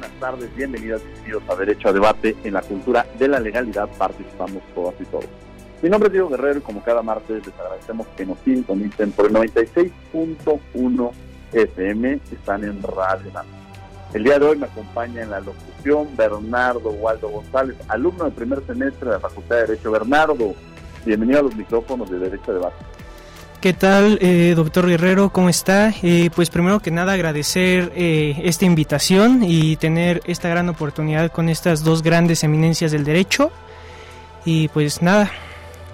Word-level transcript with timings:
Buenas 0.00 0.18
tardes, 0.18 0.56
bienvenidos, 0.56 1.02
bienvenidos 1.04 1.42
a 1.46 1.56
Derecho 1.56 1.88
a 1.90 1.92
Debate. 1.92 2.34
En 2.42 2.54
la 2.54 2.62
cultura 2.62 3.04
de 3.18 3.28
la 3.28 3.38
legalidad 3.38 3.86
participamos 3.98 4.62
todas 4.74 4.94
y 4.98 5.04
todos. 5.04 5.26
Mi 5.82 5.90
nombre 5.90 6.06
es 6.06 6.14
Diego 6.14 6.30
Guerrero 6.30 6.60
y 6.60 6.62
como 6.62 6.82
cada 6.82 7.02
martes 7.02 7.46
les 7.46 7.54
agradecemos 7.58 8.06
que 8.16 8.24
nos 8.24 8.38
sintonicen 8.38 9.12
por 9.12 9.26
el 9.26 9.34
96.1 9.34 11.10
FM, 11.52 12.18
están 12.32 12.64
en 12.64 12.82
Radio 12.82 13.30
El 14.14 14.24
día 14.24 14.38
de 14.38 14.46
hoy 14.46 14.56
me 14.56 14.64
acompaña 14.64 15.20
en 15.20 15.28
la 15.28 15.40
locución 15.40 16.08
Bernardo 16.16 16.88
Waldo 16.92 17.28
González, 17.28 17.76
alumno 17.88 18.24
del 18.24 18.32
primer 18.32 18.64
semestre 18.66 19.04
de 19.04 19.16
la 19.16 19.20
Facultad 19.20 19.56
de 19.56 19.66
Derecho. 19.66 19.90
Bernardo, 19.90 20.54
bienvenido 21.04 21.40
a 21.40 21.42
los 21.42 21.54
micrófonos 21.54 22.08
de 22.10 22.20
Derecho 22.20 22.52
a 22.52 22.54
Debate. 22.54 22.89
¿Qué 23.60 23.74
tal, 23.74 24.18
eh, 24.22 24.54
doctor 24.56 24.88
Guerrero? 24.88 25.28
¿Cómo 25.28 25.50
está? 25.50 25.92
Eh, 26.02 26.30
pues 26.34 26.48
primero 26.48 26.80
que 26.80 26.90
nada 26.90 27.12
agradecer 27.12 27.92
eh, 27.94 28.40
esta 28.42 28.64
invitación 28.64 29.42
y 29.42 29.76
tener 29.76 30.22
esta 30.24 30.48
gran 30.48 30.70
oportunidad 30.70 31.30
con 31.30 31.50
estas 31.50 31.84
dos 31.84 32.02
grandes 32.02 32.42
eminencias 32.42 32.90
del 32.90 33.04
derecho. 33.04 33.50
Y 34.46 34.68
pues 34.68 35.02
nada. 35.02 35.30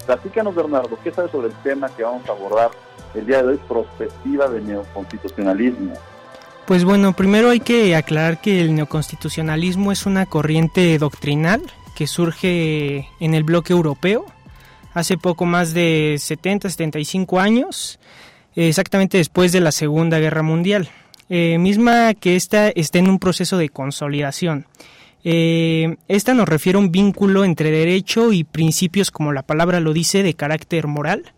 Platícanos, 0.07 0.55
Bernardo, 0.55 0.97
¿qué 1.03 1.11
sabes 1.11 1.33
sobre 1.33 1.49
el 1.49 1.55
tema 1.65 1.89
que 1.89 2.05
vamos 2.05 2.23
a 2.29 2.33
abordar 2.33 2.71
el 3.15 3.27
día 3.27 3.43
de 3.43 3.49
hoy, 3.49 3.61
prospectiva 3.67 4.47
de 4.47 4.61
neoconstitucionalismo? 4.61 5.95
Pues 6.67 6.85
bueno, 6.85 7.15
primero 7.15 7.51
hay 7.51 7.59
que 7.59 7.97
aclarar 7.97 8.41
que 8.41 8.61
el 8.61 8.77
neoconstitucionalismo 8.77 9.91
es 9.91 10.07
una 10.07 10.27
corriente 10.27 10.97
doctrinal 10.99 11.63
que 11.97 12.07
surge 12.07 13.09
en 13.19 13.35
el 13.35 13.43
bloque 13.43 13.73
europeo 13.73 14.25
hace 14.97 15.19
poco 15.19 15.45
más 15.45 15.75
de 15.75 16.17
70, 16.19 16.71
75 16.71 17.39
años, 17.39 18.01
exactamente 18.55 19.19
después 19.19 19.53
de 19.53 19.61
la 19.61 19.71
Segunda 19.71 20.19
Guerra 20.19 20.43
Mundial, 20.43 20.89
eh, 21.29 21.59
misma 21.59 22.15
que 22.15 22.35
esta 22.35 22.71
está 22.71 22.99
en 22.99 23.11
un 23.11 23.19
proceso 23.19 23.59
de 23.59 23.69
consolidación. 23.69 24.65
Eh, 25.23 25.97
esta 26.09 26.33
nos 26.33 26.49
refiere 26.49 26.79
a 26.79 26.81
un 26.81 26.91
vínculo 26.91 27.45
entre 27.45 27.71
derecho 27.71 28.33
y 28.33 28.45
principios, 28.45 29.11
como 29.11 29.35
la 29.35 29.43
palabra 29.43 29.81
lo 29.81 29.93
dice, 29.93 30.23
de 30.23 30.33
carácter 30.33 30.87
moral. 30.87 31.35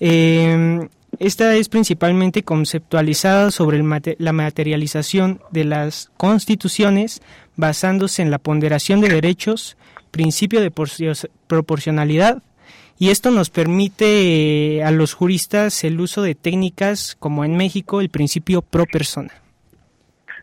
Eh, 0.00 0.88
esta 1.18 1.54
es 1.54 1.68
principalmente 1.68 2.44
conceptualizada 2.44 3.50
sobre 3.50 3.82
la 4.18 4.32
materialización 4.32 5.42
de 5.50 5.64
las 5.64 6.10
constituciones 6.16 7.20
basándose 7.56 8.22
en 8.22 8.30
la 8.30 8.38
ponderación 8.38 9.02
de 9.02 9.08
derechos, 9.08 9.76
principio 10.10 10.62
de 10.62 10.72
proporcionalidad, 11.46 12.42
y 12.98 13.10
esto 13.10 13.30
nos 13.30 13.50
permite 13.50 14.78
eh, 14.78 14.84
a 14.84 14.90
los 14.90 15.14
juristas 15.14 15.84
el 15.84 16.00
uso 16.00 16.22
de 16.22 16.34
técnicas 16.34 17.16
como 17.18 17.44
en 17.44 17.56
México 17.56 18.00
el 18.00 18.08
principio 18.08 18.62
pro 18.62 18.86
persona. 18.86 19.32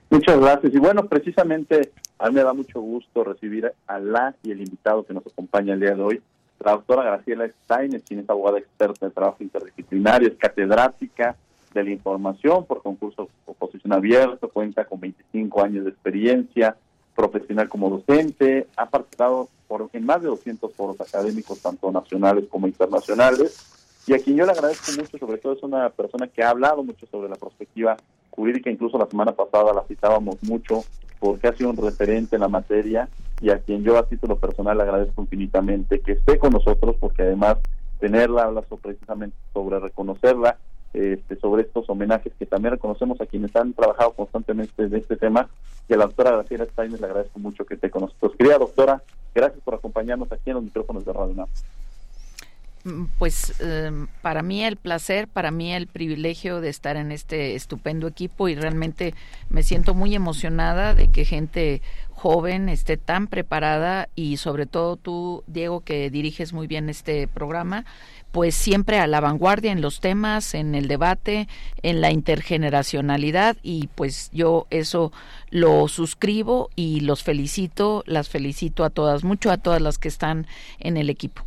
Muchas 0.10 0.40
gracias. 0.40 0.74
Y 0.74 0.78
bueno, 0.78 1.06
precisamente 1.08 1.92
a 2.20 2.30
mí 2.30 2.36
me 2.36 2.44
da 2.44 2.54
mucho 2.54 2.80
gusto 2.80 3.24
recibir 3.24 3.72
a 3.88 4.00
la 4.00 4.36
y 4.44 4.52
el 4.52 4.60
invitado 4.60 5.04
que 5.04 5.14
nos 5.14 5.26
acompaña 5.26 5.74
el 5.74 5.80
día 5.80 5.96
de 5.96 6.02
hoy, 6.02 6.22
la 6.64 6.74
doctora 6.74 7.04
Graciela 7.04 7.50
Steiner, 7.64 8.02
quien 8.02 8.20
es 8.20 8.30
abogada 8.30 8.60
experta 8.60 9.06
en 9.06 9.12
trabajo 9.12 9.38
interdisciplinario, 9.40 10.30
es 10.30 10.36
catedrática 10.36 11.36
de 11.74 11.84
la 11.84 11.90
información 11.90 12.66
por 12.66 12.84
concurso 12.84 13.30
oposición 13.46 13.92
abierto, 13.94 14.48
cuenta 14.50 14.86
con 14.86 15.00
25 15.00 15.64
años 15.64 15.86
de 15.86 15.90
experiencia 15.90 16.76
profesional 17.16 17.70
como 17.70 17.90
docente, 17.90 18.68
ha 18.76 18.90
participado 18.90 19.50
en 19.94 20.06
más 20.06 20.22
de 20.22 20.28
200 20.28 20.72
foros 20.74 21.02
académicos, 21.02 21.60
tanto 21.60 21.92
nacionales 21.92 22.46
como 22.50 22.68
internacionales, 22.68 23.58
y 24.06 24.14
a 24.14 24.20
quien 24.20 24.36
yo 24.38 24.46
le 24.46 24.52
agradezco 24.52 24.92
mucho, 24.92 25.18
sobre 25.18 25.38
todo 25.38 25.54
es 25.54 25.64
una 25.64 25.90
persona 25.90 26.28
que 26.28 26.44
ha 26.44 26.50
hablado 26.50 26.84
mucho 26.84 27.06
sobre 27.08 27.30
la 27.30 27.36
perspectiva 27.36 27.98
jurídica, 28.32 28.70
incluso 28.70 28.98
la 28.98 29.08
semana 29.08 29.32
pasada 29.32 29.74
la 29.74 29.84
citábamos 29.84 30.42
mucho 30.44 30.84
porque 31.20 31.48
ha 31.48 31.56
sido 31.56 31.70
un 31.70 31.78
referente 31.78 32.36
en 32.36 32.42
la 32.42 32.50
materia 32.50 33.08
y 33.42 33.50
a 33.50 33.60
quien 33.60 33.84
yo 33.84 33.98
a 33.98 34.06
título 34.06 34.38
personal 34.38 34.78
le 34.78 34.84
agradezco 34.84 35.22
infinitamente 35.22 36.02
que 36.02 36.14
esté 36.14 36.38
con 36.38 36.52
nosotros 36.52 36.98
porque 37.00 37.22
además 37.22 37.58
tenerla 38.00 38.44
habla 38.44 38.62
precisamente 38.62 39.38
sobre 39.54 39.80
reconocerla 39.80 40.58
este, 40.94 41.36
sobre 41.38 41.64
estos 41.64 41.90
homenajes 41.90 42.34
que 42.38 42.46
también 42.46 42.74
reconocemos 42.74 43.20
a 43.20 43.26
quienes 43.26 43.56
han 43.56 43.74
trabajado 43.74 44.14
constantemente 44.14 44.84
en 44.84 44.96
este 44.96 45.16
tema. 45.16 45.50
Y 45.90 45.94
a 45.94 45.98
la 45.98 46.06
doctora 46.06 46.32
Graciela 46.32 46.66
Steiner 46.66 47.00
le 47.00 47.08
agradezco 47.08 47.40
mucho 47.40 47.66
que 47.66 47.74
esté 47.74 47.90
con 47.90 48.04
nosotros. 48.04 48.34
Querida 48.38 48.58
doctora, 48.58 49.02
gracias 49.34 49.62
por 49.64 49.76
acompañarnos 49.76 50.32
aquí 50.32 50.50
en 50.50 50.56
los 50.56 50.64
micrófonos 50.64 51.04
de 51.06 51.14
Radio 51.14 51.34
NAM. 51.34 51.48
Mm, 52.86 53.06
pues 53.18 53.62
em, 53.62 54.08
para 54.22 54.42
mí 54.42 54.64
el 54.64 54.76
placer, 54.76 55.28
para 55.30 55.52
mí 55.52 55.74
el 55.74 55.88
privilegio 55.88 56.60
de 56.60 56.70
estar 56.70 56.98
en 56.98 57.12
este 57.12 57.56
estupendo 57.56 58.08
equipo 58.08 58.50
y 58.50 58.56
realmente 58.56 59.14
me 59.50 59.64
siento 59.64 59.94
muy 59.94 60.16
emocionada 60.16 60.94
de 60.94 61.08
que 61.08 61.24
gente 61.24 61.82
joven 62.12 62.68
esté 62.70 62.98
tan 62.98 63.28
preparada 63.28 64.10
y 64.16 64.38
sobre 64.38 64.66
todo 64.66 64.98
tú, 64.98 65.44
Diego, 65.48 65.82
que 65.82 66.10
diriges 66.10 66.52
muy 66.52 66.68
bien 66.68 66.90
este 66.90 67.28
programa, 67.28 67.86
pues 68.34 68.56
siempre 68.56 68.98
a 68.98 69.06
la 69.06 69.22
vanguardia 69.22 69.72
en 69.72 69.80
los 69.80 70.00
temas, 70.00 70.56
en 70.56 70.74
el 70.74 70.88
debate, 70.88 71.48
en 71.84 72.02
la 72.02 72.12
intergeneracionalidad 72.12 73.58
y 73.62 73.90
pues 73.94 74.32
yo 74.34 74.66
eso 74.72 75.12
lo 75.52 75.88
suscribo 75.88 76.72
y 76.76 77.02
los 77.02 77.22
felicito, 77.22 78.04
las 78.08 78.30
felicito 78.30 78.86
a 78.86 78.90
todas, 78.90 79.24
mucho 79.24 79.52
a 79.52 79.58
todas 79.58 79.84
las 79.84 80.00
que 80.00 80.08
están 80.08 80.48
en 80.80 80.98
el 80.98 81.12
equipo. 81.12 81.44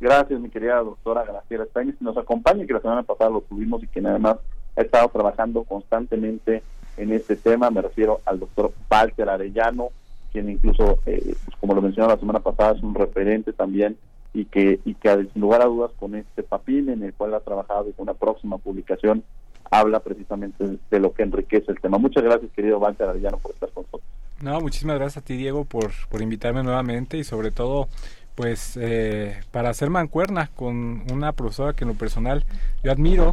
Gracias, 0.00 0.40
mi 0.40 0.48
querida 0.48 0.76
doctora 0.76 1.22
Graciela 1.22 1.64
España, 1.64 1.92
que 1.92 2.02
nos 2.02 2.16
acompaña, 2.16 2.66
que 2.66 2.72
la 2.72 2.80
semana 2.80 3.02
pasada 3.02 3.28
lo 3.28 3.42
tuvimos 3.42 3.82
y 3.82 3.86
que 3.86 4.00
además 4.00 4.38
ha 4.74 4.80
estado 4.80 5.10
trabajando 5.10 5.64
constantemente 5.64 6.62
en 6.96 7.12
este 7.12 7.36
tema. 7.36 7.70
Me 7.70 7.82
refiero 7.82 8.22
al 8.24 8.40
doctor 8.40 8.72
Walter 8.90 9.28
Arellano, 9.28 9.90
quien 10.32 10.48
incluso, 10.48 10.98
eh, 11.04 11.34
pues 11.44 11.56
como 11.60 11.74
lo 11.74 11.82
mencionaba 11.82 12.14
la 12.14 12.20
semana 12.20 12.40
pasada, 12.40 12.72
es 12.72 12.82
un 12.82 12.94
referente 12.94 13.52
también 13.52 13.98
y 14.36 14.44
que, 14.44 14.80
y 14.84 14.94
que 14.94 15.28
sin 15.32 15.40
lugar 15.40 15.62
a 15.62 15.64
dudas 15.64 15.92
con 15.98 16.14
este 16.14 16.42
papel 16.42 16.90
en 16.90 17.02
el 17.02 17.14
cual 17.14 17.32
ha 17.32 17.40
trabajado 17.40 17.88
y 17.88 17.92
con 17.94 18.02
una 18.02 18.12
próxima 18.12 18.58
publicación 18.58 19.24
habla 19.70 20.00
precisamente 20.00 20.78
de 20.90 21.00
lo 21.00 21.14
que 21.14 21.22
enriquece 21.22 21.72
el 21.72 21.80
tema. 21.80 21.96
Muchas 21.96 22.22
gracias, 22.22 22.52
querido 22.52 22.78
Walter 22.78 23.08
Arellano, 23.08 23.38
por 23.38 23.52
estar 23.52 23.70
con 23.70 23.84
nosotros. 23.84 24.10
No, 24.42 24.60
muchísimas 24.60 24.96
gracias 24.96 25.22
a 25.22 25.26
ti, 25.26 25.38
Diego, 25.38 25.64
por, 25.64 25.90
por 26.10 26.20
invitarme 26.20 26.62
nuevamente 26.62 27.16
y 27.16 27.24
sobre 27.24 27.50
todo, 27.50 27.88
pues, 28.34 28.76
eh, 28.78 29.40
para 29.52 29.70
hacer 29.70 29.88
mancuerna 29.88 30.50
con 30.54 31.04
una 31.10 31.32
profesora 31.32 31.72
que 31.72 31.84
en 31.84 31.88
lo 31.88 31.94
personal 31.94 32.44
yo 32.84 32.92
admiro, 32.92 33.32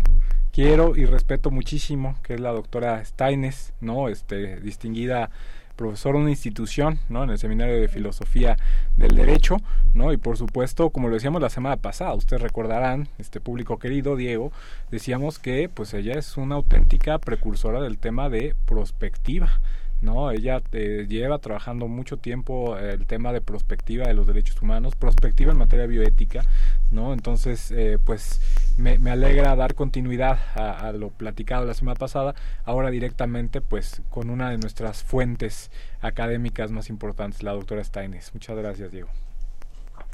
quiero 0.53 0.95
y 0.95 1.03
respeto 1.03 1.51
muchísimo, 1.51 2.15
que 2.23 2.35
es 2.35 2.39
la 2.39 2.53
doctora 2.53 3.03
Steines, 3.03 3.73
¿no? 3.81 4.07
Este, 4.07 4.61
distinguida 4.61 5.31
profesor 5.75 6.15
de 6.15 6.21
una 6.21 6.29
institución, 6.29 6.99
¿no? 7.09 7.23
En 7.23 7.29
el 7.29 7.37
Seminario 7.37 7.79
de 7.79 7.87
Filosofía 7.87 8.57
del 8.97 9.15
Derecho, 9.15 9.57
¿no? 9.93 10.13
Y 10.13 10.17
por 10.17 10.37
supuesto, 10.37 10.89
como 10.89 11.07
lo 11.07 11.15
decíamos 11.15 11.41
la 11.41 11.49
semana 11.49 11.77
pasada, 11.77 12.13
ustedes 12.13 12.41
recordarán, 12.41 13.07
este 13.17 13.39
público 13.39 13.79
querido, 13.79 14.15
Diego, 14.15 14.51
decíamos 14.91 15.39
que 15.39 15.69
pues 15.69 15.93
ella 15.93 16.13
es 16.13 16.37
una 16.37 16.55
auténtica 16.55 17.17
precursora 17.19 17.81
del 17.81 17.97
tema 17.97 18.29
de 18.29 18.55
prospectiva, 18.65 19.59
¿no? 20.03 20.31
Ella 20.31 20.61
eh, 20.73 21.05
lleva 21.07 21.39
trabajando 21.39 21.87
mucho 21.87 22.17
tiempo 22.17 22.77
el 22.77 23.07
tema 23.07 23.33
de 23.33 23.41
prospectiva 23.41 24.05
de 24.07 24.13
los 24.13 24.27
derechos 24.27 24.61
humanos, 24.61 24.95
prospectiva 24.95 25.51
en 25.51 25.57
materia 25.57 25.87
bioética, 25.87 26.43
¿no? 26.91 27.13
Entonces, 27.13 27.71
eh, 27.71 27.97
pues 28.03 28.41
me, 28.77 28.97
alegra 29.09 29.55
dar 29.55 29.73
continuidad 29.73 30.37
a, 30.55 30.91
lo 30.91 31.09
platicado 31.09 31.65
la 31.65 31.73
semana 31.73 31.95
pasada, 31.95 32.35
ahora 32.65 32.91
directamente 32.91 33.61
pues 33.61 34.01
con 34.09 34.29
una 34.29 34.49
de 34.49 34.57
nuestras 34.57 35.03
fuentes 35.03 35.71
académicas 36.01 36.71
más 36.71 36.89
importantes, 36.89 37.41
la 37.41 37.53
doctora 37.53 37.83
Steines. 37.83 38.33
Muchas 38.33 38.57
gracias, 38.57 38.91
Diego. 38.91 39.09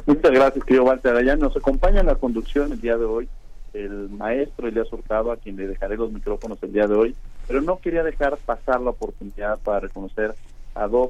Muchas 0.06 0.32
gracias, 0.32 0.64
querido 0.64 0.86
Walter 0.86 1.14
Allá 1.14 1.36
Nos 1.36 1.58
acompaña 1.58 2.00
en 2.00 2.06
la 2.06 2.16
conducción 2.16 2.72
el 2.72 2.80
día 2.80 2.96
de 2.96 3.04
hoy 3.04 3.28
el 3.74 4.10
maestro 4.10 4.68
Elías 4.68 4.92
Hurtado, 4.92 5.32
a 5.32 5.38
quien 5.38 5.56
le 5.56 5.68
dejaré 5.68 5.98
los 5.98 6.12
micrófonos 6.12 6.62
el 6.64 6.74
día 6.74 6.88
de 6.88 6.96
hoy, 6.96 7.16
pero 7.50 7.62
no 7.64 7.80
quería 7.80 8.04
dejar 8.04 8.38
pasar 8.38 8.80
la 8.80 8.92
oportunidad 8.92 9.58
para 9.62 9.80
reconocer 9.80 10.36
a 10.76 10.88
dos 10.88 11.10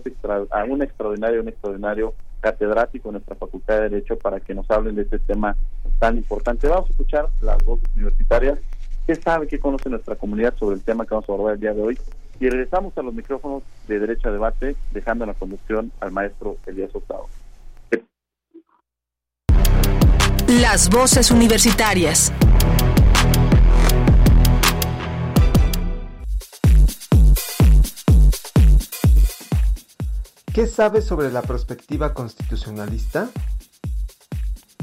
a 0.51 0.63
un 0.63 0.81
extraordinario, 0.81 1.41
un 1.41 1.49
extraordinario 1.49 2.13
catedrático 2.39 3.09
en 3.09 3.13
nuestra 3.15 3.35
Facultad 3.35 3.75
de 3.75 3.89
Derecho 3.89 4.17
para 4.17 4.39
que 4.39 4.53
nos 4.53 4.71
hablen 4.71 4.95
de 4.95 5.01
este 5.01 5.19
tema 5.19 5.57
tan 5.99 6.15
importante. 6.15 6.69
Vamos 6.69 6.87
a 6.87 6.91
escuchar 6.91 7.27
las 7.41 7.57
voces 7.65 7.89
universitarias, 7.93 8.57
qué 9.05 9.15
sabe, 9.15 9.47
qué 9.47 9.59
conoce 9.59 9.89
nuestra 9.89 10.15
comunidad 10.15 10.55
sobre 10.57 10.77
el 10.77 10.81
tema 10.81 11.05
que 11.05 11.13
vamos 11.13 11.29
a 11.29 11.33
abordar 11.33 11.55
el 11.55 11.59
día 11.59 11.73
de 11.73 11.81
hoy. 11.81 11.99
Y 12.39 12.49
regresamos 12.49 12.97
a 12.97 13.01
los 13.01 13.13
micrófonos 13.13 13.63
de 13.89 13.99
Derecho 13.99 14.29
a 14.29 14.31
Debate, 14.31 14.77
dejando 14.91 15.25
la 15.25 15.33
conducción 15.33 15.91
al 15.99 16.13
maestro 16.13 16.55
Elías 16.65 16.95
Hurtado. 16.95 17.25
Las 20.47 20.89
voces 20.89 21.31
universitarias. 21.31 22.31
¿Qué 30.53 30.67
sabes 30.67 31.05
sobre 31.05 31.31
la 31.31 31.41
perspectiva 31.41 32.13
constitucionalista? 32.13 33.29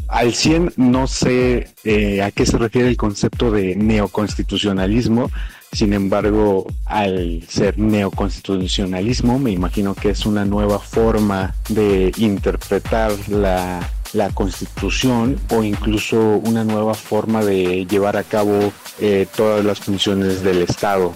Al 0.09 0.35
100 0.35 0.75
no 0.77 1.07
sé 1.07 1.75
eh, 1.85 2.23
a 2.23 2.31
qué 2.31 2.47
se 2.47 2.59
refiere 2.59 2.89
el 2.89 2.97
concepto 2.97 3.51
de 3.51 3.75
neoconstitucionalismo, 3.75 5.31
sin 5.73 5.93
embargo, 5.93 6.67
al 6.85 7.43
ser 7.49 7.79
neoconstitucionalismo, 7.79 9.39
me 9.39 9.51
imagino 9.51 9.95
que 9.95 10.11
es 10.11 10.25
una 10.25 10.45
nueva 10.45 10.79
forma 10.79 11.55
de 11.69 12.13
interpretar 12.17 13.13
la 13.29 13.81
la 14.13 14.31
constitución 14.31 15.39
o 15.51 15.63
incluso 15.63 16.19
una 16.19 16.65
nueva 16.65 16.95
forma 16.95 17.45
de 17.45 17.87
llevar 17.87 18.17
a 18.17 18.23
cabo 18.23 18.73
eh, 19.01 19.27
todas 19.37 19.65
las 19.65 19.81
funciones 19.81 20.43
del 20.43 20.63
Estado. 20.63 21.15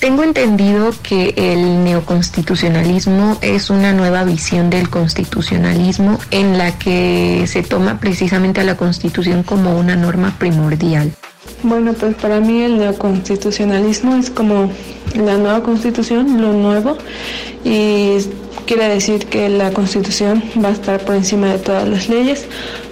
Tengo 0.00 0.22
entendido 0.22 0.92
que 1.02 1.34
el 1.36 1.82
neoconstitucionalismo 1.82 3.36
es 3.42 3.68
una 3.68 3.92
nueva 3.92 4.22
visión 4.22 4.70
del 4.70 4.90
constitucionalismo 4.90 6.20
en 6.30 6.56
la 6.56 6.78
que 6.78 7.44
se 7.48 7.64
toma 7.64 7.98
precisamente 7.98 8.60
a 8.60 8.64
la 8.64 8.76
constitución 8.76 9.42
como 9.42 9.76
una 9.76 9.96
norma 9.96 10.36
primordial. 10.38 11.12
Bueno, 11.62 11.92
pues 11.92 12.14
para 12.14 12.40
mí 12.40 12.62
el 12.62 12.78
neoconstitucionalismo 12.78 14.16
es 14.16 14.30
como 14.30 14.70
la 15.14 15.36
nueva 15.36 15.62
constitución, 15.62 16.40
lo 16.40 16.52
nuevo, 16.52 16.96
y 17.64 18.18
quiere 18.66 18.88
decir 18.88 19.26
que 19.26 19.48
la 19.48 19.72
constitución 19.72 20.42
va 20.62 20.68
a 20.68 20.72
estar 20.72 21.00
por 21.00 21.16
encima 21.16 21.48
de 21.48 21.58
todas 21.58 21.88
las 21.88 22.08
leyes, 22.08 22.46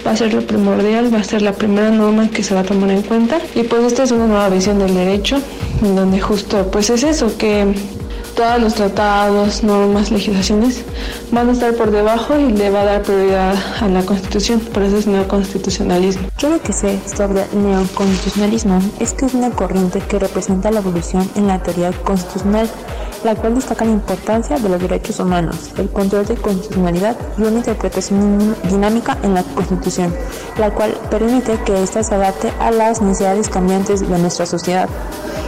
va 0.05 0.11
a 0.11 0.17
ser 0.17 0.33
lo 0.33 0.41
primordial, 0.41 1.13
va 1.13 1.19
a 1.19 1.23
ser 1.23 1.43
la 1.43 1.53
primera 1.53 1.91
norma 1.91 2.29
que 2.29 2.43
se 2.43 2.55
va 2.55 2.61
a 2.61 2.63
tomar 2.63 2.89
en 2.89 3.03
cuenta. 3.03 3.39
Y 3.55 3.63
pues 3.63 3.83
esta 3.83 4.03
es 4.03 4.11
una 4.11 4.27
nueva 4.27 4.49
visión 4.49 4.79
del 4.79 4.93
derecho, 4.95 5.39
donde 5.81 6.19
justo 6.19 6.69
pues 6.71 6.89
es 6.89 7.03
eso, 7.03 7.37
que 7.37 7.73
todos 8.37 8.61
los 8.61 8.75
tratados, 8.75 9.63
normas, 9.63 10.11
legislaciones 10.11 10.85
van 11.31 11.49
a 11.49 11.53
estar 11.53 11.73
por 11.73 11.89
debajo 11.89 12.37
y 12.37 12.51
le 12.51 12.69
va 12.69 12.81
a 12.81 12.85
dar 12.85 13.01
prioridad 13.01 13.55
a 13.81 13.87
la 13.87 14.03
Constitución, 14.03 14.59
por 14.59 14.83
eso 14.83 14.97
es 14.97 15.07
neoconstitucionalismo. 15.07 16.29
Yo 16.37 16.49
lo 16.49 16.61
que 16.61 16.71
sé 16.71 16.99
sobre 17.07 17.47
neoconstitucionalismo 17.51 18.79
es 18.99 19.13
que 19.13 19.25
es 19.25 19.33
una 19.33 19.49
corriente 19.49 19.99
que 20.01 20.19
representa 20.19 20.69
la 20.69 20.79
evolución 20.79 21.27
en 21.35 21.47
la 21.47 21.63
teoría 21.63 21.91
constitucional 21.91 22.69
la 23.23 23.33
cual 23.33 23.55
destaca 23.55 23.83
la 23.83 23.91
importancia 23.91 24.57
de 24.57 24.69
los 24.69 24.79
derechos 24.79 25.19
humanos, 25.19 25.71
el 25.77 25.89
control 25.89 26.25
de 26.27 26.35
constitucionalidad 26.35 27.17
y 27.37 27.41
una 27.41 27.57
interpretación 27.57 28.55
dinámica 28.69 29.17
en 29.23 29.33
la 29.33 29.41
Constitución, 29.43 30.13
la 30.59 30.69
cual 30.69 30.95
permite 31.09 31.59
que 31.65 31.81
ésta 31.81 32.03
se 32.03 32.13
adapte 32.13 32.51
a 32.59 32.69
las 32.69 33.01
necesidades 33.01 33.49
cambiantes 33.49 34.07
de 34.07 34.19
nuestra 34.19 34.45
sociedad, 34.45 34.87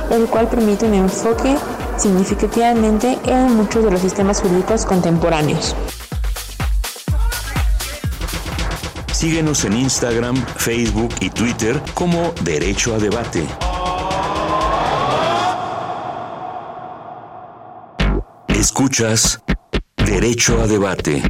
el 0.10 0.26
cual 0.26 0.48
permite 0.48 0.88
un 0.88 0.96
enfoque 0.96 1.56
significativamente 2.00 3.20
en 3.26 3.56
muchos 3.56 3.84
de 3.84 3.92
los 3.92 4.02
sistemas 4.02 4.42
jurídicos 4.42 4.86
contemporáneos. 4.86 5.76
Síguenos 9.12 9.66
en 9.66 9.74
Instagram, 9.74 10.38
Facebook 10.56 11.14
y 11.20 11.30
Twitter 11.30 11.82
como 11.94 12.34
Derecho 12.42 12.96
a 12.96 13.00
Debate. 13.00 13.46
Escuchas 18.48 19.42
Derecho 19.98 20.62
a 20.62 20.68
Debate. 20.68 21.22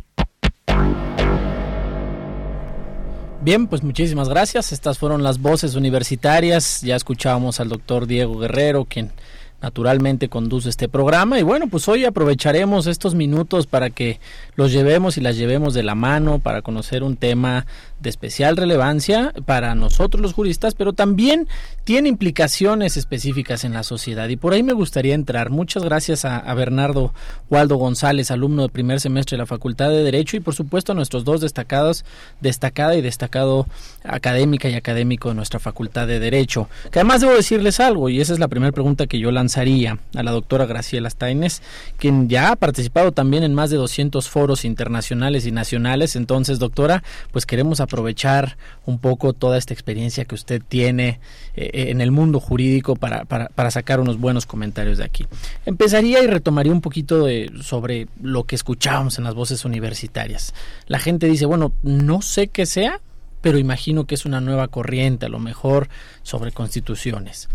Bien, 3.42 3.68
pues 3.68 3.82
muchísimas 3.82 4.30
gracias. 4.30 4.72
Estas 4.72 5.00
fueron 5.00 5.24
las 5.24 5.40
voces 5.40 5.74
universitarias. 5.76 6.82
Ya 6.82 6.96
escuchábamos 6.96 7.60
al 7.60 7.70
doctor 7.70 8.06
Diego 8.06 8.38
Guerrero, 8.38 8.86
quien 8.86 9.12
naturalmente 9.62 10.30
conduce 10.30 10.70
este 10.70 10.88
programa. 10.88 11.40
Y 11.40 11.44
bueno, 11.44 11.68
pues 11.68 11.88
hoy 11.88 12.06
aprovecharemos 12.06 12.88
estos 12.88 13.16
minutos 13.16 13.68
para 13.68 13.90
que 13.90 14.20
los 14.56 14.72
llevemos 14.72 15.18
y 15.18 15.22
las 15.22 15.38
llevemos 15.38 15.74
de 15.74 15.84
la 15.84 15.96
mano 15.96 16.40
para 16.40 16.62
conocer 16.62 17.04
un 17.04 17.18
tema 17.18 17.66
de 18.00 18.10
especial 18.10 18.58
relevancia 18.58 19.34
para 19.46 19.76
nosotros 19.76 20.22
los 20.22 20.34
juristas, 20.34 20.76
pero 20.76 20.94
también 20.94 21.48
tiene 21.84 22.10
implicaciones 22.10 22.98
específicas 22.98 23.64
en 23.64 23.74
la 23.74 23.84
sociedad. 23.84 24.30
Y 24.30 24.38
por 24.38 24.54
ahí 24.54 24.64
me 24.64 24.74
gustaría 24.74 25.16
entrar. 25.16 25.50
Muchas 25.50 25.84
gracias 25.84 26.26
a, 26.26 26.54
Bernardo 26.54 27.14
Waldo 27.50 27.78
González, 27.78 28.32
alumno 28.32 28.64
de 28.64 28.70
primer 28.70 29.00
semestre 29.00 29.36
de 29.36 29.40
la 29.40 29.46
Facultad 29.46 29.90
de 29.90 30.04
Derecho, 30.04 30.38
y 30.38 30.40
por 30.40 30.56
supuesto 30.56 30.92
a 30.92 30.96
nuestros 30.96 31.24
dos 31.24 31.42
destacados, 31.42 32.06
destacada 32.42 32.96
y 32.96 33.02
destacado 33.02 33.68
académica 34.04 34.70
y 34.70 34.76
académico 34.76 35.30
de 35.30 35.36
nuestra 35.36 35.60
Facultad 35.60 36.08
de 36.08 36.20
Derecho. 36.20 36.70
Que 36.92 37.00
además 37.00 37.22
debo 37.22 37.34
decirles 37.34 37.80
algo, 37.80 38.10
y 38.10 38.20
esa 38.22 38.34
es 38.34 38.40
la 38.40 38.48
primera 38.48 38.72
pregunta 38.72 39.08
que 39.08 39.20
yo 39.20 39.32
lanzaría 39.32 40.00
a 40.16 40.24
la 40.24 40.32
doctora 40.32 40.66
Graciela 40.66 41.10
Steines, 41.10 41.62
quien 41.98 42.30
ya 42.30 42.52
ha 42.52 42.56
participado 42.56 43.12
también 43.12 43.44
en 43.44 43.54
más 43.54 43.70
de 43.70 43.78
200 43.78 44.30
foros 44.30 44.66
internacionales 44.66 45.46
y 45.46 45.52
nacionales. 45.52 46.16
Entonces, 46.16 46.60
doctora, 46.60 47.04
pues 47.32 47.46
queremos 47.46 47.80
aprovechar 47.90 48.58
un 48.86 49.00
poco 49.00 49.34
toda 49.34 49.58
esta 49.58 49.74
experiencia 49.74 50.26
que 50.26 50.36
usted 50.36 50.62
tiene 50.66 51.20
eh, 51.56 51.88
en 51.90 52.02
el 52.02 52.12
mundo 52.12 52.40
jurídico 52.40 52.96
para, 52.96 53.26
para, 53.26 53.72
sacar 53.72 54.00
unos 54.00 54.20
buenos 54.20 54.46
comentarios 54.46 55.00
de 55.00 55.04
aquí. 55.04 55.26
Empezaría 55.66 56.24
y 56.24 56.28
retomaría 56.28 56.72
un 56.72 56.82
poquito 56.82 57.26
de, 57.26 57.52
sobre 57.62 58.08
lo 58.22 58.44
que 58.44 58.56
escuchábamos 58.56 59.18
en 59.18 59.24
las 59.24 59.34
voces 59.34 59.66
universitarias. 59.66 60.54
La 60.88 61.00
gente 61.00 61.28
dice, 61.28 61.46
bueno, 61.46 61.74
no 61.82 62.22
sé 62.22 62.48
qué 62.48 62.66
sea, 62.66 63.02
pero 63.42 63.58
imagino 63.58 64.06
que 64.06 64.16
es 64.16 64.26
una 64.26 64.40
nueva 64.40 64.68
corriente, 64.68 65.26
a 65.26 65.30
lo 65.30 65.40
mejor 65.40 65.90
sobre 66.22 66.52
constituciones. 66.52 67.50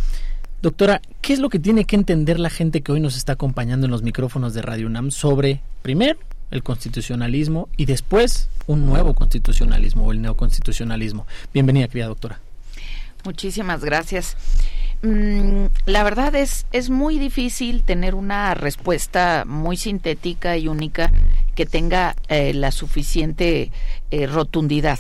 Doctora, 0.63 1.01
¿qué 1.21 1.33
es 1.35 1.39
lo 1.39 1.51
que 1.51 1.59
tiene 1.59 1.85
que 1.85 1.95
entender 1.95 2.41
la 2.41 2.51
gente 2.51 2.81
que 2.81 2.91
hoy 2.91 3.01
nos 3.01 3.17
está 3.17 3.35
acompañando 3.35 3.87
en 3.87 3.93
los 3.93 4.03
micrófonos 4.03 4.55
de 4.55 4.63
Radio 4.63 4.87
UNAM 4.87 5.11
sobre, 5.11 5.61
primero, 5.83 6.19
el 6.51 6.63
constitucionalismo 6.63 7.69
y 7.77 7.87
después 7.87 8.49
un 8.67 8.87
nuevo 8.87 9.15
constitucionalismo 9.15 10.07
o 10.07 10.13
el 10.13 10.23
neoconstitucionalismo. 10.23 11.27
Bienvenida, 11.53 11.89
querida 11.89 12.07
doctora. 12.07 12.41
Muchísimas 13.25 13.85
gracias. 13.85 14.37
Mm, 15.03 15.67
la 15.87 16.03
verdad 16.03 16.35
es, 16.35 16.67
es 16.73 16.89
muy 16.89 17.19
difícil 17.19 17.83
tener 17.83 18.15
una 18.15 18.55
respuesta 18.55 19.45
muy 19.47 19.77
sintética 19.77 20.57
y 20.57 20.69
única 20.69 21.13
que 21.55 21.67
tenga 21.67 22.17
eh, 22.29 22.55
la 22.55 22.71
suficiente 22.71 23.71
eh, 24.11 24.27
rotundidad. 24.27 24.99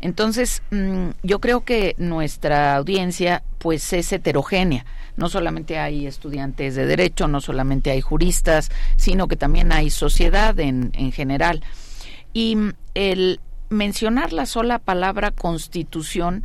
Entonces, 0.00 0.62
mm, 0.70 1.10
yo 1.22 1.40
creo 1.40 1.64
que 1.64 1.94
nuestra 1.98 2.76
audiencia 2.76 3.42
pues 3.58 3.92
es 3.92 4.12
heterogénea. 4.12 4.84
No 5.16 5.28
solamente 5.28 5.78
hay 5.78 6.06
estudiantes 6.06 6.76
de 6.76 6.86
derecho, 6.86 7.26
no 7.26 7.40
solamente 7.40 7.90
hay 7.90 8.00
juristas, 8.00 8.70
sino 8.96 9.26
que 9.26 9.36
también 9.36 9.72
hay 9.72 9.90
sociedad 9.90 10.58
en, 10.60 10.92
en 10.94 11.10
general. 11.10 11.62
Y 12.32 12.56
mm, 12.56 12.72
el 12.94 13.40
mencionar 13.70 14.32
la 14.32 14.46
sola 14.46 14.78
palabra 14.78 15.30
constitución 15.30 16.44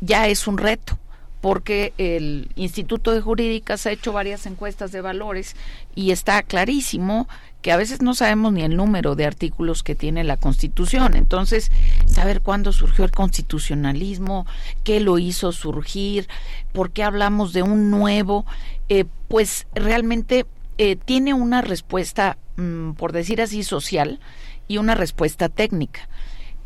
ya 0.00 0.26
es 0.26 0.46
un 0.46 0.58
reto 0.58 0.98
porque 1.44 1.92
el 1.98 2.48
Instituto 2.56 3.10
de 3.10 3.20
Jurídicas 3.20 3.84
ha 3.84 3.90
hecho 3.90 4.14
varias 4.14 4.46
encuestas 4.46 4.92
de 4.92 5.02
valores 5.02 5.56
y 5.94 6.10
está 6.10 6.42
clarísimo 6.42 7.28
que 7.64 7.72
a 7.72 7.78
veces 7.78 8.02
no 8.02 8.12
sabemos 8.12 8.52
ni 8.52 8.60
el 8.60 8.76
número 8.76 9.14
de 9.14 9.24
artículos 9.24 9.82
que 9.82 9.94
tiene 9.94 10.22
la 10.22 10.36
Constitución. 10.36 11.16
Entonces, 11.16 11.72
saber 12.04 12.42
cuándo 12.42 12.72
surgió 12.72 13.06
el 13.06 13.10
constitucionalismo, 13.10 14.46
qué 14.82 15.00
lo 15.00 15.18
hizo 15.18 15.50
surgir, 15.50 16.28
por 16.74 16.90
qué 16.90 17.02
hablamos 17.04 17.54
de 17.54 17.62
un 17.62 17.90
nuevo, 17.90 18.44
eh, 18.90 19.06
pues 19.28 19.66
realmente 19.74 20.44
eh, 20.76 20.96
tiene 20.96 21.32
una 21.32 21.62
respuesta, 21.62 22.36
mm, 22.56 22.90
por 22.92 23.12
decir 23.12 23.40
así, 23.40 23.62
social 23.62 24.20
y 24.68 24.76
una 24.76 24.94
respuesta 24.94 25.48
técnica. 25.48 26.06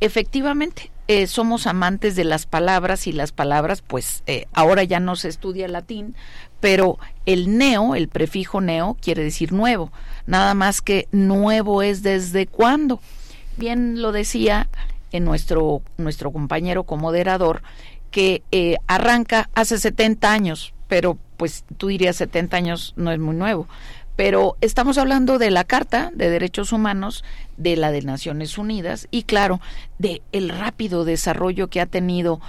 Efectivamente, 0.01 0.91
eh, 1.07 1.29
somos 1.29 1.69
amantes 1.69 2.17
de 2.17 2.25
las 2.25 2.47
palabras 2.47 3.07
y 3.07 3.13
las 3.13 3.31
palabras, 3.31 3.83
pues 3.87 4.25
ahora 4.53 4.83
ya 4.83 4.99
no 4.99 5.15
se 5.15 5.29
estudia 5.29 5.69
latín, 5.69 6.17
pero 6.59 6.99
el 7.25 7.57
neo, 7.57 7.95
el 7.95 8.09
prefijo 8.09 8.61
neo, 8.61 8.97
quiere 9.01 9.23
decir 9.23 9.53
nuevo, 9.53 9.93
nada 10.29 10.55
más 10.55 10.81
que 10.83 11.09
nuevo 11.11 11.83
es 11.83 12.03
desde 12.03 12.47
cuándo. 12.47 13.01
Bien 13.57 14.01
lo 14.01 14.13
decía 14.13 14.69
en 15.11 15.25
nuestro, 15.25 15.83
nuestro 15.97 16.31
compañero 16.31 16.85
comoderador, 16.85 17.63
que 18.11 18.43
eh, 18.53 18.77
arranca 18.87 19.51
hace 19.55 19.79
70 19.79 20.31
años, 20.31 20.75
pero 20.87 21.19
pues 21.37 21.65
tú 21.77 21.89
dirías 21.89 22.17
70 22.17 22.57
años 22.57 22.93
no 22.97 23.11
es 23.11 23.19
muy 23.19 23.35
nuevo, 23.35 23.69
pero 24.17 24.57
estamos 24.61 24.99
hablando 24.99 25.39
de 25.39 25.51
la 25.51 25.65
Carta 25.65 26.11
de 26.15 26.29
Derechos 26.29 26.73
Humanos 26.73 27.25
de 27.57 27.77
la 27.77 27.91
de 27.91 28.03
Naciones 28.03 28.59
Unidas 28.59 29.09
y 29.11 29.23
claro, 29.23 29.61
de 29.99 30.23
el 30.33 30.51
rápido 30.51 31.05
desarrollo 31.05 31.69
que 31.69 31.81
ha 31.81 31.87
tenido 31.87 32.41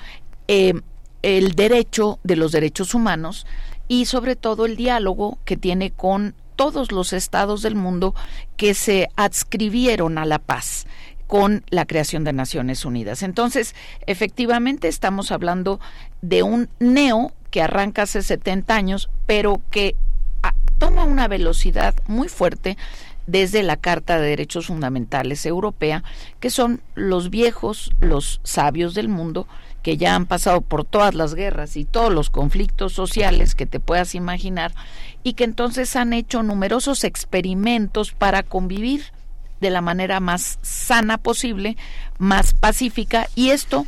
eh, 0.48 0.74
el 1.22 1.56
derecho 1.56 2.20
de 2.24 2.36
los 2.36 2.52
derechos 2.52 2.94
humanos 2.94 3.46
y 3.88 4.06
sobre 4.06 4.36
todo 4.36 4.66
el 4.66 4.76
diálogo 4.76 5.38
que 5.46 5.58
tiene 5.58 5.92
con 5.92 6.34
todos 6.60 6.92
los 6.92 7.14
estados 7.14 7.62
del 7.62 7.76
mundo 7.76 8.14
que 8.58 8.74
se 8.74 9.08
adscribieron 9.16 10.18
a 10.18 10.26
la 10.26 10.40
paz 10.40 10.88
con 11.26 11.64
la 11.70 11.86
creación 11.86 12.26
de 12.26 12.34
Naciones 12.34 12.84
Unidas. 12.84 13.24
Entonces, 13.24 13.74
efectivamente 14.08 14.90
estamos 14.90 15.32
hablando 15.32 15.80
de 16.22 16.44
un 16.44 16.68
neo 16.82 17.32
que 17.50 17.62
arranca 17.62 18.02
hace 18.02 18.22
70 18.22 18.76
años, 18.76 19.10
pero 19.26 19.62
que 19.72 19.96
toma 20.78 21.06
una 21.06 21.30
velocidad 21.30 21.96
muy 22.08 22.28
fuerte 22.28 22.76
desde 23.26 23.64
la 23.64 23.78
Carta 23.78 24.20
de 24.20 24.28
Derechos 24.28 24.68
Fundamentales 24.68 25.46
Europea, 25.46 26.04
que 26.42 26.50
son 26.50 26.82
los 26.94 27.30
viejos, 27.30 27.94
los 28.02 28.42
sabios 28.44 28.96
del 28.96 29.08
mundo, 29.08 29.48
que 29.82 29.98
ya 29.98 30.16
han 30.16 30.26
pasado 30.26 30.62
por 30.62 30.84
todas 30.84 31.16
las 31.16 31.36
guerras 31.36 31.78
y 31.78 31.86
todos 31.86 32.12
los 32.12 32.30
conflictos 32.30 32.94
sociales 32.94 33.56
que 33.56 33.66
te 33.66 33.80
puedas 33.80 34.14
imaginar, 34.14 34.74
y 35.24 35.34
que 35.34 35.44
entonces 35.44 35.96
han 35.96 36.14
hecho 36.14 36.44
numerosos 36.44 37.04
experimentos 37.04 38.12
para 38.12 38.44
convivir 38.44 39.06
de 39.60 39.70
la 39.70 39.82
manera 39.82 40.20
más 40.20 40.60
sana 40.62 41.18
posible, 41.18 41.78
más 42.18 42.54
pacífica, 42.54 43.28
y 43.36 43.50
esto, 43.50 43.86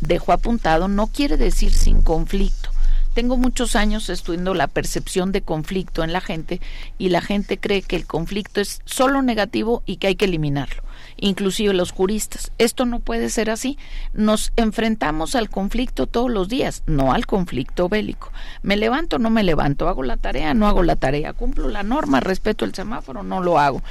dejo 0.00 0.32
apuntado, 0.32 0.88
no 0.88 1.06
quiere 1.06 1.36
decir 1.36 1.72
sin 1.72 2.02
conflicto. 2.02 2.70
Tengo 3.14 3.36
muchos 3.36 3.76
años 3.76 4.08
estudiando 4.08 4.54
la 4.54 4.68
percepción 4.68 5.32
de 5.32 5.42
conflicto 5.42 6.02
en 6.02 6.12
la 6.12 6.22
gente 6.22 6.60
y 6.98 7.10
la 7.10 7.20
gente 7.20 7.58
cree 7.58 7.82
que 7.82 7.96
el 7.96 8.06
conflicto 8.06 8.60
es 8.60 8.80
solo 8.86 9.20
negativo 9.20 9.82
y 9.84 9.96
que 9.96 10.06
hay 10.08 10.16
que 10.16 10.24
eliminarlo, 10.24 10.82
inclusive 11.22 11.72
los 11.72 11.92
juristas. 11.92 12.52
Esto 12.58 12.84
no 12.84 12.98
puede 13.00 13.30
ser 13.30 13.48
así. 13.48 13.78
Nos 14.12 14.52
enfrentamos 14.56 15.34
al 15.34 15.48
conflicto 15.48 16.06
todos 16.06 16.30
los 16.30 16.48
días, 16.48 16.82
no 16.86 17.12
al 17.12 17.26
conflicto 17.26 17.88
bélico. 17.88 18.32
Me 18.62 18.76
levanto, 18.76 19.18
no 19.18 19.30
me 19.30 19.44
levanto, 19.44 19.88
hago 19.88 20.02
la 20.02 20.16
tarea, 20.16 20.52
no 20.52 20.66
hago 20.66 20.82
la 20.82 20.96
tarea, 20.96 21.32
cumplo 21.32 21.68
la 21.68 21.84
norma, 21.84 22.20
respeto 22.20 22.64
el 22.64 22.74
semáforo, 22.74 23.22
no 23.22 23.40
lo 23.40 23.58
hago. 23.58 23.82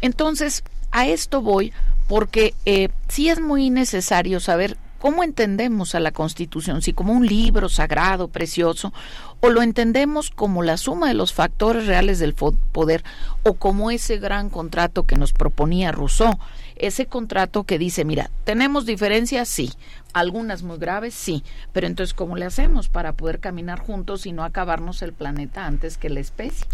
Entonces, 0.00 0.64
a 0.90 1.06
esto 1.06 1.42
voy 1.42 1.72
porque 2.08 2.54
eh, 2.64 2.88
sí 3.08 3.28
es 3.28 3.40
muy 3.40 3.70
necesario 3.70 4.40
saber 4.40 4.76
¿Cómo 5.00 5.24
entendemos 5.24 5.94
a 5.94 6.00
la 6.00 6.12
Constitución? 6.12 6.82
Si 6.82 6.92
como 6.92 7.14
un 7.14 7.26
libro 7.26 7.70
sagrado, 7.70 8.28
precioso, 8.28 8.92
o 9.40 9.48
lo 9.48 9.62
entendemos 9.62 10.28
como 10.28 10.62
la 10.62 10.76
suma 10.76 11.08
de 11.08 11.14
los 11.14 11.32
factores 11.32 11.86
reales 11.86 12.18
del 12.18 12.34
poder, 12.34 13.02
o 13.42 13.54
como 13.54 13.90
ese 13.90 14.18
gran 14.18 14.50
contrato 14.50 15.06
que 15.06 15.16
nos 15.16 15.32
proponía 15.32 15.90
Rousseau, 15.90 16.38
ese 16.80 17.06
contrato 17.06 17.64
que 17.64 17.78
dice, 17.78 18.04
mira, 18.04 18.30
tenemos 18.44 18.86
diferencias, 18.86 19.48
sí, 19.48 19.70
algunas 20.12 20.62
muy 20.62 20.78
graves, 20.78 21.14
sí, 21.14 21.44
pero 21.72 21.86
entonces, 21.86 22.14
¿cómo 22.14 22.36
le 22.36 22.46
hacemos 22.46 22.88
para 22.88 23.12
poder 23.12 23.38
caminar 23.38 23.78
juntos 23.78 24.26
y 24.26 24.32
no 24.32 24.44
acabarnos 24.44 25.02
el 25.02 25.12
planeta 25.12 25.66
antes 25.66 25.98
que 25.98 26.08
la 26.08 26.20
especie? 26.20 26.66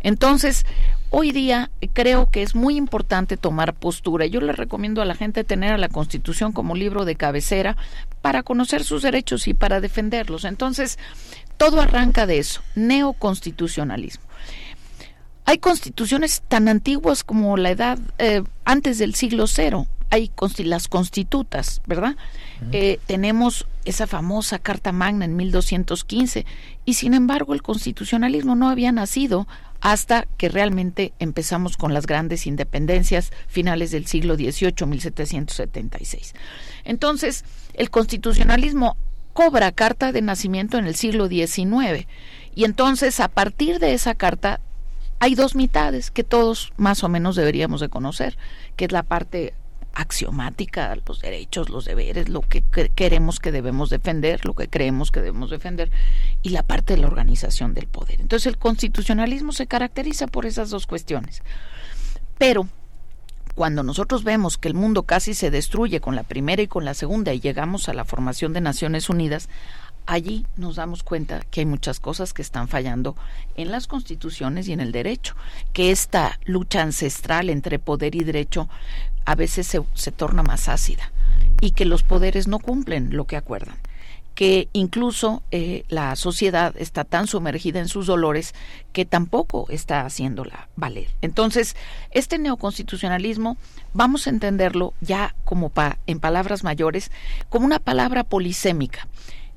Entonces, 0.00 0.66
hoy 1.10 1.32
día 1.32 1.70
creo 1.92 2.26
que 2.30 2.42
es 2.42 2.54
muy 2.54 2.76
importante 2.76 3.36
tomar 3.36 3.74
postura. 3.74 4.26
Yo 4.26 4.40
le 4.40 4.52
recomiendo 4.52 5.02
a 5.02 5.04
la 5.04 5.14
gente 5.14 5.44
tener 5.44 5.72
a 5.72 5.78
la 5.78 5.88
Constitución 5.88 6.52
como 6.52 6.74
libro 6.74 7.04
de 7.04 7.16
cabecera 7.16 7.76
para 8.20 8.42
conocer 8.42 8.84
sus 8.84 9.02
derechos 9.02 9.48
y 9.48 9.54
para 9.54 9.80
defenderlos. 9.80 10.44
Entonces, 10.44 10.98
todo 11.56 11.80
arranca 11.80 12.26
de 12.26 12.38
eso, 12.38 12.62
neoconstitucionalismo. 12.74 14.27
Hay 15.48 15.56
constituciones 15.56 16.42
tan 16.46 16.68
antiguas 16.68 17.24
como 17.24 17.56
la 17.56 17.70
edad 17.70 17.98
eh, 18.18 18.42
antes 18.66 18.98
del 18.98 19.14
siglo 19.14 19.46
cero. 19.46 19.86
Hay 20.10 20.30
las 20.58 20.88
constitutas, 20.88 21.80
¿verdad? 21.86 22.16
Eh, 22.70 23.00
tenemos 23.06 23.66
esa 23.86 24.06
famosa 24.06 24.58
Carta 24.58 24.92
Magna 24.92 25.24
en 25.24 25.36
1215 25.36 26.44
y 26.84 26.94
sin 26.94 27.14
embargo 27.14 27.54
el 27.54 27.62
constitucionalismo 27.62 28.56
no 28.56 28.68
había 28.68 28.92
nacido 28.92 29.48
hasta 29.80 30.26
que 30.36 30.50
realmente 30.50 31.14
empezamos 31.18 31.78
con 31.78 31.94
las 31.94 32.04
grandes 32.04 32.46
independencias 32.46 33.32
finales 33.46 33.90
del 33.90 34.06
siglo 34.06 34.36
XVIII, 34.36 34.86
1776. 34.86 36.34
Entonces, 36.84 37.46
el 37.72 37.88
constitucionalismo 37.88 38.98
cobra 39.32 39.72
carta 39.72 40.12
de 40.12 40.20
nacimiento 40.20 40.76
en 40.76 40.86
el 40.86 40.94
siglo 40.94 41.26
XIX 41.26 42.06
y 42.54 42.64
entonces 42.64 43.18
a 43.20 43.28
partir 43.28 43.78
de 43.78 43.94
esa 43.94 44.14
carta 44.14 44.60
hay 45.20 45.34
dos 45.34 45.54
mitades 45.54 46.10
que 46.10 46.24
todos 46.24 46.72
más 46.76 47.02
o 47.04 47.08
menos 47.08 47.36
deberíamos 47.36 47.80
de 47.80 47.88
conocer, 47.88 48.36
que 48.76 48.84
es 48.86 48.92
la 48.92 49.02
parte 49.02 49.54
axiomática, 49.94 50.96
los 51.06 51.20
derechos, 51.20 51.70
los 51.70 51.84
deberes, 51.84 52.28
lo 52.28 52.42
que 52.42 52.62
queremos 52.94 53.40
que 53.40 53.50
debemos 53.50 53.90
defender, 53.90 54.44
lo 54.44 54.54
que 54.54 54.68
creemos 54.68 55.10
que 55.10 55.20
debemos 55.20 55.50
defender, 55.50 55.90
y 56.42 56.50
la 56.50 56.62
parte 56.62 56.94
de 56.94 57.00
la 57.00 57.08
organización 57.08 57.74
del 57.74 57.88
poder. 57.88 58.20
Entonces 58.20 58.46
el 58.46 58.58
constitucionalismo 58.58 59.52
se 59.52 59.66
caracteriza 59.66 60.28
por 60.28 60.46
esas 60.46 60.70
dos 60.70 60.86
cuestiones. 60.86 61.42
Pero 62.38 62.68
cuando 63.56 63.82
nosotros 63.82 64.22
vemos 64.22 64.56
que 64.56 64.68
el 64.68 64.74
mundo 64.74 65.02
casi 65.02 65.34
se 65.34 65.50
destruye 65.50 66.00
con 66.00 66.14
la 66.14 66.22
primera 66.22 66.62
y 66.62 66.68
con 66.68 66.84
la 66.84 66.94
segunda 66.94 67.32
y 67.34 67.40
llegamos 67.40 67.88
a 67.88 67.92
la 67.92 68.04
formación 68.04 68.52
de 68.52 68.60
Naciones 68.60 69.10
Unidas, 69.10 69.48
allí 70.08 70.46
nos 70.56 70.76
damos 70.76 71.02
cuenta 71.02 71.42
que 71.50 71.60
hay 71.60 71.66
muchas 71.66 72.00
cosas 72.00 72.32
que 72.32 72.40
están 72.40 72.66
fallando 72.66 73.14
en 73.56 73.70
las 73.70 73.86
constituciones 73.86 74.66
y 74.66 74.72
en 74.72 74.80
el 74.80 74.90
derecho, 74.90 75.36
que 75.74 75.90
esta 75.90 76.40
lucha 76.46 76.82
ancestral 76.82 77.50
entre 77.50 77.78
poder 77.78 78.14
y 78.14 78.24
derecho 78.24 78.68
a 79.26 79.34
veces 79.34 79.66
se, 79.66 79.84
se 79.92 80.10
torna 80.10 80.42
más 80.42 80.70
ácida 80.70 81.12
y 81.60 81.72
que 81.72 81.84
los 81.84 82.02
poderes 82.02 82.48
no 82.48 82.58
cumplen 82.58 83.14
lo 83.14 83.26
que 83.26 83.36
acuerdan 83.36 83.76
que 84.34 84.68
incluso 84.72 85.42
eh, 85.50 85.82
la 85.88 86.14
sociedad 86.14 86.72
está 86.78 87.02
tan 87.02 87.26
sumergida 87.26 87.80
en 87.80 87.88
sus 87.88 88.06
dolores 88.06 88.54
que 88.92 89.04
tampoco 89.04 89.66
está 89.68 90.06
haciéndola 90.06 90.68
valer. 90.76 91.08
Entonces, 91.22 91.74
este 92.12 92.38
neoconstitucionalismo 92.38 93.56
vamos 93.94 94.28
a 94.28 94.30
entenderlo 94.30 94.94
ya 95.00 95.34
como 95.44 95.70
pa, 95.70 95.98
en 96.06 96.20
palabras 96.20 96.62
mayores, 96.62 97.10
como 97.48 97.66
una 97.66 97.80
palabra 97.80 98.22
polisémica. 98.22 99.08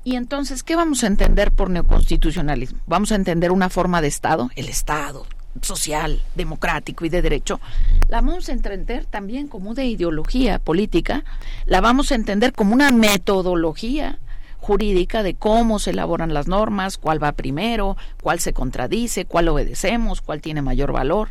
Y 0.04 0.16
entonces, 0.16 0.62
¿qué 0.62 0.76
vamos 0.76 1.04
a 1.04 1.06
entender 1.06 1.52
por 1.52 1.70
neoconstitucionalismo? 1.70 2.80
Vamos 2.86 3.12
a 3.12 3.16
entender 3.16 3.52
una 3.52 3.68
forma 3.68 4.00
de 4.00 4.08
Estado, 4.08 4.50
el 4.56 4.68
Estado 4.68 5.26
social, 5.60 6.22
democrático 6.34 7.04
y 7.04 7.08
de 7.08 7.20
derecho, 7.20 7.60
la 8.08 8.22
vamos 8.22 8.48
a 8.48 8.52
entender 8.52 9.04
también 9.04 9.48
como 9.48 9.74
de 9.74 9.84
ideología 9.84 10.58
política, 10.58 11.24
la 11.66 11.80
vamos 11.80 12.10
a 12.10 12.14
entender 12.14 12.52
como 12.52 12.72
una 12.72 12.90
metodología 12.90 14.18
jurídica 14.62 15.24
de 15.24 15.34
cómo 15.34 15.80
se 15.80 15.90
elaboran 15.90 16.32
las 16.32 16.46
normas, 16.46 16.96
cuál 16.96 17.22
va 17.22 17.32
primero, 17.32 17.96
cuál 18.22 18.38
se 18.38 18.52
contradice, 18.52 19.24
cuál 19.24 19.48
obedecemos, 19.48 20.20
cuál 20.20 20.40
tiene 20.40 20.62
mayor 20.62 20.92
valor. 20.92 21.30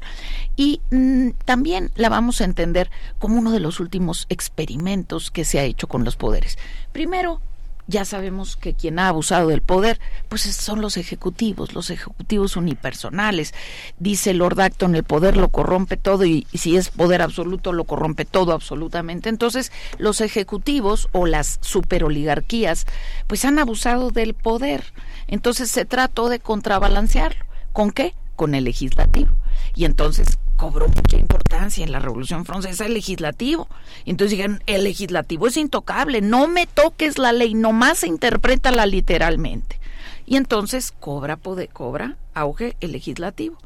Y 0.58 0.82
mm, 0.92 1.30
también 1.46 1.92
la 1.96 2.10
vamos 2.10 2.42
a 2.42 2.46
entender 2.46 2.92
como 3.20 3.40
uno 3.40 3.51
de 3.51 3.62
los 3.62 3.80
últimos 3.80 4.25
experimentos 4.28 5.32
que 5.32 5.46
se 5.46 5.60
ha 5.60 5.63
hecho 5.63 5.88
con 5.88 6.04
los 6.04 6.18
poderes. 6.18 6.58
Primero, 6.92 7.42
ya 7.91 8.05
sabemos 8.05 8.55
que 8.55 8.74
quien 8.74 8.98
ha 8.98 9.10
abusado 9.10 9.50
del 9.50 9.62
poder, 9.62 10.00
pues 10.29 10.41
son 10.41 10.81
los 10.81 10.98
ejecutivos, 10.98 11.74
los 11.74 11.89
ejecutivos 11.89 12.55
unipersonales. 12.55 13.53
Dice 14.00 14.33
Lord 14.33 14.62
Acton, 14.62 14.95
el 14.95 15.03
poder 15.03 15.36
lo 15.38 15.50
corrompe 15.50 15.98
todo 15.98 16.25
y, 16.25 16.48
si 16.53 16.77
es 16.77 16.89
poder 16.89 17.21
absoluto 17.21 17.74
lo 17.74 17.83
corrompe 17.83 18.25
todo 18.25 18.53
absolutamente. 18.53 19.29
Entonces, 19.29 19.71
los 19.98 20.21
ejecutivos 20.21 21.10
o 21.12 21.25
las 21.25 21.60
superoligarquías, 21.62 22.88
pues 23.27 23.43
han 23.45 23.60
abusado 23.60 24.10
del 24.10 24.33
poder. 24.33 24.86
Entonces 25.27 25.69
se 25.69 25.86
trató 25.86 26.29
de 26.29 26.39
contrabalancearlo. 26.39 27.45
¿Con 27.74 27.91
qué? 27.91 28.15
Con 28.38 28.55
el 28.55 28.63
legislativo. 28.63 29.36
Y 29.75 29.83
entonces, 29.86 30.39
cobró 30.62 30.88
mucha 30.89 31.18
importancia 31.18 31.84
en 31.84 31.91
la 31.91 31.98
Revolución 31.98 32.46
Francesa 32.46 32.86
el 32.86 32.94
legislativo. 32.94 33.68
Entonces 34.06 34.38
dijeron, 34.38 34.62
el 34.68 34.84
legislativo 34.84 35.48
es 35.48 35.58
intocable, 35.58 36.22
no 36.22 36.48
me 36.48 36.68
toques 36.68 37.18
la 37.18 37.32
ley, 37.32 37.56
nomás 37.56 38.03
interprétala 38.03 38.86
literalmente. 38.86 39.80
Y 40.27 40.36
entonces 40.36 40.94
cobra 41.00 41.36
poder, 41.36 41.70
cobra 41.70 42.15
auge 42.36 42.77
el 42.80 42.91
legislativo. 42.91 43.58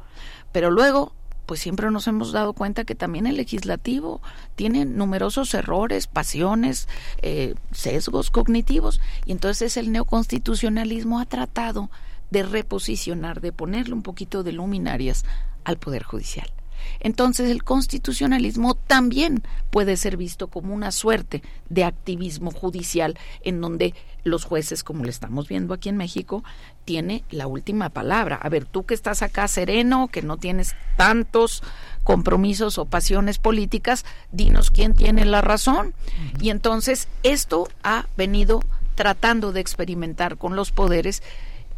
pero 0.52 0.70
luego 0.70 1.12
pues 1.44 1.60
siempre 1.60 1.90
nos 1.90 2.08
hemos 2.08 2.32
dado 2.32 2.54
cuenta 2.54 2.84
que 2.84 2.94
también 2.94 3.26
el 3.26 3.36
legislativo 3.36 4.22
tiene 4.54 4.86
numerosos 4.86 5.52
errores, 5.52 6.06
pasiones, 6.06 6.88
eh, 7.20 7.56
sesgos 7.72 8.30
cognitivos, 8.30 9.02
y 9.26 9.32
entonces 9.32 9.76
el 9.76 9.92
neoconstitucionalismo 9.92 11.20
ha 11.20 11.26
tratado 11.26 11.90
de 12.30 12.42
reposicionar, 12.42 13.42
de 13.42 13.52
ponerle 13.52 13.92
un 13.92 14.02
poquito 14.02 14.42
de 14.42 14.52
luminarias 14.52 15.26
al 15.62 15.76
Poder 15.76 16.02
Judicial. 16.02 16.55
Entonces 17.00 17.50
el 17.50 17.64
constitucionalismo 17.64 18.74
también 18.74 19.42
puede 19.70 19.96
ser 19.96 20.16
visto 20.16 20.48
como 20.48 20.74
una 20.74 20.92
suerte 20.92 21.42
de 21.68 21.84
activismo 21.84 22.50
judicial 22.50 23.18
en 23.42 23.60
donde 23.60 23.94
los 24.24 24.44
jueces, 24.44 24.82
como 24.82 25.04
le 25.04 25.10
estamos 25.10 25.48
viendo 25.48 25.72
aquí 25.72 25.88
en 25.88 25.96
México, 25.96 26.42
tiene 26.84 27.24
la 27.30 27.46
última 27.46 27.90
palabra. 27.90 28.36
A 28.36 28.48
ver, 28.48 28.64
tú 28.64 28.84
que 28.84 28.94
estás 28.94 29.22
acá 29.22 29.48
sereno, 29.48 30.08
que 30.08 30.22
no 30.22 30.36
tienes 30.36 30.74
tantos 30.96 31.62
compromisos 32.04 32.78
o 32.78 32.84
pasiones 32.84 33.38
políticas, 33.38 34.04
dinos 34.32 34.70
quién 34.70 34.94
tiene 34.94 35.24
la 35.24 35.40
razón. 35.40 35.94
Y 36.40 36.50
entonces 36.50 37.08
esto 37.22 37.68
ha 37.82 38.06
venido 38.16 38.62
tratando 38.94 39.52
de 39.52 39.60
experimentar 39.60 40.36
con 40.36 40.56
los 40.56 40.72
poderes 40.72 41.22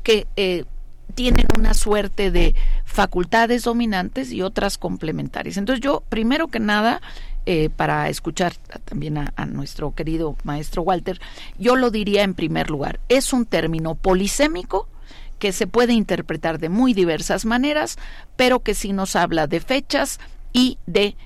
que 0.03 0.27
eh, 0.37 0.65
tienen 1.15 1.47
una 1.57 1.75
suerte 1.75 2.31
de 2.31 2.55
facultades 2.85 3.65
dominantes 3.65 4.33
y 4.33 4.43
otras 4.43 4.79
complementarias. 4.79 5.57
Entonces 5.57 5.83
yo, 5.83 6.03
primero 6.09 6.49
que 6.49 6.61
nada, 6.61 7.01
eh, 7.47 7.71
para 7.71 8.09
escuchar 8.09 8.55
también 8.85 9.19
a, 9.19 9.33
a, 9.37 9.47
nuestro 9.47 9.95
querido 9.95 10.37
maestro 10.45 10.83
Walter, 10.83 11.21
yo 11.59 11.77
lo 11.77 11.91
diría 11.91 12.23
en 12.23 12.35
primer 12.35 12.71
lugar, 12.71 13.01
es 13.09 13.33
un 13.33 13.47
término 13.47 13.95
polisémico 13.95 14.89
que 15.39 15.53
se 15.53 15.67
puede 15.67 15.93
interpretar 15.93 16.59
de 16.59 16.69
muy 16.69 16.95
diversas 16.95 17.45
maneras, 17.45 17.97
pero 18.37 18.61
que 18.61 18.75
sí 18.75 18.93
nos 18.93 19.17
habla 19.17 19.47
de 19.47 19.61
fechas 19.61 20.19
y 20.53 20.79
de 20.87 21.17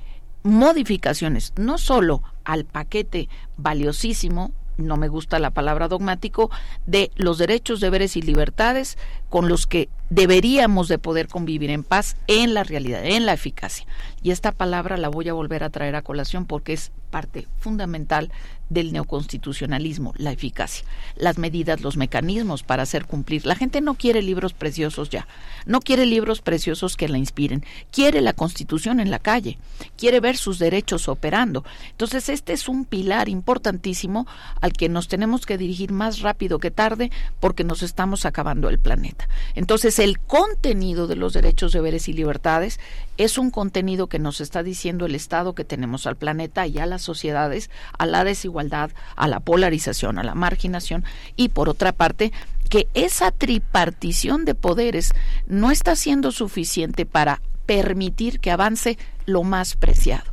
modificaciones, 0.42 1.52
no 1.56 1.78
solo 1.78 2.22
al 2.44 2.64
paquete 2.64 3.28
valiosísimo 3.56 4.52
no 4.76 4.96
me 4.96 5.08
gusta 5.08 5.38
la 5.38 5.50
palabra 5.50 5.88
dogmático, 5.88 6.50
de 6.86 7.10
los 7.14 7.38
derechos, 7.38 7.80
deberes 7.80 8.16
y 8.16 8.22
libertades 8.22 8.98
con 9.32 9.48
los 9.48 9.66
que 9.66 9.88
deberíamos 10.10 10.88
de 10.88 10.98
poder 10.98 11.26
convivir 11.26 11.70
en 11.70 11.84
paz 11.84 12.16
en 12.26 12.52
la 12.52 12.64
realidad, 12.64 13.02
en 13.02 13.24
la 13.24 13.32
eficacia. 13.32 13.86
Y 14.22 14.30
esta 14.30 14.52
palabra 14.52 14.98
la 14.98 15.08
voy 15.08 15.26
a 15.30 15.32
volver 15.32 15.64
a 15.64 15.70
traer 15.70 15.96
a 15.96 16.02
colación 16.02 16.44
porque 16.44 16.74
es 16.74 16.92
parte 17.10 17.48
fundamental 17.58 18.30
del 18.68 18.92
neoconstitucionalismo, 18.92 20.14
la 20.16 20.32
eficacia, 20.32 20.84
las 21.16 21.38
medidas, 21.38 21.80
los 21.80 21.96
mecanismos 21.96 22.62
para 22.62 22.82
hacer 22.82 23.06
cumplir. 23.06 23.46
La 23.46 23.54
gente 23.54 23.80
no 23.80 23.94
quiere 23.94 24.22
libros 24.22 24.52
preciosos 24.54 25.08
ya, 25.10 25.26
no 25.66 25.80
quiere 25.80 26.06
libros 26.06 26.40
preciosos 26.40 26.96
que 26.96 27.08
la 27.08 27.18
inspiren, 27.18 27.64
quiere 27.90 28.20
la 28.20 28.32
constitución 28.32 29.00
en 29.00 29.10
la 29.10 29.18
calle, 29.18 29.58
quiere 29.96 30.20
ver 30.20 30.36
sus 30.36 30.58
derechos 30.58 31.08
operando. 31.08 31.64
Entonces, 31.90 32.28
este 32.28 32.52
es 32.52 32.68
un 32.68 32.84
pilar 32.84 33.28
importantísimo 33.28 34.26
al 34.60 34.72
que 34.72 34.88
nos 34.88 35.08
tenemos 35.08 35.46
que 35.46 35.58
dirigir 35.58 35.92
más 35.92 36.20
rápido 36.20 36.58
que 36.58 36.70
tarde 36.70 37.10
porque 37.40 37.64
nos 37.64 37.82
estamos 37.82 38.24
acabando 38.24 38.68
el 38.70 38.78
planeta. 38.78 39.21
Entonces, 39.54 39.98
el 39.98 40.18
contenido 40.18 41.06
de 41.06 41.16
los 41.16 41.32
derechos, 41.32 41.72
deberes 41.72 42.08
y 42.08 42.12
libertades 42.12 42.80
es 43.16 43.38
un 43.38 43.50
contenido 43.50 44.06
que 44.06 44.18
nos 44.18 44.40
está 44.40 44.62
diciendo 44.62 45.06
el 45.06 45.14
Estado 45.14 45.54
que 45.54 45.64
tenemos 45.64 46.06
al 46.06 46.16
planeta 46.16 46.66
y 46.66 46.78
a 46.78 46.86
las 46.86 47.02
sociedades, 47.02 47.70
a 47.98 48.06
la 48.06 48.24
desigualdad, 48.24 48.90
a 49.16 49.28
la 49.28 49.40
polarización, 49.40 50.18
a 50.18 50.22
la 50.22 50.34
marginación 50.34 51.04
y 51.36 51.48
por 51.48 51.68
otra 51.68 51.92
parte 51.92 52.32
que 52.68 52.88
esa 52.94 53.30
tripartición 53.30 54.44
de 54.44 54.54
poderes 54.54 55.12
no 55.46 55.70
está 55.70 55.94
siendo 55.96 56.32
suficiente 56.32 57.04
para 57.04 57.42
permitir 57.66 58.40
que 58.40 58.50
avance 58.50 58.98
lo 59.26 59.42
más 59.42 59.76
preciado 59.76 60.24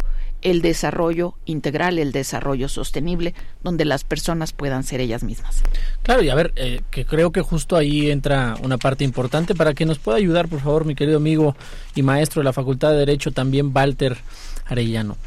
el 0.41 0.61
desarrollo 0.61 1.35
integral, 1.45 1.99
el 1.99 2.11
desarrollo 2.11 2.69
sostenible, 2.69 3.33
donde 3.63 3.85
las 3.85 4.03
personas 4.03 4.53
puedan 4.53 4.83
ser 4.83 5.01
ellas 5.01 5.23
mismas. 5.23 5.63
Claro, 6.03 6.21
y 6.23 6.29
a 6.29 6.35
ver, 6.35 6.53
eh, 6.55 6.81
que 6.91 7.05
creo 7.05 7.31
que 7.31 7.41
justo 7.41 7.75
ahí 7.75 8.09
entra 8.09 8.55
una 8.61 8.77
parte 8.77 9.03
importante 9.03 9.55
para 9.55 9.73
que 9.73 9.85
nos 9.85 9.99
pueda 9.99 10.17
ayudar, 10.17 10.47
por 10.47 10.61
favor, 10.61 10.85
mi 10.85 10.95
querido 10.95 11.17
amigo 11.17 11.55
y 11.95 12.01
maestro 12.01 12.41
de 12.41 12.45
la 12.45 12.53
Facultad 12.53 12.91
de 12.91 12.97
Derecho, 12.97 13.31
también 13.31 13.71
Walter 13.73 14.17
Arellano. 14.65 15.17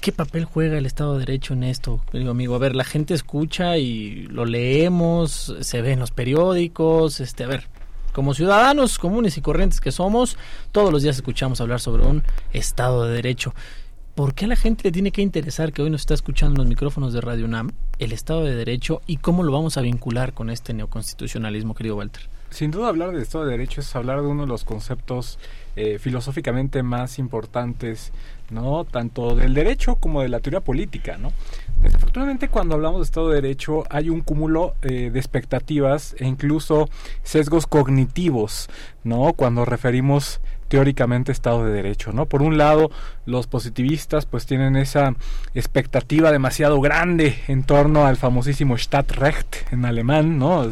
¿Qué 0.00 0.10
papel 0.10 0.44
juega 0.44 0.78
el 0.78 0.86
Estado 0.86 1.14
de 1.14 1.20
Derecho 1.20 1.54
en 1.54 1.62
esto, 1.62 2.00
querido 2.10 2.32
amigo? 2.32 2.56
A 2.56 2.58
ver, 2.58 2.74
la 2.74 2.82
gente 2.82 3.14
escucha 3.14 3.78
y 3.78 4.26
lo 4.26 4.44
leemos, 4.44 5.54
se 5.60 5.80
ve 5.80 5.92
en 5.92 6.00
los 6.00 6.10
periódicos, 6.10 7.20
este, 7.20 7.44
a 7.44 7.46
ver, 7.46 7.68
como 8.12 8.34
ciudadanos 8.34 8.98
comunes 8.98 9.38
y 9.38 9.40
corrientes 9.40 9.80
que 9.80 9.92
somos, 9.92 10.36
todos 10.72 10.92
los 10.92 11.02
días 11.02 11.16
escuchamos 11.16 11.60
hablar 11.60 11.80
sobre 11.80 12.04
un 12.04 12.22
Estado 12.52 13.06
de 13.06 13.14
Derecho. 13.14 13.54
¿Por 14.22 14.34
qué 14.34 14.44
a 14.44 14.48
la 14.48 14.54
gente 14.54 14.84
le 14.84 14.92
tiene 14.92 15.10
que 15.10 15.20
interesar 15.20 15.72
que 15.72 15.82
hoy 15.82 15.90
nos 15.90 16.02
está 16.02 16.14
escuchando 16.14 16.52
en 16.52 16.58
los 16.58 16.66
micrófonos 16.68 17.12
de 17.12 17.20
Radio 17.20 17.44
UNAM 17.44 17.72
el 17.98 18.12
Estado 18.12 18.44
de 18.44 18.54
Derecho 18.54 19.02
y 19.04 19.16
cómo 19.16 19.42
lo 19.42 19.50
vamos 19.50 19.76
a 19.78 19.80
vincular 19.80 20.32
con 20.32 20.48
este 20.48 20.72
neoconstitucionalismo, 20.74 21.74
querido 21.74 21.96
Walter? 21.96 22.22
Sin 22.50 22.70
duda 22.70 22.86
hablar 22.86 23.10
del 23.10 23.20
Estado 23.20 23.46
de 23.46 23.50
Derecho 23.50 23.80
es 23.80 23.96
hablar 23.96 24.22
de 24.22 24.28
uno 24.28 24.42
de 24.42 24.46
los 24.46 24.62
conceptos 24.62 25.40
eh, 25.74 25.98
filosóficamente 25.98 26.84
más 26.84 27.18
importantes, 27.18 28.12
¿no? 28.48 28.84
Tanto 28.84 29.34
del 29.34 29.54
derecho 29.54 29.96
como 29.96 30.22
de 30.22 30.28
la 30.28 30.38
teoría 30.38 30.60
política, 30.60 31.18
¿no? 31.18 31.32
Desafortunadamente 31.82 32.48
cuando 32.48 32.76
hablamos 32.76 33.00
de 33.00 33.04
Estado 33.04 33.30
de 33.30 33.40
Derecho 33.42 33.82
hay 33.90 34.08
un 34.08 34.20
cúmulo 34.20 34.76
eh, 34.82 35.10
de 35.10 35.18
expectativas 35.18 36.14
e 36.16 36.28
incluso 36.28 36.88
sesgos 37.24 37.66
cognitivos, 37.66 38.68
¿no? 39.02 39.32
Cuando 39.32 39.64
referimos 39.64 40.40
teóricamente 40.72 41.32
Estado 41.32 41.66
de 41.66 41.70
Derecho, 41.70 42.14
¿no? 42.14 42.24
Por 42.24 42.40
un 42.40 42.56
lado, 42.56 42.90
los 43.26 43.46
positivistas 43.46 44.24
pues 44.24 44.46
tienen 44.46 44.74
esa 44.76 45.14
expectativa 45.54 46.32
demasiado 46.32 46.80
grande 46.80 47.38
en 47.46 47.64
torno 47.64 48.06
al 48.06 48.16
famosísimo 48.16 48.78
Stadtrecht 48.78 49.70
en 49.70 49.84
alemán, 49.84 50.38
¿no? 50.38 50.66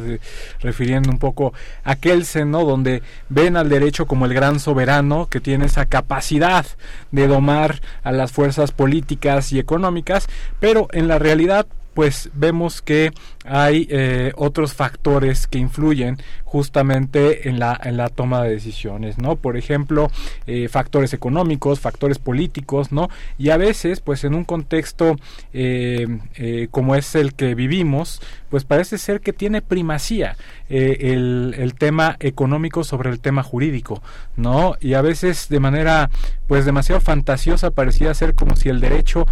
Refiriendo 0.60 1.10
un 1.10 1.18
poco 1.18 1.52
a 1.84 1.96
Kelsen, 1.96 2.50
¿no? 2.50 2.64
Donde 2.64 3.02
ven 3.28 3.58
al 3.58 3.68
derecho 3.68 4.06
como 4.06 4.24
el 4.24 4.32
gran 4.32 4.58
soberano 4.58 5.26
que 5.28 5.38
tiene 5.38 5.66
esa 5.66 5.84
capacidad 5.84 6.64
de 7.10 7.26
domar 7.26 7.82
a 8.02 8.10
las 8.10 8.32
fuerzas 8.32 8.72
políticas 8.72 9.52
y 9.52 9.58
económicas, 9.58 10.28
pero 10.60 10.88
en 10.92 11.08
la 11.08 11.18
realidad 11.18 11.66
pues 11.94 12.30
vemos 12.34 12.82
que 12.82 13.12
hay 13.44 13.86
eh, 13.90 14.32
otros 14.36 14.74
factores 14.74 15.46
que 15.46 15.58
influyen 15.58 16.18
justamente 16.44 17.48
en 17.48 17.58
la, 17.58 17.78
en 17.82 17.96
la 17.96 18.08
toma 18.08 18.42
de 18.42 18.50
decisiones, 18.50 19.18
¿no? 19.18 19.36
Por 19.36 19.56
ejemplo, 19.56 20.10
eh, 20.46 20.68
factores 20.68 21.12
económicos, 21.14 21.80
factores 21.80 22.18
políticos, 22.18 22.92
¿no? 22.92 23.08
Y 23.38 23.50
a 23.50 23.56
veces, 23.56 24.00
pues 24.00 24.24
en 24.24 24.34
un 24.34 24.44
contexto 24.44 25.16
eh, 25.52 26.08
como 26.70 26.94
es 26.96 27.14
el 27.14 27.34
que 27.34 27.54
vivimos, 27.54 28.20
pues 28.50 28.64
parece 28.64 28.98
ser 28.98 29.20
que 29.20 29.32
tiene 29.32 29.62
primacía 29.62 30.36
el, 30.68 31.54
el, 31.56 31.74
tema 31.74 32.16
económico 32.20 32.84
sobre 32.84 33.10
el 33.10 33.20
tema 33.20 33.42
jurídico, 33.42 34.02
¿no? 34.36 34.74
Y 34.80 34.94
a 34.94 35.02
veces 35.02 35.48
de 35.48 35.60
manera, 35.60 36.10
pues 36.46 36.64
demasiado 36.64 37.00
fantasiosa 37.00 37.70
parecía 37.70 38.12
ser 38.14 38.34
como 38.34 38.56
si 38.56 38.68
el 38.68 38.80
derecho 38.80 39.26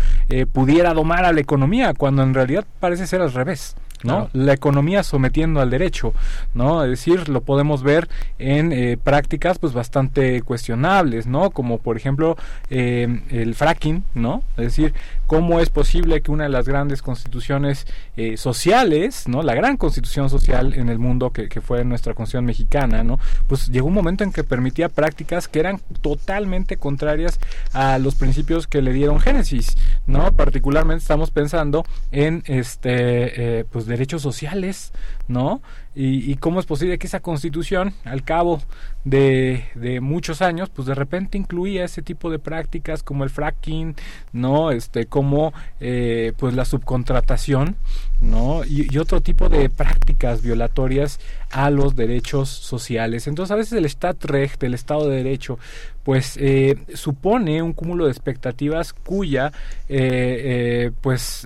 pudiera 0.53 0.95
domar 0.95 1.25
a 1.25 1.33
la 1.33 1.41
economía, 1.41 1.95
cuando 1.95 2.23
en 2.23 2.35
realidad 2.35 2.65
parece 2.81 3.07
ser 3.07 3.21
al 3.21 3.33
revés. 3.33 3.77
¿no? 4.05 4.29
La 4.33 4.53
economía 4.53 5.03
sometiendo 5.03 5.61
al 5.61 5.71
derecho, 5.71 6.13
¿no? 6.55 6.85
Es 6.85 6.91
decir, 6.91 7.29
lo 7.29 7.41
podemos 7.41 7.83
ver 7.83 8.09
en 8.39 8.73
eh, 8.73 8.97
prácticas 9.03 9.59
pues 9.59 9.73
bastante 9.73 10.43
cuestionables, 10.43 11.27
¿no? 11.27 11.51
Como 11.51 11.79
por 11.79 11.97
ejemplo 11.97 12.37
eh, 12.71 13.23
el 13.31 13.55
fracking, 13.55 14.05
¿no? 14.15 14.43
Es 14.57 14.65
decir, 14.65 14.95
cómo 15.29 15.61
es 15.61 15.69
posible 15.69 16.23
que 16.23 16.31
una 16.31 16.45
de 16.45 16.51
las 16.51 16.67
grandes 16.67 17.03
constituciones 17.03 17.87
eh, 18.17 18.39
sociales, 18.39 19.29
¿no? 19.29 19.43
La 19.43 19.55
gran 19.55 19.77
constitución 19.77 20.31
social 20.31 20.73
en 20.73 20.89
el 20.89 20.99
mundo 20.99 21.31
que, 21.35 21.51
que 21.51 21.61
fue 21.61 21.85
nuestra 21.85 22.15
constitución 22.15 22.47
mexicana, 22.47 23.05
¿no? 23.05 23.21
Pues 23.47 23.69
llegó 23.69 23.89
un 23.89 23.95
momento 23.95 24.25
en 24.25 24.33
que 24.33 24.43
permitía 24.43 24.89
prácticas 24.89 25.47
que 25.47 25.61
eran 25.61 25.81
totalmente 26.01 26.79
contrarias 26.79 27.39
a 27.75 27.99
los 27.99 28.15
principios 28.15 28.67
que 28.67 28.81
le 28.81 28.95
dieron 28.95 29.21
Génesis, 29.21 29.77
¿no? 30.07 30.33
Particularmente 30.33 31.03
estamos 31.03 31.31
pensando 31.31 31.85
en 32.11 32.43
este, 32.47 33.67
pues 33.71 33.85
derechos 33.85 34.23
sociales, 34.23 34.93
¿no? 35.29 35.61
Y, 36.01 36.37
cómo 36.37 36.61
es 36.61 36.67
posible 36.67 36.97
que 36.97 37.09
esa 37.09 37.19
constitución, 37.19 37.93
al 38.05 38.23
cabo 38.23 38.63
de, 39.05 39.65
de, 39.75 40.01
muchos 40.01 40.43
años, 40.43 40.71
pues 40.71 40.87
de 40.87 40.95
repente 40.95 41.37
incluía 41.37 41.85
ese 41.85 42.03
tipo 42.03 42.31
de 42.31 42.39
prácticas 42.39 43.03
como 43.03 43.25
el 43.25 43.31
fracking, 43.31 43.97
¿no? 44.33 44.71
Este, 44.71 45.07
como 45.07 45.53
eh, 45.81 46.35
pues 46.37 46.55
la 46.55 46.65
subcontratación, 46.65 47.75
¿no? 48.21 48.65
Y, 48.65 48.97
otro 48.97 49.21
tipo 49.21 49.49
de 49.49 49.71
prácticas 49.71 50.41
violatorias 50.41 51.19
a 51.51 51.69
los 51.69 51.97
derechos 51.97 52.49
sociales. 52.49 53.27
Entonces 53.27 53.51
a 53.51 53.57
veces 53.57 53.73
el 53.73 53.87
Stadtrecht, 53.87 54.63
el 54.63 54.75
Estado 54.75 55.09
de 55.09 55.17
Derecho, 55.17 55.59
pues 56.05 56.37
eh, 56.37 56.77
supone 56.95 57.61
un 57.61 57.73
cúmulo 57.73 58.05
de 58.05 58.13
expectativas 58.13 58.93
cuya, 58.93 59.51
eh, 59.89 60.93
pues 61.01 61.45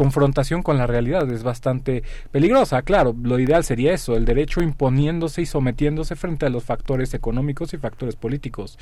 confrontación 0.00 0.62
con 0.62 0.78
la 0.78 0.86
realidad 0.86 1.30
es 1.30 1.42
bastante 1.42 2.02
peligrosa. 2.30 2.80
Claro, 2.80 3.14
lo 3.22 3.38
ideal 3.38 3.64
sería 3.64 3.92
eso, 3.92 4.16
el 4.16 4.24
derecho 4.24 4.62
imponiéndose 4.62 5.42
y 5.42 5.46
sometiéndose 5.46 6.16
frente 6.16 6.46
a 6.46 6.48
los 6.48 6.64
factores 6.64 7.12
económicos 7.12 7.74
y 7.74 7.76
factores 7.76 8.16
políticos. 8.16 8.78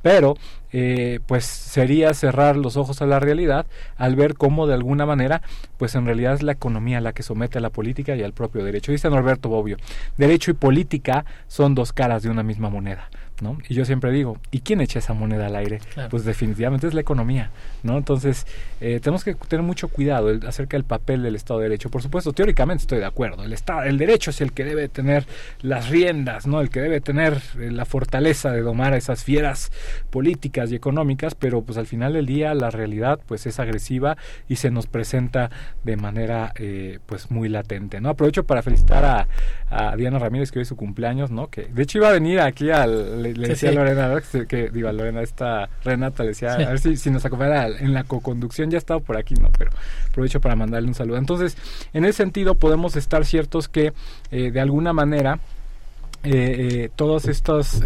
Pero, 0.00 0.34
eh, 0.72 1.20
pues 1.26 1.44
sería 1.44 2.14
cerrar 2.14 2.56
los 2.56 2.78
ojos 2.78 3.02
a 3.02 3.06
la 3.06 3.20
realidad 3.20 3.66
al 3.98 4.16
ver 4.16 4.32
cómo 4.32 4.66
de 4.66 4.72
alguna 4.72 5.04
manera, 5.04 5.42
pues 5.76 5.94
en 5.94 6.06
realidad 6.06 6.32
es 6.32 6.42
la 6.42 6.52
economía 6.52 7.02
la 7.02 7.12
que 7.12 7.22
somete 7.22 7.58
a 7.58 7.60
la 7.60 7.68
política 7.68 8.16
y 8.16 8.22
al 8.22 8.32
propio 8.32 8.64
derecho. 8.64 8.92
Dice 8.92 9.10
Norberto 9.10 9.50
Bobbio, 9.50 9.76
derecho 10.16 10.52
y 10.52 10.54
política 10.54 11.26
son 11.48 11.74
dos 11.74 11.92
caras 11.92 12.22
de 12.22 12.30
una 12.30 12.42
misma 12.42 12.70
moneda. 12.70 13.10
¿No? 13.40 13.58
Y 13.68 13.74
yo 13.74 13.84
siempre 13.84 14.12
digo, 14.12 14.38
¿y 14.50 14.60
quién 14.60 14.80
echa 14.80 14.98
esa 14.98 15.14
moneda 15.14 15.46
al 15.46 15.56
aire? 15.56 15.80
Pues 16.10 16.24
definitivamente 16.24 16.86
es 16.86 16.94
la 16.94 17.00
economía, 17.00 17.50
¿no? 17.82 17.96
Entonces, 17.98 18.46
eh, 18.80 19.00
tenemos 19.00 19.24
que 19.24 19.34
tener 19.34 19.64
mucho 19.64 19.88
cuidado 19.88 20.30
acerca 20.46 20.76
del 20.76 20.84
papel 20.84 21.22
del 21.22 21.34
Estado 21.34 21.60
de 21.60 21.64
Derecho. 21.64 21.90
Por 21.90 22.02
supuesto, 22.02 22.32
teóricamente 22.32 22.82
estoy 22.82 22.98
de 22.98 23.06
acuerdo. 23.06 23.44
El 23.44 23.52
Estado, 23.52 23.82
el 23.82 23.98
derecho 23.98 24.30
es 24.30 24.40
el 24.40 24.52
que 24.52 24.64
debe 24.64 24.88
tener 24.88 25.26
las 25.60 25.88
riendas, 25.88 26.46
¿no? 26.46 26.60
El 26.60 26.70
que 26.70 26.80
debe 26.80 27.00
tener 27.00 27.40
eh, 27.58 27.70
la 27.70 27.84
fortaleza 27.84 28.50
de 28.52 28.62
domar 28.62 28.92
a 28.92 28.96
esas 28.96 29.24
fieras 29.24 29.72
políticas 30.10 30.70
y 30.70 30.74
económicas, 30.74 31.34
pero 31.34 31.62
pues 31.62 31.78
al 31.78 31.86
final 31.86 32.12
del 32.12 32.26
día 32.26 32.54
la 32.54 32.70
realidad 32.70 33.20
pues 33.26 33.46
es 33.46 33.58
agresiva 33.58 34.16
y 34.48 34.56
se 34.56 34.70
nos 34.70 34.86
presenta 34.86 35.50
de 35.84 35.96
manera 35.96 36.52
eh, 36.56 36.98
pues 37.06 37.30
muy 37.30 37.48
latente, 37.48 38.00
¿no? 38.00 38.10
Aprovecho 38.10 38.44
para 38.44 38.62
felicitar 38.62 39.04
a, 39.04 39.28
a 39.70 39.96
Diana 39.96 40.18
Ramírez 40.18 40.50
que 40.50 40.58
hoy 40.58 40.62
es 40.62 40.68
su 40.68 40.76
cumpleaños, 40.76 41.30
¿no? 41.30 41.48
Que 41.48 41.64
de 41.64 41.82
hecho 41.82 41.98
iba 41.98 42.08
a 42.08 42.12
venir 42.12 42.40
aquí 42.40 42.70
al 42.70 43.31
le, 43.34 43.48
decía 43.48 43.70
a 43.70 43.72
Lorena, 43.72 44.20
que, 44.30 44.46
que, 44.46 44.68
digo 44.70 44.88
a 44.88 44.92
Lorena, 44.92 45.22
esta 45.22 45.68
Renata 45.84 46.22
le 46.22 46.30
decía, 46.30 46.54
a 46.54 46.56
ver 46.56 46.78
si, 46.78 46.96
si 46.96 47.10
nos 47.10 47.24
acompaña 47.24 47.66
en 47.66 47.92
la 47.94 48.04
co-conducción, 48.04 48.70
ya 48.70 48.78
estado 48.78 49.00
por 49.00 49.16
aquí, 49.16 49.34
¿no? 49.34 49.50
Pero 49.56 49.70
aprovecho 50.08 50.40
para 50.40 50.56
mandarle 50.56 50.88
un 50.88 50.94
saludo. 50.94 51.18
Entonces, 51.18 51.56
en 51.92 52.04
ese 52.04 52.18
sentido 52.18 52.54
podemos 52.54 52.96
estar 52.96 53.24
ciertos 53.24 53.68
que 53.68 53.92
eh, 54.30 54.50
de 54.50 54.60
alguna 54.60 54.92
manera 54.92 55.38
eh, 56.24 56.30
eh, 56.84 56.90
todas 56.94 57.26
estas 57.26 57.82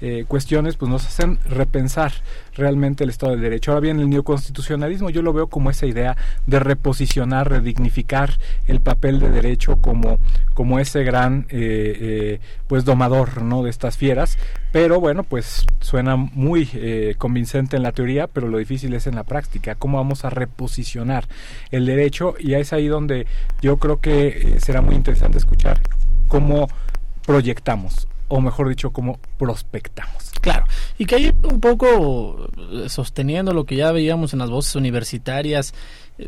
eh, 0.00 0.24
cuestiones 0.26 0.76
pues 0.76 0.90
nos 0.90 1.06
hacen 1.06 1.38
repensar 1.48 2.12
realmente 2.54 3.04
el 3.04 3.10
Estado 3.10 3.36
de 3.36 3.42
Derecho. 3.42 3.72
Ahora 3.72 3.80
bien, 3.80 4.00
el 4.00 4.10
neoconstitucionalismo 4.10 5.10
yo 5.10 5.22
lo 5.22 5.32
veo 5.32 5.48
como 5.48 5.70
esa 5.70 5.86
idea 5.86 6.16
de 6.46 6.58
reposicionar, 6.58 7.48
redignificar 7.48 8.38
el 8.66 8.80
papel 8.80 9.20
de 9.20 9.30
derecho 9.30 9.76
como, 9.80 10.18
como 10.54 10.78
ese 10.78 11.04
gran 11.04 11.46
eh, 11.50 11.96
eh, 12.00 12.40
pues 12.66 12.84
domador 12.84 13.42
¿no? 13.42 13.62
de 13.62 13.70
estas 13.70 13.96
fieras. 13.96 14.38
Pero 14.72 15.00
bueno, 15.00 15.24
pues 15.24 15.66
suena 15.80 16.14
muy 16.16 16.68
eh, 16.74 17.14
convincente 17.18 17.76
en 17.76 17.82
la 17.82 17.92
teoría, 17.92 18.28
pero 18.28 18.48
lo 18.48 18.58
difícil 18.58 18.94
es 18.94 19.08
en 19.08 19.16
la 19.16 19.24
práctica. 19.24 19.74
¿Cómo 19.74 19.98
vamos 19.98 20.24
a 20.24 20.30
reposicionar 20.30 21.26
el 21.72 21.86
derecho? 21.86 22.34
Y 22.38 22.54
es 22.54 22.72
ahí 22.72 22.86
donde 22.86 23.26
yo 23.60 23.78
creo 23.78 24.00
que 24.00 24.28
eh, 24.28 24.60
será 24.60 24.80
muy 24.80 24.94
interesante 24.94 25.38
escuchar 25.38 25.80
cómo 26.28 26.68
proyectamos 27.26 28.06
o 28.30 28.40
mejor 28.40 28.68
dicho, 28.68 28.90
cómo 28.90 29.18
prospectamos. 29.38 30.30
Claro, 30.40 30.64
y 30.96 31.04
que 31.04 31.16
hay 31.16 31.34
un 31.42 31.60
poco 31.60 32.48
eh, 32.72 32.88
sosteniendo 32.88 33.52
lo 33.52 33.66
que 33.66 33.76
ya 33.76 33.92
veíamos 33.92 34.32
en 34.32 34.38
las 34.38 34.48
voces 34.48 34.74
universitarias 34.74 35.74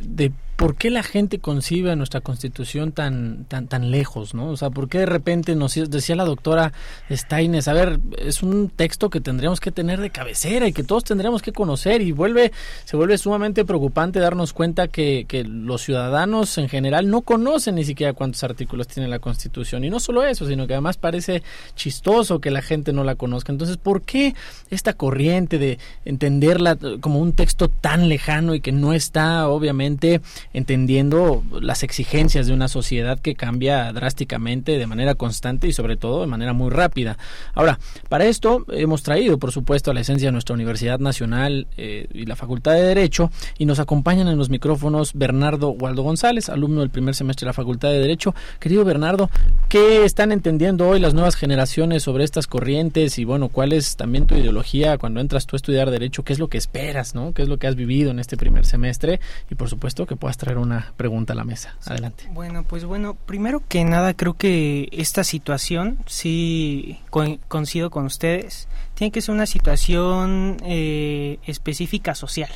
de 0.01 0.33
por 0.63 0.77
qué 0.77 0.91
la 0.91 1.03
gente 1.03 1.41
concibe 1.41 1.91
a 1.91 1.97
nuestra 1.97 2.21
constitución 2.21 2.93
tan, 2.93 3.47
tan, 3.47 3.67
tan 3.67 3.91
lejos, 3.91 4.33
¿no? 4.33 4.51
O 4.51 4.57
sea, 4.57 4.71
por 4.71 4.89
qué 4.89 4.99
de 4.99 5.07
repente 5.07 5.57
nos 5.57 5.75
decía 5.75 6.15
la 6.15 6.25
doctora 6.25 6.73
Steines, 7.11 7.67
a 7.67 7.73
ver, 7.73 7.99
es 8.17 8.45
un 8.45 8.69
texto 8.69 9.11
que 9.11 9.21
tendríamos 9.21 9.59
que 9.59 9.73
tener 9.73 10.01
de 10.01 10.11
cabecera 10.11 10.69
y 10.69 10.73
que 10.73 10.85
todos 10.85 11.03
tendríamos 11.03 11.43
que 11.43 11.53
conocer 11.53 12.01
y 12.01 12.13
vuelve, 12.13 12.53
se 12.85 12.97
vuelve 12.97 13.19
sumamente 13.19 13.65
preocupante 13.65 14.21
darnos 14.21 14.53
cuenta 14.53 14.87
que, 14.87 15.25
que 15.27 15.43
los 15.43 15.83
ciudadanos 15.83 16.57
en 16.59 16.69
general 16.69 17.11
no 17.11 17.23
conocen 17.23 17.75
ni 17.75 17.85
siquiera 17.85 18.13
cuántos 18.13 18.45
artículos 18.45 18.87
tiene 18.87 19.09
la 19.09 19.19
constitución. 19.19 19.83
Y 19.83 19.91
no 19.91 19.99
solo 19.99 20.23
eso, 20.23 20.47
sino 20.47 20.69
que 20.69 20.75
además 20.75 20.97
parece 20.97 21.43
chistoso 21.75 22.41
que 22.41 22.53
la 22.53 22.63
gente 22.63 22.93
no 22.93 23.03
la 23.03 23.17
conozca. 23.17 23.51
Entonces, 23.51 23.79
¿por 23.79 24.03
qué 24.03 24.37
esta 24.71 24.93
corriente 24.93 25.59
de 25.59 25.81
entenderla 26.05 26.79
como 27.01 27.19
un 27.19 27.33
texto 27.33 27.69
tan 27.69 28.09
lejano 28.09 28.55
y 28.55 28.61
que 28.61 28.71
no 28.71 28.93
está, 28.93 29.49
obviamente, 29.49 29.82
entendiendo 29.83 31.43
las 31.61 31.83
exigencias 31.83 32.47
de 32.47 32.53
una 32.53 32.69
sociedad 32.69 33.19
que 33.19 33.35
cambia 33.35 33.93
drásticamente 33.93 34.79
de 34.79 34.87
manera 34.87 35.15
constante 35.15 35.69
y 35.69 35.73
sobre 35.73 35.97
todo 35.97 36.21
de 36.21 36.27
manera 36.27 36.53
muy 36.53 36.71
rápida. 36.71 37.19
Ahora, 37.55 37.79
para 38.09 38.27
esto 38.27 38.65
hemos 38.69 39.03
traído, 39.03 39.39
por 39.39 39.53
supuesto, 39.53 39.91
a 39.91 39.95
la 39.95 40.01
esencia 40.01 40.29
de 40.29 40.33
nuestra 40.33 40.55
Universidad 40.55 40.99
Nacional 40.99 41.67
eh, 41.77 42.07
y 42.13 42.27
la 42.27 42.37
Facultad 42.37 42.73
de 42.73 42.83
Derecho 42.83 43.31
y 43.59 43.65
nos 43.65 43.79
acompañan 43.79 44.29
en 44.29 44.39
los 44.39 44.51
micrófonos 44.51 45.13
Bernardo 45.15 45.71
Waldo 45.71 46.03
González, 46.03 46.49
alumno 46.49 46.81
del 46.81 46.91
primer 46.91 47.15
semestre 47.15 47.45
de 47.45 47.51
la 47.51 47.55
Facultad 47.55 47.91
de 47.91 47.99
Derecho. 47.99 48.35
Querido 48.59 48.85
Bernardo, 48.85 49.31
¿qué 49.69 50.05
están 50.05 50.33
entendiendo 50.33 50.89
hoy 50.89 51.01
las 51.01 51.15
nuevas 51.15 51.35
generaciones 51.35 52.03
sobre 52.03 52.25
estas 52.25 52.47
corrientes 52.47 53.19
y 53.19 53.25
bueno, 53.25 53.49
cuál 53.49 53.73
es 53.73 53.97
también 53.97 54.27
tu 54.27 54.35
ideología 54.35 54.99
cuando 54.99 55.21
entras 55.21 55.47
tú 55.47 55.57
a 55.57 55.59
estudiar 55.59 55.91
Derecho? 55.91 56.25
¿Qué 56.25 56.33
es 56.33 56.39
lo 56.39 56.49
que 56.49 56.59
esperas, 56.59 57.15
no? 57.15 57.33
¿Qué 57.33 57.43
es 57.43 57.49
lo 57.49 57.59
que 57.59 57.67
has 57.67 57.77
vivido 57.77 58.11
en 58.11 58.19
este 58.19 58.37
primer 58.37 58.67
semestre? 58.67 59.21
Y 59.51 59.55
por 59.63 59.69
supuesto 59.69 60.07
que 60.07 60.17
puedas 60.17 60.37
traer 60.37 60.59
una 60.59 60.93
pregunta 60.97 61.35
a 61.35 61.37
la 61.37 61.45
mesa. 61.45 61.77
Adelante. 61.87 62.29
Bueno, 62.33 62.65
pues 62.65 62.85
bueno, 62.85 63.15
primero 63.15 63.63
que 63.69 63.85
nada 63.85 64.13
creo 64.13 64.35
que 64.35 64.89
esta 64.91 65.23
situación, 65.23 65.99
sí 66.07 66.99
co 67.11 67.23
coincido 67.47 67.89
con 67.89 68.05
ustedes, 68.05 68.67
tiene 68.95 69.13
que 69.13 69.21
ser 69.21 69.33
una 69.33 69.47
situación 69.47 70.57
eh, 70.65 71.39
específica 71.47 72.17
social. 72.17 72.51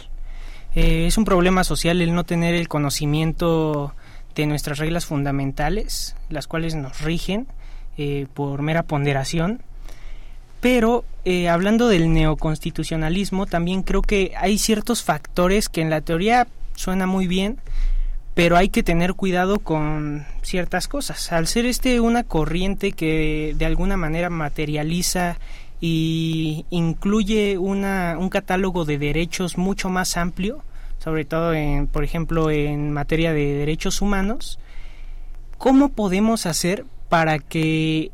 Eh, 0.75 1.07
es 1.07 1.17
un 1.17 1.25
problema 1.25 1.63
social 1.63 2.03
el 2.03 2.13
no 2.13 2.25
tener 2.25 2.57
el 2.57 2.67
conocimiento 2.67 3.95
de 4.35 4.49
nuestras 4.49 4.79
reglas 4.79 5.07
fundamentales, 5.07 6.17
las 6.29 6.49
cuales 6.49 6.75
nos 6.75 7.03
rigen 7.03 7.47
eh, 7.99 8.27
por 8.35 8.63
mera 8.63 8.83
ponderación. 8.83 9.63
Pero 10.61 11.05
eh, 11.25 11.49
hablando 11.49 11.87
del 11.87 12.13
neoconstitucionalismo, 12.13 13.47
también 13.47 13.85
creo 13.85 14.03
que 14.03 14.33
hay 14.37 14.59
ciertos 14.59 15.05
factores 15.05 15.69
que 15.69 15.83
en 15.83 15.91
la 15.91 16.01
teoría 16.01 16.49
suena 16.77 17.07
muy 17.07 17.27
bien, 17.27 17.59
pero 18.35 18.57
hay 18.57 18.69
que 18.69 18.83
tener 18.83 19.15
cuidado 19.15 19.59
con 19.59 20.27
ciertas 20.43 20.89
cosas. 20.89 21.33
Al 21.33 21.47
ser 21.47 21.67
este 21.67 22.01
una 22.01 22.23
corriente 22.23 22.93
que 22.93 23.55
de 23.57 23.67
alguna 23.67 23.97
manera 23.97 24.31
materializa 24.31 25.39
y 25.81 26.65
incluye 26.71 27.59
una, 27.59 28.17
un 28.19 28.29
catálogo 28.29 28.85
de 28.85 28.99
derechos 28.99 29.59
mucho 29.59 29.89
más 29.89 30.17
amplio, 30.17 30.63
sobre 30.99 31.25
todo 31.25 31.55
en, 31.55 31.87
por 31.87 32.05
ejemplo, 32.05 32.51
en 32.51 32.93
materia 32.93 33.33
de 33.33 33.55
derechos 33.55 34.01
humanos, 34.01 34.59
¿cómo 35.59 35.91
podemos 35.91 36.47
hacer 36.47 36.85
para 37.09 37.39
que 37.39 38.11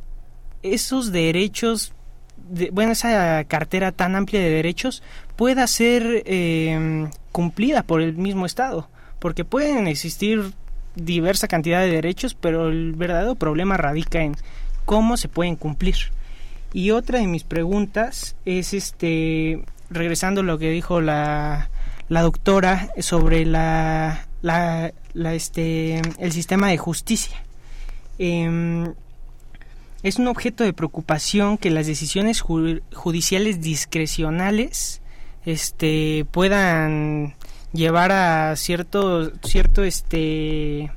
esos 0.63 1.13
derechos, 1.13 1.93
de, 2.37 2.71
bueno, 2.71 2.93
esa 2.93 3.45
cartera 3.45 3.93
tan 3.93 4.15
amplia 4.15 4.41
de 4.41 4.51
derechos 4.51 5.03
pueda 5.37 5.67
ser 5.67 6.23
eh, 6.27 7.09
cumplida 7.33 7.83
por 7.83 8.01
el 8.01 8.17
mismo 8.17 8.47
Estado, 8.47 8.89
porque 9.19 9.45
pueden 9.45 9.87
existir 9.87 10.53
diversa 10.95 11.49
cantidad 11.49 11.81
de 11.81 11.91
derechos, 11.91 12.35
pero 12.35 12.69
el 12.69 12.93
verdadero 12.93 13.35
problema 13.35 13.77
radica 13.77 14.23
en 14.23 14.37
cómo 14.85 15.17
se 15.17 15.29
pueden 15.29 15.57
cumplir. 15.57 15.97
Y 16.73 16.91
otra 16.91 17.19
de 17.19 17.27
mis 17.27 17.45
preguntas 17.45 18.37
es 18.45 18.73
este 18.75 19.65
regresando 19.91 20.41
a 20.41 20.45
lo 20.45 20.59
que 20.59 20.71
dijo 20.71 21.03
la, 21.03 21.69
la 22.09 22.23
doctora 22.23 22.91
sobre 23.01 23.45
la, 23.45 24.27
la, 24.41 24.93
la, 25.13 25.35
este 25.35 26.01
el 26.19 26.33
sistema 26.33 26.69
de 26.69 26.79
justicia. 26.79 27.37
Eh, 28.19 28.87
es 30.03 30.19
un 30.19 30.29
objeto 30.29 30.65
de 30.65 30.73
preocupación 30.73 31.59
que 31.59 31.71
las 31.71 31.87
decisiones 31.87 32.41
ju 32.41 32.81
judiciales 32.93 33.61
discrecionales 33.61 35.02
este 35.45 36.27
puedan 36.31 37.35
llevar 37.73 38.13
a 38.13 38.55
cierto 38.57 39.31
cierto 39.43 39.83
este 39.83 40.91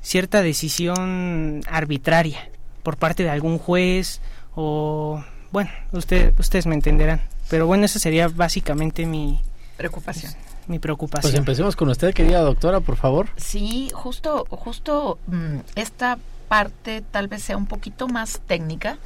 cierta 0.00 0.42
decisión 0.42 1.62
arbitraria 1.68 2.48
por 2.82 2.96
parte 2.96 3.22
de 3.22 3.30
algún 3.30 3.58
juez 3.58 4.20
o 4.54 5.22
bueno 5.50 5.70
usted, 5.92 6.32
ustedes 6.38 6.66
me 6.66 6.74
entenderán. 6.74 7.22
Pero 7.50 7.66
bueno 7.66 7.84
esa 7.84 7.98
sería 7.98 8.28
básicamente 8.28 9.06
mi 9.06 9.40
preocupación. 9.76 10.32
mi 10.66 10.78
preocupación. 10.78 11.30
Pues 11.30 11.38
empecemos 11.38 11.76
con 11.76 11.88
usted 11.88 12.14
querida 12.14 12.40
doctora 12.40 12.80
por 12.80 12.96
favor. 12.96 13.28
Sí 13.36 13.90
justo 13.92 14.46
justo 14.50 15.18
mmm, 15.26 15.58
esta 15.74 16.18
parte 16.48 17.02
tal 17.10 17.28
vez 17.28 17.42
sea 17.42 17.56
un 17.56 17.66
poquito 17.66 18.06
más 18.08 18.40
técnica 18.46 18.98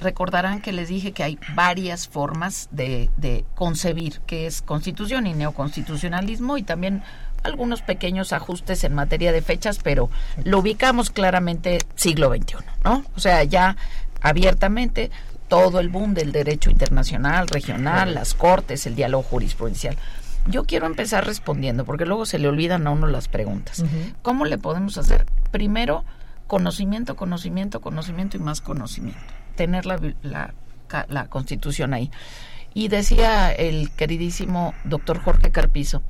recordarán 0.00 0.60
que 0.60 0.72
les 0.72 0.88
dije 0.88 1.12
que 1.12 1.22
hay 1.22 1.38
varias 1.54 2.08
formas 2.08 2.68
de, 2.70 3.10
de 3.16 3.44
concebir 3.54 4.20
qué 4.26 4.46
es 4.46 4.62
constitución 4.62 5.26
y 5.26 5.34
neoconstitucionalismo 5.34 6.58
y 6.58 6.62
también 6.62 7.02
algunos 7.44 7.82
pequeños 7.82 8.32
ajustes 8.32 8.84
en 8.84 8.94
materia 8.94 9.30
de 9.30 9.42
fechas, 9.42 9.78
pero 9.82 10.10
lo 10.44 10.58
ubicamos 10.58 11.10
claramente 11.10 11.78
siglo 11.94 12.34
XXI, 12.34 12.56
¿no? 12.82 13.04
O 13.14 13.20
sea, 13.20 13.44
ya 13.44 13.76
abiertamente 14.20 15.10
todo 15.48 15.78
el 15.78 15.90
boom 15.90 16.14
del 16.14 16.32
derecho 16.32 16.70
internacional, 16.70 17.46
regional, 17.48 18.14
las 18.14 18.34
cortes, 18.34 18.86
el 18.86 18.96
diálogo 18.96 19.22
jurisprudencial. 19.22 19.96
yo 20.46 20.64
quiero 20.64 20.86
empezar 20.86 21.26
respondiendo, 21.26 21.84
porque 21.84 22.06
luego 22.06 22.26
se 22.26 22.38
le 22.38 22.48
olvidan 22.48 22.86
a 22.86 22.90
uno 22.90 23.06
las 23.06 23.28
preguntas. 23.28 23.84
¿Cómo 24.22 24.44
le 24.44 24.58
podemos 24.58 24.98
hacer? 24.98 25.26
Primero, 25.50 26.04
conocimiento, 26.46 27.16
conocimiento, 27.16 27.80
conocimiento 27.80 28.36
y 28.36 28.40
más 28.40 28.60
conocimiento. 28.60 29.22
Tener 29.54 29.86
la, 29.86 30.00
la, 30.22 30.54
la 31.08 31.26
constitución 31.26 31.94
ahí. 31.94 32.10
Y 32.74 32.88
decía 32.88 33.52
el 33.52 33.90
queridísimo 33.92 34.74
doctor 34.84 35.20
Jorge 35.22 35.50
Carpizo 35.50 36.02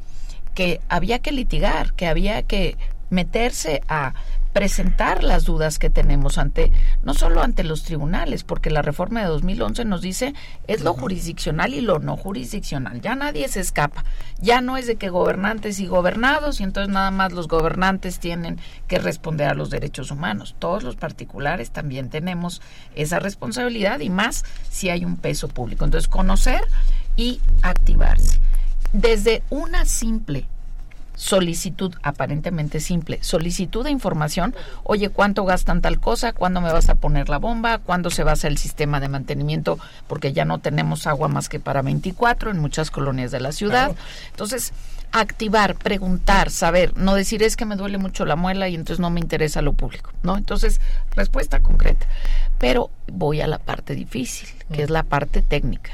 que 0.54 0.80
había 0.88 1.18
que 1.18 1.32
litigar, 1.32 1.92
que 1.94 2.06
había 2.06 2.42
que 2.42 2.76
meterse 3.10 3.82
a 3.88 4.14
presentar 4.54 5.24
las 5.24 5.44
dudas 5.44 5.80
que 5.80 5.90
tenemos 5.90 6.38
ante 6.38 6.70
no 7.02 7.12
solo 7.12 7.42
ante 7.42 7.64
los 7.64 7.82
tribunales, 7.82 8.44
porque 8.44 8.70
la 8.70 8.82
reforma 8.82 9.20
de 9.20 9.26
2011 9.26 9.84
nos 9.84 10.00
dice 10.00 10.32
es 10.68 10.80
lo 10.82 10.94
jurisdiccional 10.94 11.74
y 11.74 11.80
lo 11.80 11.98
no 11.98 12.16
jurisdiccional. 12.16 13.00
Ya 13.00 13.16
nadie 13.16 13.48
se 13.48 13.60
escapa. 13.60 14.04
Ya 14.40 14.60
no 14.60 14.76
es 14.76 14.86
de 14.86 14.94
que 14.94 15.10
gobernantes 15.10 15.80
y 15.80 15.86
gobernados 15.86 16.60
y 16.60 16.62
entonces 16.62 16.94
nada 16.94 17.10
más 17.10 17.32
los 17.32 17.48
gobernantes 17.48 18.20
tienen 18.20 18.60
que 18.86 18.98
responder 18.98 19.48
a 19.48 19.54
los 19.54 19.70
derechos 19.70 20.12
humanos. 20.12 20.54
Todos 20.60 20.84
los 20.84 20.94
particulares 20.94 21.72
también 21.72 22.08
tenemos 22.08 22.62
esa 22.94 23.18
responsabilidad 23.18 24.00
y 24.00 24.08
más 24.08 24.44
si 24.70 24.88
hay 24.88 25.04
un 25.04 25.16
peso 25.16 25.48
público. 25.48 25.84
Entonces 25.84 26.06
conocer 26.06 26.62
y 27.16 27.40
activarse. 27.62 28.38
Desde 28.92 29.42
una 29.50 29.84
simple 29.84 30.46
solicitud 31.14 31.94
aparentemente 32.02 32.80
simple, 32.80 33.18
solicitud 33.22 33.84
de 33.84 33.90
información, 33.90 34.54
oye, 34.82 35.10
¿cuánto 35.10 35.44
gastan 35.44 35.80
tal 35.80 36.00
cosa? 36.00 36.32
¿Cuándo 36.32 36.60
me 36.60 36.72
vas 36.72 36.88
a 36.88 36.96
poner 36.96 37.28
la 37.28 37.38
bomba? 37.38 37.78
¿Cuándo 37.78 38.10
se 38.10 38.24
va 38.24 38.30
a 38.30 38.34
hacer 38.34 38.50
el 38.50 38.58
sistema 38.58 39.00
de 39.00 39.08
mantenimiento? 39.08 39.78
Porque 40.06 40.32
ya 40.32 40.44
no 40.44 40.58
tenemos 40.58 41.06
agua 41.06 41.28
más 41.28 41.48
que 41.48 41.60
para 41.60 41.82
24 41.82 42.50
en 42.50 42.58
muchas 42.58 42.90
colonias 42.90 43.30
de 43.30 43.40
la 43.40 43.52
ciudad. 43.52 43.94
Entonces, 44.30 44.72
activar, 45.12 45.76
preguntar, 45.76 46.50
saber, 46.50 46.96
no 46.96 47.14
decir 47.14 47.42
es 47.42 47.56
que 47.56 47.64
me 47.64 47.76
duele 47.76 47.98
mucho 47.98 48.24
la 48.24 48.34
muela 48.34 48.68
y 48.68 48.74
entonces 48.74 48.98
no 48.98 49.10
me 49.10 49.20
interesa 49.20 49.62
lo 49.62 49.72
público, 49.72 50.10
¿no? 50.24 50.36
Entonces, 50.36 50.80
respuesta 51.14 51.60
concreta. 51.60 52.06
Pero 52.58 52.90
voy 53.06 53.40
a 53.40 53.46
la 53.46 53.58
parte 53.58 53.94
difícil, 53.94 54.48
que 54.72 54.82
es 54.82 54.90
la 54.90 55.04
parte 55.04 55.40
técnica. 55.40 55.92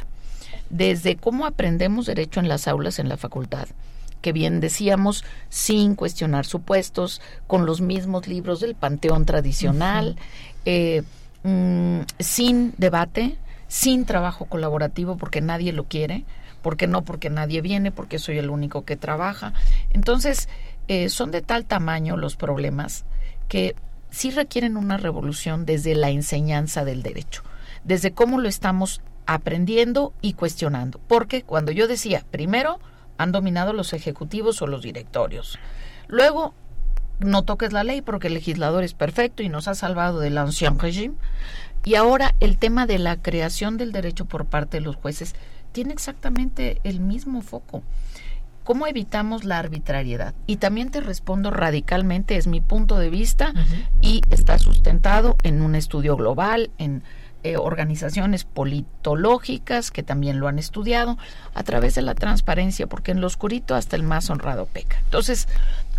Desde 0.70 1.16
cómo 1.16 1.44
aprendemos 1.44 2.06
derecho 2.06 2.40
en 2.40 2.48
las 2.48 2.66
aulas 2.66 2.98
en 2.98 3.08
la 3.08 3.16
facultad, 3.18 3.68
que 4.20 4.32
bien 4.32 4.60
decíamos, 4.60 5.24
sin 5.48 5.94
cuestionar 5.94 6.46
supuestos, 6.46 7.20
con 7.46 7.66
los 7.66 7.80
mismos 7.80 8.28
libros 8.28 8.60
del 8.60 8.74
panteón 8.74 9.24
tradicional, 9.24 10.16
eh, 10.64 11.02
mm, 11.42 12.00
sin 12.18 12.74
debate, 12.76 13.36
sin 13.68 14.04
trabajo 14.04 14.46
colaborativo 14.46 15.16
porque 15.16 15.40
nadie 15.40 15.72
lo 15.72 15.84
quiere, 15.84 16.24
porque 16.62 16.86
no 16.86 17.02
porque 17.02 17.30
nadie 17.30 17.60
viene, 17.60 17.92
porque 17.92 18.18
soy 18.18 18.38
el 18.38 18.50
único 18.50 18.84
que 18.84 18.96
trabaja. 18.96 19.52
Entonces, 19.90 20.48
eh, 20.88 21.08
son 21.08 21.30
de 21.30 21.40
tal 21.40 21.64
tamaño 21.64 22.16
los 22.16 22.36
problemas 22.36 23.04
que 23.48 23.76
sí 24.10 24.30
requieren 24.30 24.76
una 24.76 24.96
revolución 24.96 25.64
desde 25.64 25.94
la 25.94 26.10
enseñanza 26.10 26.84
del 26.84 27.02
derecho, 27.02 27.42
desde 27.84 28.12
cómo 28.12 28.40
lo 28.40 28.48
estamos 28.48 29.00
aprendiendo 29.26 30.12
y 30.20 30.32
cuestionando. 30.32 31.00
Porque 31.06 31.42
cuando 31.42 31.70
yo 31.72 31.86
decía, 31.86 32.24
primero, 32.30 32.80
han 33.20 33.32
dominado 33.32 33.74
los 33.74 33.92
ejecutivos 33.92 34.62
o 34.62 34.66
los 34.66 34.82
directorios. 34.82 35.58
Luego, 36.08 36.54
no 37.18 37.42
toques 37.42 37.72
la 37.72 37.84
ley 37.84 38.00
porque 38.00 38.28
el 38.28 38.34
legislador 38.34 38.82
es 38.82 38.94
perfecto 38.94 39.42
y 39.42 39.50
nos 39.50 39.68
ha 39.68 39.74
salvado 39.74 40.20
del 40.20 40.38
ancien 40.38 40.78
régime. 40.78 41.16
Y 41.84 41.96
ahora 41.96 42.34
el 42.40 42.56
tema 42.56 42.86
de 42.86 42.98
la 42.98 43.20
creación 43.20 43.76
del 43.76 43.92
derecho 43.92 44.24
por 44.24 44.46
parte 44.46 44.78
de 44.78 44.84
los 44.84 44.96
jueces 44.96 45.34
tiene 45.72 45.92
exactamente 45.92 46.80
el 46.82 47.00
mismo 47.00 47.42
foco. 47.42 47.82
¿Cómo 48.64 48.86
evitamos 48.86 49.44
la 49.44 49.58
arbitrariedad? 49.58 50.34
Y 50.46 50.56
también 50.56 50.90
te 50.90 51.00
respondo 51.00 51.50
radicalmente, 51.50 52.36
es 52.36 52.46
mi 52.46 52.60
punto 52.62 52.98
de 52.98 53.10
vista 53.10 53.52
y 54.00 54.22
está 54.30 54.58
sustentado 54.58 55.36
en 55.42 55.60
un 55.60 55.74
estudio 55.74 56.16
global, 56.16 56.70
en 56.78 57.02
eh, 57.42 57.56
organizaciones 57.56 58.44
politológicas 58.44 59.90
que 59.90 60.02
también 60.02 60.40
lo 60.40 60.48
han 60.48 60.58
estudiado 60.58 61.18
a 61.54 61.62
través 61.62 61.94
de 61.94 62.02
la 62.02 62.14
transparencia, 62.14 62.86
porque 62.86 63.12
en 63.12 63.20
lo 63.20 63.26
oscurito 63.26 63.74
hasta 63.74 63.96
el 63.96 64.02
más 64.02 64.30
honrado 64.30 64.66
peca. 64.66 64.98
Entonces, 65.04 65.48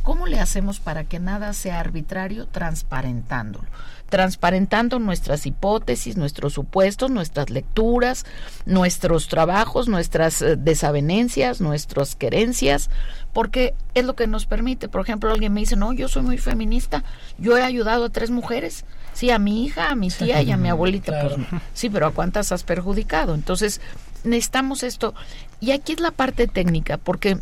¿cómo 0.04 0.28
le 0.28 0.40
hacemos 0.40 0.80
para 0.80 1.04
que 1.04 1.20
nada 1.20 1.54
sea 1.54 1.80
arbitrario? 1.80 2.48
Transparentándolo 2.48 3.68
transparentando 4.12 5.00
nuestras 5.00 5.46
hipótesis, 5.46 6.18
nuestros 6.18 6.52
supuestos, 6.52 7.10
nuestras 7.10 7.50
lecturas, 7.50 8.26
nuestros 8.66 9.30
trabajos, 9.30 9.88
nuestras 9.88 10.42
eh, 10.42 10.58
desavenencias, 10.58 11.62
nuestras 11.62 12.18
querencias, 12.18 12.90
porque 13.32 13.74
es 13.94 14.04
lo 14.04 14.18
que 14.18 14.28
nos 14.28 14.46
permite. 14.46 14.90
Por 14.90 15.02
ejemplo, 15.02 15.32
alguien 15.32 15.54
me 15.54 15.62
dice, 15.62 15.78
no, 15.78 15.94
yo 15.94 16.10
soy 16.10 16.24
muy 16.24 16.38
feminista, 16.38 17.06
yo 17.38 17.58
he 17.58 17.64
ayudado 17.64 18.04
a 18.04 18.10
tres 18.10 18.32
mujeres, 18.32 18.84
Sí, 19.14 19.30
a 19.30 19.40
mi 19.40 19.66
hija, 19.66 19.90
a 19.90 19.96
mi 19.96 20.10
tía 20.10 20.42
y 20.42 20.52
a 20.52 20.58
mi 20.58 20.70
abuelita. 20.70 21.22
Pues, 21.22 21.36
sí, 21.74 21.90
pero 21.90 22.08
¿a 22.08 22.12
cuántas 22.12 22.52
has 22.52 22.64
perjudicado? 22.64 23.36
Entonces, 23.36 23.82
necesitamos 24.24 24.84
esto. 24.84 25.14
Y 25.60 25.72
aquí 25.72 25.94
es 25.94 26.00
la 26.00 26.12
parte 26.12 26.48
técnica, 26.48 26.98
porque 26.98 27.38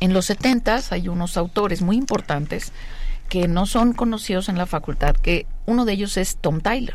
en 0.00 0.12
los 0.12 0.26
setentas 0.26 0.92
hay 0.92 1.08
unos 1.08 1.36
autores 1.36 1.80
muy 1.80 1.96
importantes 1.96 2.72
que 3.28 3.48
no 3.48 3.66
son 3.66 3.94
conocidos 3.94 4.48
en 4.48 4.58
la 4.58 4.66
facultad, 4.66 5.16
que 5.16 5.46
uno 5.66 5.84
de 5.84 5.92
ellos 5.92 6.16
es 6.16 6.36
Tom 6.36 6.60
Tyler. 6.60 6.94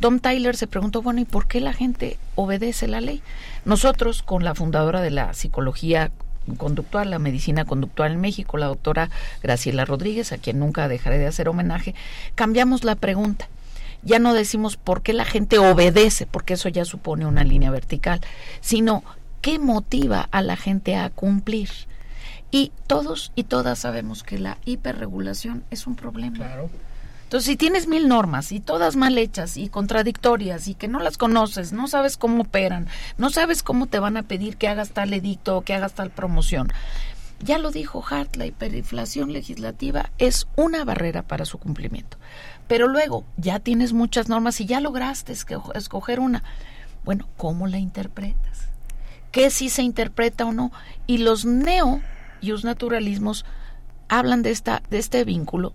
Tom 0.00 0.20
Tyler 0.20 0.56
se 0.56 0.66
preguntó, 0.66 1.02
bueno, 1.02 1.20
¿y 1.20 1.24
por 1.24 1.46
qué 1.46 1.60
la 1.60 1.72
gente 1.72 2.18
obedece 2.36 2.86
la 2.86 3.00
ley? 3.00 3.22
Nosotros, 3.64 4.22
con 4.22 4.44
la 4.44 4.54
fundadora 4.54 5.00
de 5.00 5.10
la 5.10 5.34
psicología 5.34 6.10
conductual, 6.56 7.10
la 7.10 7.18
medicina 7.18 7.64
conductual 7.64 8.12
en 8.12 8.20
México, 8.20 8.56
la 8.56 8.66
doctora 8.66 9.10
Graciela 9.42 9.84
Rodríguez, 9.84 10.32
a 10.32 10.38
quien 10.38 10.58
nunca 10.58 10.88
dejaré 10.88 11.18
de 11.18 11.26
hacer 11.26 11.48
homenaje, 11.48 11.94
cambiamos 12.34 12.84
la 12.84 12.94
pregunta. 12.94 13.48
Ya 14.02 14.18
no 14.18 14.32
decimos 14.32 14.76
por 14.76 15.02
qué 15.02 15.12
la 15.12 15.24
gente 15.24 15.58
obedece, 15.58 16.26
porque 16.26 16.54
eso 16.54 16.68
ya 16.68 16.84
supone 16.84 17.26
una 17.26 17.44
línea 17.44 17.70
vertical, 17.70 18.20
sino 18.60 19.02
qué 19.40 19.58
motiva 19.58 20.28
a 20.30 20.42
la 20.42 20.56
gente 20.56 20.96
a 20.96 21.10
cumplir. 21.10 21.70
Y 22.50 22.72
todos 22.86 23.32
y 23.34 23.44
todas 23.44 23.80
sabemos 23.80 24.22
que 24.22 24.38
la 24.38 24.58
hiperregulación 24.64 25.64
es 25.70 25.86
un 25.86 25.96
problema. 25.96 26.36
Claro. 26.36 26.70
Entonces, 27.28 27.44
si 27.44 27.56
tienes 27.58 27.86
mil 27.86 28.08
normas 28.08 28.52
y 28.52 28.58
todas 28.58 28.96
mal 28.96 29.18
hechas 29.18 29.58
y 29.58 29.68
contradictorias 29.68 30.66
y 30.66 30.74
que 30.74 30.88
no 30.88 30.98
las 30.98 31.18
conoces, 31.18 31.74
no 31.74 31.86
sabes 31.86 32.16
cómo 32.16 32.44
operan, 32.44 32.86
no 33.18 33.28
sabes 33.28 33.62
cómo 33.62 33.84
te 33.84 33.98
van 33.98 34.16
a 34.16 34.22
pedir 34.22 34.56
que 34.56 34.66
hagas 34.66 34.92
tal 34.92 35.12
edicto 35.12 35.58
o 35.58 35.60
que 35.60 35.74
hagas 35.74 35.92
tal 35.92 36.08
promoción, 36.08 36.72
ya 37.40 37.58
lo 37.58 37.70
dijo 37.70 38.02
Hart, 38.02 38.36
la 38.36 38.46
hiperinflación 38.46 39.30
legislativa 39.34 40.10
es 40.16 40.48
una 40.56 40.86
barrera 40.86 41.22
para 41.22 41.44
su 41.44 41.58
cumplimiento. 41.58 42.16
Pero 42.66 42.88
luego 42.88 43.26
ya 43.36 43.60
tienes 43.60 43.92
muchas 43.92 44.30
normas 44.30 44.58
y 44.62 44.64
ya 44.64 44.80
lograste 44.80 45.34
escoger 45.74 46.20
una. 46.20 46.42
Bueno, 47.04 47.28
¿cómo 47.36 47.66
la 47.66 47.76
interpretas? 47.76 48.68
¿Qué 49.32 49.50
si 49.50 49.68
se 49.68 49.82
interpreta 49.82 50.46
o 50.46 50.52
no? 50.52 50.72
Y 51.06 51.18
los 51.18 51.44
neo 51.44 52.00
y 52.40 52.46
los 52.46 52.64
naturalismos 52.64 53.44
hablan 54.08 54.40
de, 54.40 54.50
esta, 54.50 54.82
de 54.88 54.96
este 54.96 55.24
vínculo 55.24 55.74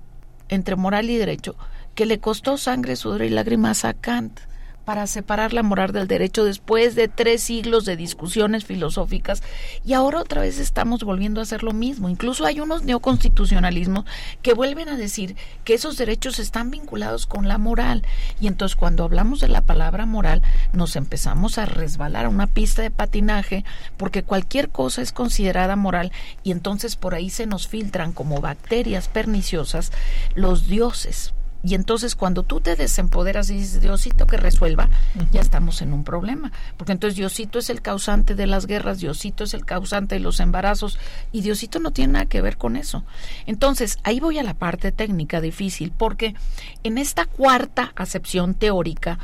entre 0.53 0.75
moral 0.75 1.09
y 1.09 1.17
derecho 1.17 1.55
que 1.95 2.05
le 2.05 2.19
costó 2.19 2.57
sangre, 2.57 2.95
sudor 2.95 3.23
y 3.23 3.29
lágrimas 3.29 3.85
a 3.85 3.93
Kant 3.93 4.39
para 4.85 5.07
separar 5.07 5.53
la 5.53 5.63
moral 5.63 5.91
del 5.91 6.07
derecho 6.07 6.43
después 6.43 6.95
de 6.95 7.07
tres 7.07 7.43
siglos 7.43 7.85
de 7.85 7.95
discusiones 7.95 8.65
filosóficas. 8.65 9.43
Y 9.85 9.93
ahora 9.93 10.19
otra 10.19 10.41
vez 10.41 10.59
estamos 10.59 11.03
volviendo 11.03 11.39
a 11.39 11.43
hacer 11.43 11.63
lo 11.63 11.73
mismo. 11.73 12.09
Incluso 12.09 12.45
hay 12.45 12.59
unos 12.59 12.83
neoconstitucionalismos 12.83 14.05
que 14.41 14.53
vuelven 14.53 14.89
a 14.89 14.97
decir 14.97 15.35
que 15.63 15.73
esos 15.73 15.97
derechos 15.97 16.39
están 16.39 16.71
vinculados 16.71 17.25
con 17.25 17.47
la 17.47 17.57
moral. 17.57 18.03
Y 18.39 18.47
entonces 18.47 18.75
cuando 18.75 19.03
hablamos 19.03 19.39
de 19.39 19.47
la 19.47 19.61
palabra 19.61 20.05
moral 20.05 20.41
nos 20.73 20.95
empezamos 20.95 21.57
a 21.57 21.65
resbalar 21.65 22.25
a 22.25 22.29
una 22.29 22.47
pista 22.47 22.81
de 22.81 22.91
patinaje 22.91 23.63
porque 23.97 24.23
cualquier 24.23 24.69
cosa 24.69 25.01
es 25.01 25.11
considerada 25.11 25.75
moral 25.75 26.11
y 26.43 26.51
entonces 26.51 26.95
por 26.95 27.15
ahí 27.15 27.29
se 27.29 27.45
nos 27.45 27.67
filtran 27.67 28.11
como 28.11 28.41
bacterias 28.41 29.07
perniciosas 29.07 29.91
los 30.35 30.67
dioses 30.67 31.33
y 31.63 31.75
entonces 31.75 32.15
cuando 32.15 32.43
tú 32.43 32.59
te 32.59 32.75
desempoderas 32.75 33.49
y 33.49 33.55
dices, 33.55 33.81
Diosito 33.81 34.27
que 34.27 34.35
resuelva, 34.35 34.89
ya 35.31 35.39
estamos 35.39 35.81
en 35.81 35.93
un 35.93 36.03
problema. 36.03 36.51
Porque 36.75 36.91
entonces 36.91 37.15
Diosito 37.15 37.59
es 37.59 37.69
el 37.69 37.81
causante 37.81 38.35
de 38.35 38.47
las 38.47 38.67
guerras, 38.67 38.99
Diosito 38.99 39.45
es 39.45 39.53
el 39.53 39.65
causante 39.65 40.15
de 40.15 40.19
los 40.19 40.41
embarazos 40.41 40.99
y 41.31 41.41
Diosito 41.41 41.79
no 41.79 41.91
tiene 41.91 42.13
nada 42.13 42.25
que 42.25 42.41
ver 42.41 42.57
con 42.57 42.75
eso. 42.75 43.05
Entonces 43.45 43.97
ahí 44.03 44.19
voy 44.19 44.39
a 44.39 44.43
la 44.43 44.55
parte 44.55 44.91
técnica 44.91 45.39
difícil 45.39 45.93
porque 45.97 46.35
en 46.83 46.97
esta 46.97 47.25
cuarta 47.25 47.93
acepción 47.95 48.55
teórica, 48.55 49.19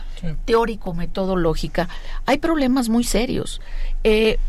teórico-metodológica, 0.46 1.90
hay 2.26 2.38
problemas 2.38 2.88
muy 2.88 3.04
serios. 3.04 3.60
Eh, 4.06 4.40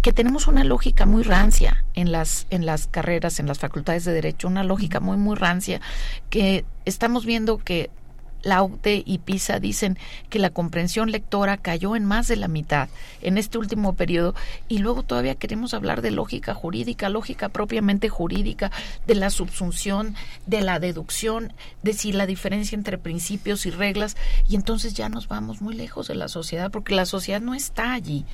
que 0.00 0.12
tenemos 0.12 0.46
una 0.46 0.64
lógica 0.64 1.04
muy 1.04 1.22
rancia 1.22 1.84
en 1.94 2.12
las 2.12 2.46
en 2.48 2.64
las 2.64 2.86
carreras 2.86 3.40
en 3.40 3.46
las 3.46 3.58
facultades 3.58 4.04
de 4.04 4.12
derecho 4.12 4.48
una 4.48 4.64
lógica 4.64 5.00
muy 5.00 5.18
muy 5.18 5.36
rancia 5.36 5.82
que 6.30 6.64
estamos 6.86 7.26
viendo 7.26 7.58
que 7.58 7.90
la 8.42 8.62
UTE 8.62 9.02
y 9.04 9.18
PISA 9.18 9.60
dicen 9.60 9.98
que 10.30 10.38
la 10.38 10.48
comprensión 10.48 11.10
lectora 11.10 11.58
cayó 11.58 11.94
en 11.94 12.06
más 12.06 12.26
de 12.26 12.36
la 12.36 12.48
mitad 12.48 12.88
en 13.20 13.36
este 13.36 13.58
último 13.58 13.94
periodo 13.94 14.34
y 14.66 14.78
luego 14.78 15.02
todavía 15.02 15.34
queremos 15.34 15.74
hablar 15.74 16.00
de 16.00 16.10
lógica 16.10 16.54
jurídica, 16.54 17.10
lógica 17.10 17.50
propiamente 17.50 18.08
jurídica, 18.08 18.70
de 19.06 19.14
la 19.14 19.28
subsunción, 19.28 20.14
de 20.46 20.62
la 20.62 20.80
deducción, 20.80 21.52
de 21.82 21.92
si 21.92 22.12
la 22.12 22.26
diferencia 22.26 22.76
entre 22.76 22.96
principios 22.96 23.66
y 23.66 23.70
reglas 23.70 24.16
y 24.48 24.56
entonces 24.56 24.94
ya 24.94 25.10
nos 25.10 25.28
vamos 25.28 25.60
muy 25.60 25.74
lejos 25.74 26.08
de 26.08 26.14
la 26.14 26.28
sociedad 26.28 26.70
porque 26.70 26.94
la 26.94 27.04
sociedad 27.04 27.40
no 27.40 27.54
está 27.54 27.92
allí 27.92 28.24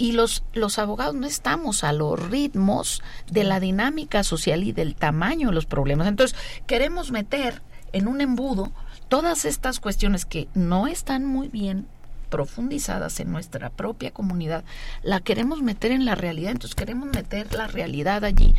y 0.00 0.12
los, 0.12 0.44
los 0.54 0.78
abogados 0.78 1.14
no 1.14 1.26
estamos 1.26 1.84
a 1.84 1.92
los 1.92 2.18
ritmos 2.18 3.02
de 3.30 3.44
la 3.44 3.60
dinámica 3.60 4.24
social 4.24 4.64
y 4.64 4.72
del 4.72 4.94
tamaño 4.94 5.48
de 5.48 5.54
los 5.54 5.66
problemas. 5.66 6.08
Entonces, 6.08 6.38
queremos 6.66 7.10
meter 7.10 7.60
en 7.92 8.08
un 8.08 8.22
embudo 8.22 8.72
todas 9.10 9.44
estas 9.44 9.78
cuestiones 9.78 10.24
que 10.24 10.48
no 10.54 10.86
están 10.86 11.26
muy 11.26 11.48
bien 11.48 11.86
profundizadas 12.30 13.20
en 13.20 13.30
nuestra 13.30 13.68
propia 13.68 14.10
comunidad, 14.10 14.64
la 15.02 15.20
queremos 15.20 15.60
meter 15.60 15.90
en 15.90 16.06
la 16.06 16.14
realidad, 16.14 16.52
entonces 16.52 16.76
queremos 16.76 17.10
meter 17.10 17.52
la 17.52 17.66
realidad 17.66 18.24
allí. 18.24 18.54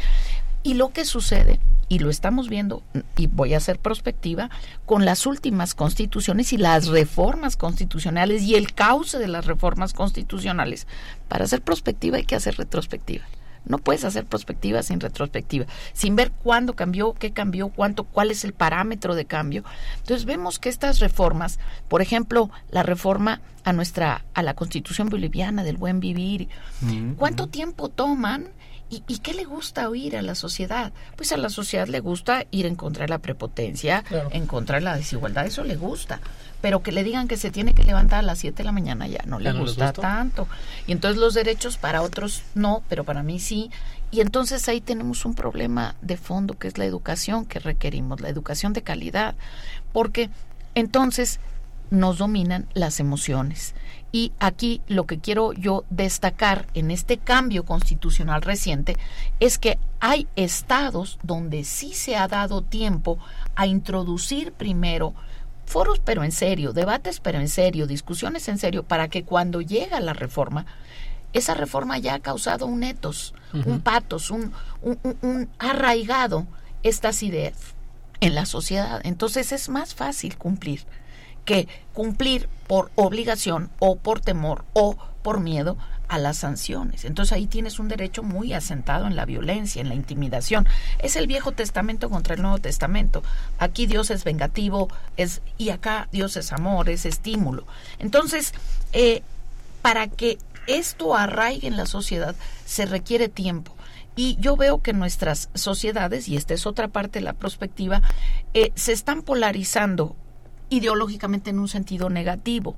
Y 0.63 0.75
lo 0.75 0.89
que 0.89 1.05
sucede, 1.05 1.59
y 1.89 1.99
lo 1.99 2.09
estamos 2.09 2.47
viendo, 2.47 2.83
y 3.17 3.27
voy 3.27 3.53
a 3.53 3.57
hacer 3.57 3.79
prospectiva, 3.79 4.49
con 4.85 5.05
las 5.05 5.25
últimas 5.25 5.75
constituciones 5.75 6.53
y 6.53 6.57
las 6.57 6.87
reformas 6.87 7.57
constitucionales 7.57 8.43
y 8.43 8.55
el 8.55 8.73
cauce 8.73 9.17
de 9.17 9.27
las 9.27 9.45
reformas 9.45 9.93
constitucionales. 9.93 10.87
Para 11.27 11.45
hacer 11.45 11.61
prospectiva 11.61 12.17
hay 12.17 12.23
que 12.23 12.35
hacer 12.35 12.55
retrospectiva. 12.57 13.25
No 13.65 13.77
puedes 13.77 14.05
hacer 14.05 14.25
prospectiva 14.25 14.81
sin 14.81 14.99
retrospectiva, 14.99 15.65
sin 15.93 16.15
ver 16.15 16.31
cuándo 16.31 16.75
cambió, 16.75 17.13
qué 17.13 17.31
cambió, 17.31 17.69
cuánto, 17.69 18.05
cuál 18.05 18.31
es 18.31 18.43
el 18.43 18.53
parámetro 18.53 19.13
de 19.13 19.25
cambio. 19.25 19.63
Entonces 19.97 20.25
vemos 20.25 20.57
que 20.57 20.69
estas 20.69 20.99
reformas, 20.99 21.59
por 21.87 22.01
ejemplo, 22.01 22.49
la 22.71 22.83
reforma 22.83 23.41
a 23.63 23.73
nuestra 23.73 24.25
a 24.33 24.41
la 24.41 24.55
Constitución 24.55 25.09
boliviana 25.09 25.63
del 25.63 25.77
buen 25.77 25.99
vivir, 25.99 26.49
¿cuánto 27.17 27.47
tiempo 27.47 27.89
toman? 27.89 28.47
¿Y, 28.91 29.19
qué 29.19 29.33
le 29.33 29.45
gusta 29.45 29.87
oír 29.87 30.17
a 30.17 30.21
la 30.21 30.35
sociedad? 30.35 30.91
Pues 31.15 31.31
a 31.31 31.37
la 31.37 31.49
sociedad 31.49 31.87
le 31.87 32.01
gusta 32.01 32.45
ir 32.51 32.65
en 32.65 32.75
contra 32.75 33.05
de 33.05 33.09
la 33.09 33.19
prepotencia, 33.19 34.03
en 34.31 34.45
contra 34.47 34.79
de 34.79 34.81
la 34.81 34.97
desigualdad, 34.97 35.45
eso 35.45 35.63
le 35.63 35.77
gusta. 35.77 36.19
Pero 36.59 36.83
que 36.83 36.91
le 36.91 37.05
digan 37.05 37.29
que 37.29 37.37
se 37.37 37.51
tiene 37.51 37.73
que 37.73 37.85
levantar 37.85 38.19
a 38.19 38.21
las 38.21 38.39
7 38.39 38.57
de 38.57 38.63
la 38.65 38.73
mañana 38.73 39.07
ya 39.07 39.23
no 39.25 39.39
le 39.39 39.53
gusta 39.53 39.93
tanto. 39.93 40.45
Y 40.87 40.91
entonces 40.91 41.17
los 41.21 41.33
derechos 41.33 41.77
para 41.77 42.01
otros 42.01 42.43
no, 42.53 42.83
pero 42.89 43.05
para 43.05 43.23
mí 43.23 43.39
sí. 43.39 43.71
Y 44.11 44.19
entonces 44.19 44.67
ahí 44.67 44.81
tenemos 44.81 45.23
un 45.23 45.35
problema 45.35 45.95
de 46.01 46.17
fondo 46.17 46.59
que 46.59 46.67
es 46.67 46.77
la 46.77 46.83
educación 46.83 47.45
que 47.45 47.59
requerimos, 47.59 48.19
la 48.19 48.27
educación 48.27 48.73
de 48.73 48.81
calidad. 48.81 49.35
Porque 49.93 50.29
entonces 50.75 51.39
nos 51.91 52.17
dominan 52.17 52.67
las 52.73 52.99
emociones. 52.99 53.75
Y 54.11 54.33
aquí 54.39 54.81
lo 54.87 55.05
que 55.05 55.19
quiero 55.19 55.53
yo 55.53 55.85
destacar 55.89 56.65
en 56.73 56.89
este 56.89 57.17
cambio 57.17 57.63
constitucional 57.63 58.41
reciente 58.41 58.97
es 59.39 59.57
que 59.57 59.77
hay 59.99 60.27
estados 60.35 61.19
donde 61.21 61.63
sí 61.63 61.93
se 61.93 62.15
ha 62.15 62.27
dado 62.27 62.61
tiempo 62.61 63.19
a 63.55 63.67
introducir 63.67 64.51
primero 64.53 65.13
foros 65.65 65.99
pero 66.03 66.25
en 66.25 66.33
serio, 66.33 66.73
debates 66.73 67.21
pero 67.21 67.39
en 67.39 67.47
serio, 67.47 67.87
discusiones 67.87 68.49
en 68.49 68.57
serio, 68.57 68.83
para 68.83 69.07
que 69.07 69.23
cuando 69.23 69.61
llega 69.61 70.01
la 70.01 70.13
reforma, 70.13 70.65
esa 71.31 71.53
reforma 71.53 71.97
ya 71.97 72.15
ha 72.15 72.19
causado 72.19 72.65
un 72.65 72.83
etos, 72.83 73.33
un 73.53 73.79
patos, 73.79 74.31
un, 74.31 74.51
un, 74.81 74.99
un 75.21 75.49
arraigado 75.59 76.45
estas 76.83 77.23
ideas 77.23 77.55
en 78.19 78.35
la 78.35 78.45
sociedad. 78.45 78.99
Entonces 79.05 79.53
es 79.53 79.69
más 79.69 79.95
fácil 79.95 80.37
cumplir 80.37 80.85
que 81.51 81.67
cumplir 81.91 82.47
por 82.65 82.91
obligación 82.95 83.69
o 83.79 83.97
por 83.97 84.21
temor 84.21 84.63
o 84.71 84.95
por 85.21 85.41
miedo 85.41 85.75
a 86.07 86.17
las 86.17 86.37
sanciones. 86.37 87.03
Entonces 87.03 87.33
ahí 87.33 87.45
tienes 87.45 87.77
un 87.77 87.89
derecho 87.89 88.23
muy 88.23 88.53
asentado 88.53 89.05
en 89.05 89.17
la 89.17 89.25
violencia, 89.25 89.81
en 89.81 89.89
la 89.89 89.95
intimidación. 89.95 90.65
Es 90.99 91.17
el 91.17 91.27
Viejo 91.27 91.51
Testamento 91.51 92.09
contra 92.09 92.35
el 92.35 92.41
Nuevo 92.41 92.59
Testamento. 92.59 93.21
Aquí 93.59 93.85
Dios 93.85 94.11
es 94.11 94.23
vengativo 94.23 94.87
es, 95.17 95.41
y 95.57 95.71
acá 95.71 96.07
Dios 96.13 96.37
es 96.37 96.53
amor, 96.53 96.87
es 96.87 97.05
estímulo. 97.05 97.65
Entonces, 97.99 98.53
eh, 98.93 99.21
para 99.81 100.07
que 100.07 100.37
esto 100.67 101.17
arraigue 101.17 101.67
en 101.67 101.75
la 101.75 101.85
sociedad 101.85 102.33
se 102.65 102.85
requiere 102.85 103.27
tiempo. 103.27 103.75
Y 104.15 104.37
yo 104.39 104.55
veo 104.55 104.81
que 104.81 104.93
nuestras 104.93 105.49
sociedades, 105.53 106.29
y 106.29 106.37
esta 106.37 106.53
es 106.53 106.65
otra 106.65 106.87
parte 106.87 107.19
de 107.19 107.25
la 107.25 107.33
perspectiva, 107.33 108.01
eh, 108.53 108.71
se 108.75 108.93
están 108.93 109.21
polarizando 109.21 110.15
ideológicamente 110.71 111.51
en 111.51 111.59
un 111.59 111.67
sentido 111.67 112.09
negativo, 112.09 112.75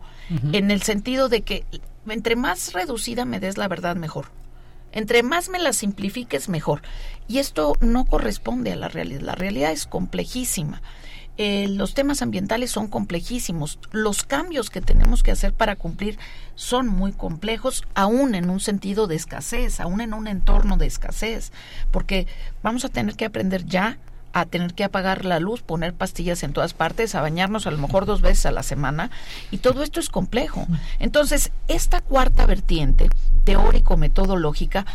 en 0.52 0.72
el 0.72 0.82
sentido 0.82 1.30
de 1.30 1.42
que 1.44 1.64
entre 2.08 2.36
más 2.36 2.74
reducida 2.74 3.24
me 3.24 3.40
des 3.40 3.58
la 3.58 3.70
verdad, 3.70 3.96
mejor. 3.96 4.26
Entre 4.92 5.24
más 5.24 5.48
me 5.50 5.60
la 5.60 5.74
simplifiques, 5.74 6.50
mejor. 6.50 6.82
Y 7.28 7.38
esto 7.38 7.78
no 7.80 8.06
corresponde 8.06 8.72
a 8.72 8.76
la 8.76 8.90
realidad. 8.90 9.22
La 9.22 9.36
realidad 9.36 9.72
es 9.72 9.86
complejísima. 9.86 10.82
Eh, 11.38 11.68
los 11.68 11.94
temas 11.94 12.22
ambientales 12.22 12.72
son 12.72 12.88
complejísimos. 12.88 13.80
Los 13.92 14.24
cambios 14.24 14.70
que 14.70 14.82
tenemos 14.82 15.24
que 15.24 15.32
hacer 15.32 15.54
para 15.54 15.76
cumplir 15.76 16.20
son 16.56 16.88
muy 16.88 17.12
complejos, 17.12 17.84
aún 17.96 18.36
en 18.36 18.50
un 18.50 18.60
sentido 18.60 19.08
de 19.08 19.16
escasez, 19.16 19.80
aún 19.80 20.02
en 20.02 20.14
un 20.14 20.28
entorno 20.28 20.78
de 20.78 20.86
escasez, 20.86 21.52
porque 21.92 22.28
vamos 22.62 22.86
a 22.86 22.90
tener 22.90 23.16
que 23.16 23.26
aprender 23.26 23.66
ya 23.66 23.98
a 24.34 24.46
tener 24.46 24.74
que 24.74 24.84
apagar 24.84 25.26
la 25.26 25.40
luz, 25.40 25.62
poner 25.62 25.94
pastillas 25.94 26.44
en 26.44 26.54
todas 26.54 26.74
partes, 26.74 27.16
a 27.16 27.22
bañarnos 27.22 27.68
a 27.68 27.72
lo 27.72 27.78
mejor 27.78 28.06
dos 28.06 28.22
veces 28.22 28.48
a 28.48 28.52
la 28.52 28.64
semana, 28.64 29.12
y 29.52 29.60
todo 29.60 29.84
esto 29.84 30.00
es 30.00 30.10
complejo. 30.10 30.68
Entonces, 31.00 31.52
esta 31.68 32.02
cuarta 32.02 32.46
vertiente, 32.46 33.10
teórico-metodológica, 33.46 34.86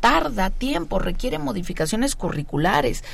tarda 0.00 0.50
tiempo, 0.50 0.98
requiere 0.98 1.38
modificaciones 1.38 2.14
curriculares, 2.14 3.04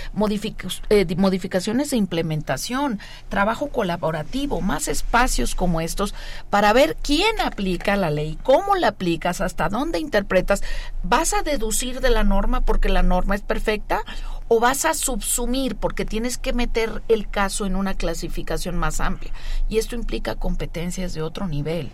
eh, 0.90 1.16
modificaciones 1.16 1.90
de 1.90 1.96
implementación, 1.96 3.00
trabajo 3.28 3.68
colaborativo, 3.68 4.60
más 4.60 4.88
espacios 4.88 5.54
como 5.54 5.80
estos 5.80 6.14
para 6.50 6.72
ver 6.72 6.96
quién 7.02 7.40
aplica 7.40 7.96
la 7.96 8.10
ley, 8.10 8.38
cómo 8.42 8.76
la 8.76 8.88
aplicas, 8.88 9.40
hasta 9.40 9.68
dónde 9.68 9.98
interpretas. 9.98 10.62
¿Vas 11.02 11.32
a 11.32 11.42
deducir 11.42 12.00
de 12.00 12.10
la 12.10 12.24
norma 12.24 12.60
porque 12.60 12.88
la 12.88 13.02
norma 13.02 13.34
es 13.34 13.42
perfecta 13.42 14.02
o 14.48 14.60
vas 14.60 14.84
a 14.84 14.94
subsumir 14.94 15.76
porque 15.76 16.04
tienes 16.04 16.38
que 16.38 16.52
meter 16.52 17.02
el 17.08 17.28
caso 17.28 17.66
en 17.66 17.76
una 17.76 17.94
clasificación 17.94 18.76
más 18.76 19.00
amplia? 19.00 19.32
Y 19.68 19.78
esto 19.78 19.94
implica 19.94 20.36
competencias 20.36 21.14
de 21.14 21.22
otro 21.22 21.48
nivel 21.48 21.92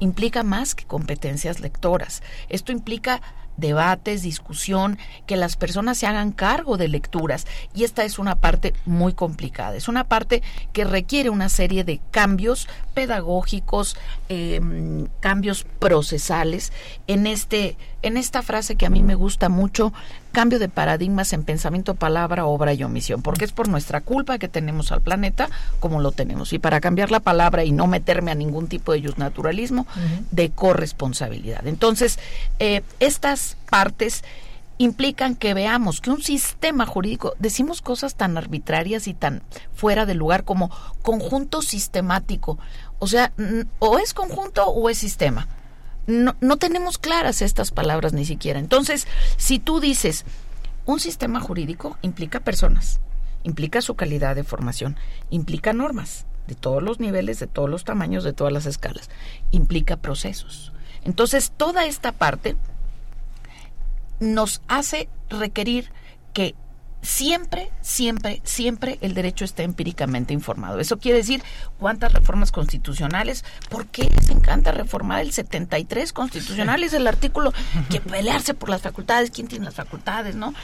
implica 0.00 0.42
más 0.42 0.74
que 0.74 0.84
competencias 0.84 1.60
lectoras. 1.60 2.22
Esto 2.48 2.72
implica 2.72 3.20
debates, 3.56 4.22
discusión, 4.22 4.98
que 5.26 5.36
las 5.36 5.56
personas 5.56 5.98
se 5.98 6.06
hagan 6.06 6.32
cargo 6.32 6.76
de 6.76 6.88
lecturas. 6.88 7.46
Y 7.74 7.84
esta 7.84 8.04
es 8.04 8.18
una 8.18 8.36
parte 8.36 8.74
muy 8.86 9.12
complicada. 9.12 9.76
Es 9.76 9.86
una 9.86 10.04
parte 10.04 10.42
que 10.72 10.84
requiere 10.84 11.30
una 11.30 11.48
serie 11.48 11.84
de 11.84 12.00
cambios 12.10 12.68
pedagógicos, 12.94 13.96
em, 14.28 15.06
cambios 15.20 15.64
procesales 15.78 16.72
en 17.06 17.26
este 17.26 17.76
en 18.02 18.16
esta 18.16 18.42
frase 18.42 18.76
que 18.76 18.86
a 18.86 18.90
mí 18.90 19.02
me 19.02 19.14
gusta 19.14 19.48
mucho, 19.48 19.92
cambio 20.32 20.58
de 20.58 20.68
paradigmas 20.68 21.32
en 21.32 21.44
pensamiento, 21.44 21.94
palabra, 21.94 22.46
obra 22.46 22.72
y 22.72 22.82
omisión, 22.82 23.22
porque 23.22 23.44
es 23.44 23.52
por 23.52 23.68
nuestra 23.68 24.00
culpa 24.00 24.38
que 24.38 24.48
tenemos 24.48 24.92
al 24.92 25.00
planeta 25.00 25.48
como 25.80 26.00
lo 26.00 26.12
tenemos. 26.12 26.52
Y 26.52 26.58
para 26.58 26.80
cambiar 26.80 27.10
la 27.10 27.20
palabra 27.20 27.64
y 27.64 27.72
no 27.72 27.86
meterme 27.86 28.30
a 28.30 28.34
ningún 28.34 28.68
tipo 28.68 28.92
de 28.92 29.00
naturalismo, 29.16 29.86
de 30.30 30.50
corresponsabilidad. 30.50 31.66
Entonces, 31.66 32.18
eh, 32.58 32.82
estas 33.00 33.56
partes 33.68 34.22
implican 34.78 35.34
que 35.34 35.52
veamos 35.52 36.00
que 36.00 36.10
un 36.10 36.22
sistema 36.22 36.86
jurídico, 36.86 37.34
decimos 37.38 37.82
cosas 37.82 38.14
tan 38.14 38.38
arbitrarias 38.38 39.08
y 39.08 39.14
tan 39.14 39.42
fuera 39.74 40.06
de 40.06 40.14
lugar 40.14 40.44
como 40.44 40.70
conjunto 41.02 41.60
sistemático, 41.60 42.58
o 42.98 43.06
sea, 43.06 43.32
o 43.78 43.98
es 43.98 44.14
conjunto 44.14 44.66
o 44.66 44.88
es 44.88 44.96
sistema. 44.96 45.48
No, 46.10 46.36
no 46.40 46.56
tenemos 46.56 46.98
claras 46.98 47.40
estas 47.40 47.70
palabras 47.70 48.12
ni 48.12 48.24
siquiera. 48.24 48.58
Entonces, 48.58 49.06
si 49.36 49.58
tú 49.58 49.80
dices, 49.80 50.24
un 50.84 50.98
sistema 50.98 51.40
jurídico 51.40 51.96
implica 52.02 52.40
personas, 52.40 53.00
implica 53.44 53.80
su 53.80 53.94
calidad 53.94 54.34
de 54.34 54.44
formación, 54.44 54.96
implica 55.30 55.72
normas 55.72 56.26
de 56.48 56.56
todos 56.56 56.82
los 56.82 56.98
niveles, 56.98 57.38
de 57.38 57.46
todos 57.46 57.70
los 57.70 57.84
tamaños, 57.84 58.24
de 58.24 58.32
todas 58.32 58.52
las 58.52 58.66
escalas, 58.66 59.08
implica 59.52 59.96
procesos. 59.96 60.72
Entonces, 61.04 61.52
toda 61.56 61.86
esta 61.86 62.12
parte 62.12 62.56
nos 64.18 64.60
hace 64.68 65.08
requerir 65.28 65.92
que 66.32 66.54
siempre, 67.02 67.70
siempre, 67.80 68.40
siempre 68.44 68.98
el 69.00 69.14
derecho 69.14 69.44
esté 69.44 69.62
empíricamente 69.62 70.34
informado. 70.34 70.80
Eso 70.80 70.98
quiere 70.98 71.18
decir 71.18 71.42
cuántas 71.78 72.12
reformas 72.12 72.52
constitucionales, 72.52 73.44
¿por 73.68 73.86
qué 73.86 74.04
les 74.04 74.30
encanta 74.30 74.72
reformar 74.72 75.20
el 75.20 75.32
73 75.32 76.12
constitucional? 76.12 76.84
Es 76.84 76.92
el 76.92 77.06
artículo 77.06 77.52
que 77.88 78.00
pelearse 78.00 78.54
por 78.54 78.68
las 78.68 78.82
facultades, 78.82 79.30
quién 79.30 79.48
tiene 79.48 79.64
las 79.64 79.74
facultades, 79.74 80.34
¿no? 80.34 80.54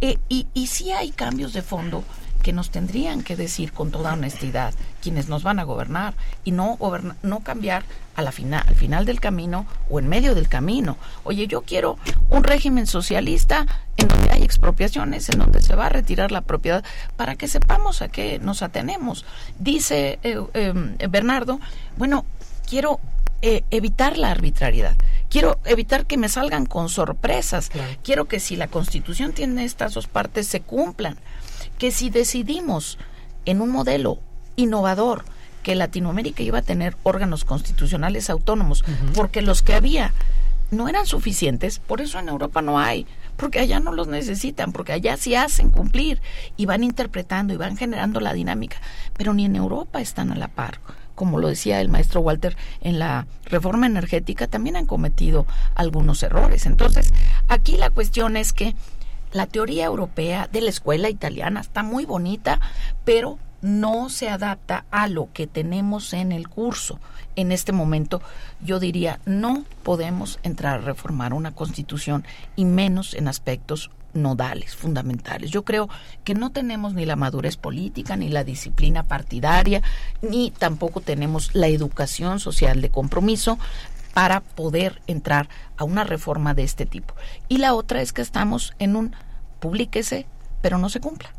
Eh, 0.00 0.18
y, 0.28 0.46
y 0.54 0.66
sí 0.66 0.92
hay 0.92 1.10
cambios 1.10 1.52
de 1.52 1.62
fondo 1.62 2.04
que 2.46 2.52
nos 2.52 2.70
tendrían 2.70 3.24
que 3.24 3.34
decir 3.34 3.72
con 3.72 3.90
toda 3.90 4.12
honestidad 4.12 4.72
quienes 5.02 5.28
nos 5.28 5.42
van 5.42 5.58
a 5.58 5.64
gobernar 5.64 6.14
y 6.44 6.52
no 6.52 6.78
no 7.24 7.40
cambiar 7.40 7.82
a 8.14 8.22
la 8.22 8.30
final, 8.30 8.62
al 8.68 8.76
final 8.76 9.04
del 9.04 9.18
camino 9.18 9.66
o 9.90 9.98
en 9.98 10.08
medio 10.08 10.32
del 10.36 10.48
camino. 10.48 10.96
Oye, 11.24 11.48
yo 11.48 11.62
quiero 11.62 11.98
un 12.30 12.44
régimen 12.44 12.86
socialista 12.86 13.66
en 13.96 14.06
donde 14.06 14.30
hay 14.30 14.44
expropiaciones, 14.44 15.28
en 15.28 15.40
donde 15.40 15.60
se 15.60 15.74
va 15.74 15.86
a 15.86 15.88
retirar 15.88 16.30
la 16.30 16.40
propiedad, 16.40 16.84
para 17.16 17.34
que 17.34 17.48
sepamos 17.48 18.00
a 18.00 18.06
qué 18.06 18.38
nos 18.38 18.62
atenemos. 18.62 19.24
Dice 19.58 20.20
eh, 20.22 20.40
em, 20.54 20.96
Bernardo, 21.10 21.58
bueno, 21.96 22.24
quiero 22.70 23.00
eh, 23.42 23.64
evitar 23.72 24.18
la 24.18 24.30
arbitrariedad. 24.30 24.94
Quiero 25.28 25.58
evitar 25.64 26.06
que 26.06 26.16
me 26.16 26.28
salgan 26.28 26.64
con 26.64 26.90
sorpresas. 26.90 27.72
Quiero 28.04 28.26
que 28.26 28.38
si 28.38 28.54
la 28.54 28.68
Constitución 28.68 29.32
tiene 29.32 29.64
estas 29.64 29.94
dos 29.94 30.06
partes 30.06 30.46
se 30.46 30.60
cumplan 30.60 31.18
que 31.78 31.90
si 31.90 32.10
decidimos 32.10 32.98
en 33.44 33.60
un 33.60 33.70
modelo 33.70 34.18
innovador 34.56 35.24
que 35.62 35.74
Latinoamérica 35.74 36.42
iba 36.42 36.58
a 36.58 36.62
tener 36.62 36.96
órganos 37.02 37.44
constitucionales 37.44 38.30
autónomos, 38.30 38.84
porque 39.14 39.42
los 39.42 39.62
que 39.62 39.74
había 39.74 40.14
no 40.70 40.88
eran 40.88 41.06
suficientes, 41.06 41.78
por 41.78 42.00
eso 42.00 42.18
en 42.18 42.28
Europa 42.28 42.62
no 42.62 42.78
hay, 42.78 43.06
porque 43.36 43.60
allá 43.60 43.80
no 43.80 43.92
los 43.92 44.08
necesitan, 44.08 44.72
porque 44.72 44.92
allá 44.92 45.16
sí 45.16 45.34
hacen 45.34 45.70
cumplir 45.70 46.20
y 46.56 46.66
van 46.66 46.84
interpretando 46.84 47.52
y 47.52 47.56
van 47.56 47.76
generando 47.76 48.20
la 48.20 48.32
dinámica, 48.32 48.78
pero 49.16 49.34
ni 49.34 49.44
en 49.44 49.56
Europa 49.56 50.00
están 50.00 50.32
a 50.32 50.36
la 50.36 50.48
par. 50.48 50.80
Como 51.14 51.38
lo 51.38 51.48
decía 51.48 51.80
el 51.80 51.88
maestro 51.88 52.20
Walter, 52.20 52.56
en 52.80 52.98
la 52.98 53.26
reforma 53.46 53.86
energética 53.86 54.48
también 54.48 54.76
han 54.76 54.86
cometido 54.86 55.46
algunos 55.74 56.22
errores. 56.22 56.66
Entonces, 56.66 57.12
aquí 57.48 57.76
la 57.76 57.90
cuestión 57.90 58.36
es 58.36 58.52
que 58.52 58.76
la 59.36 59.46
teoría 59.46 59.84
europea 59.84 60.48
de 60.50 60.62
la 60.62 60.70
escuela 60.70 61.10
italiana 61.10 61.60
está 61.60 61.82
muy 61.82 62.06
bonita, 62.06 62.58
pero 63.04 63.38
no 63.60 64.08
se 64.08 64.30
adapta 64.30 64.86
a 64.90 65.08
lo 65.08 65.28
que 65.32 65.46
tenemos 65.46 66.14
en 66.14 66.32
el 66.32 66.48
curso. 66.48 66.98
En 67.36 67.52
este 67.52 67.72
momento 67.72 68.22
yo 68.62 68.80
diría, 68.80 69.20
no 69.26 69.64
podemos 69.82 70.38
entrar 70.42 70.78
a 70.78 70.84
reformar 70.84 71.34
una 71.34 71.52
constitución 71.52 72.24
y 72.54 72.64
menos 72.64 73.12
en 73.12 73.28
aspectos 73.28 73.90
nodales, 74.14 74.74
fundamentales. 74.74 75.50
Yo 75.50 75.64
creo 75.64 75.90
que 76.24 76.34
no 76.34 76.50
tenemos 76.50 76.94
ni 76.94 77.04
la 77.04 77.16
madurez 77.16 77.58
política, 77.58 78.16
ni 78.16 78.30
la 78.30 78.44
disciplina 78.44 79.02
partidaria, 79.02 79.82
ni 80.22 80.50
tampoco 80.50 81.02
tenemos 81.02 81.54
la 81.54 81.66
educación 81.66 82.40
social 82.40 82.80
de 82.80 82.88
compromiso 82.88 83.58
para 84.14 84.40
poder 84.40 85.02
entrar 85.06 85.50
a 85.76 85.84
una 85.84 86.02
reforma 86.02 86.54
de 86.54 86.62
este 86.62 86.86
tipo. 86.86 87.14
Y 87.50 87.58
la 87.58 87.74
otra 87.74 88.00
es 88.00 88.14
que 88.14 88.22
estamos 88.22 88.72
en 88.78 88.96
un 88.96 89.14
publíquese, 89.60 90.26
pero 90.62 90.78
no 90.78 90.88
se 90.88 91.00
cumpla. 91.00 91.30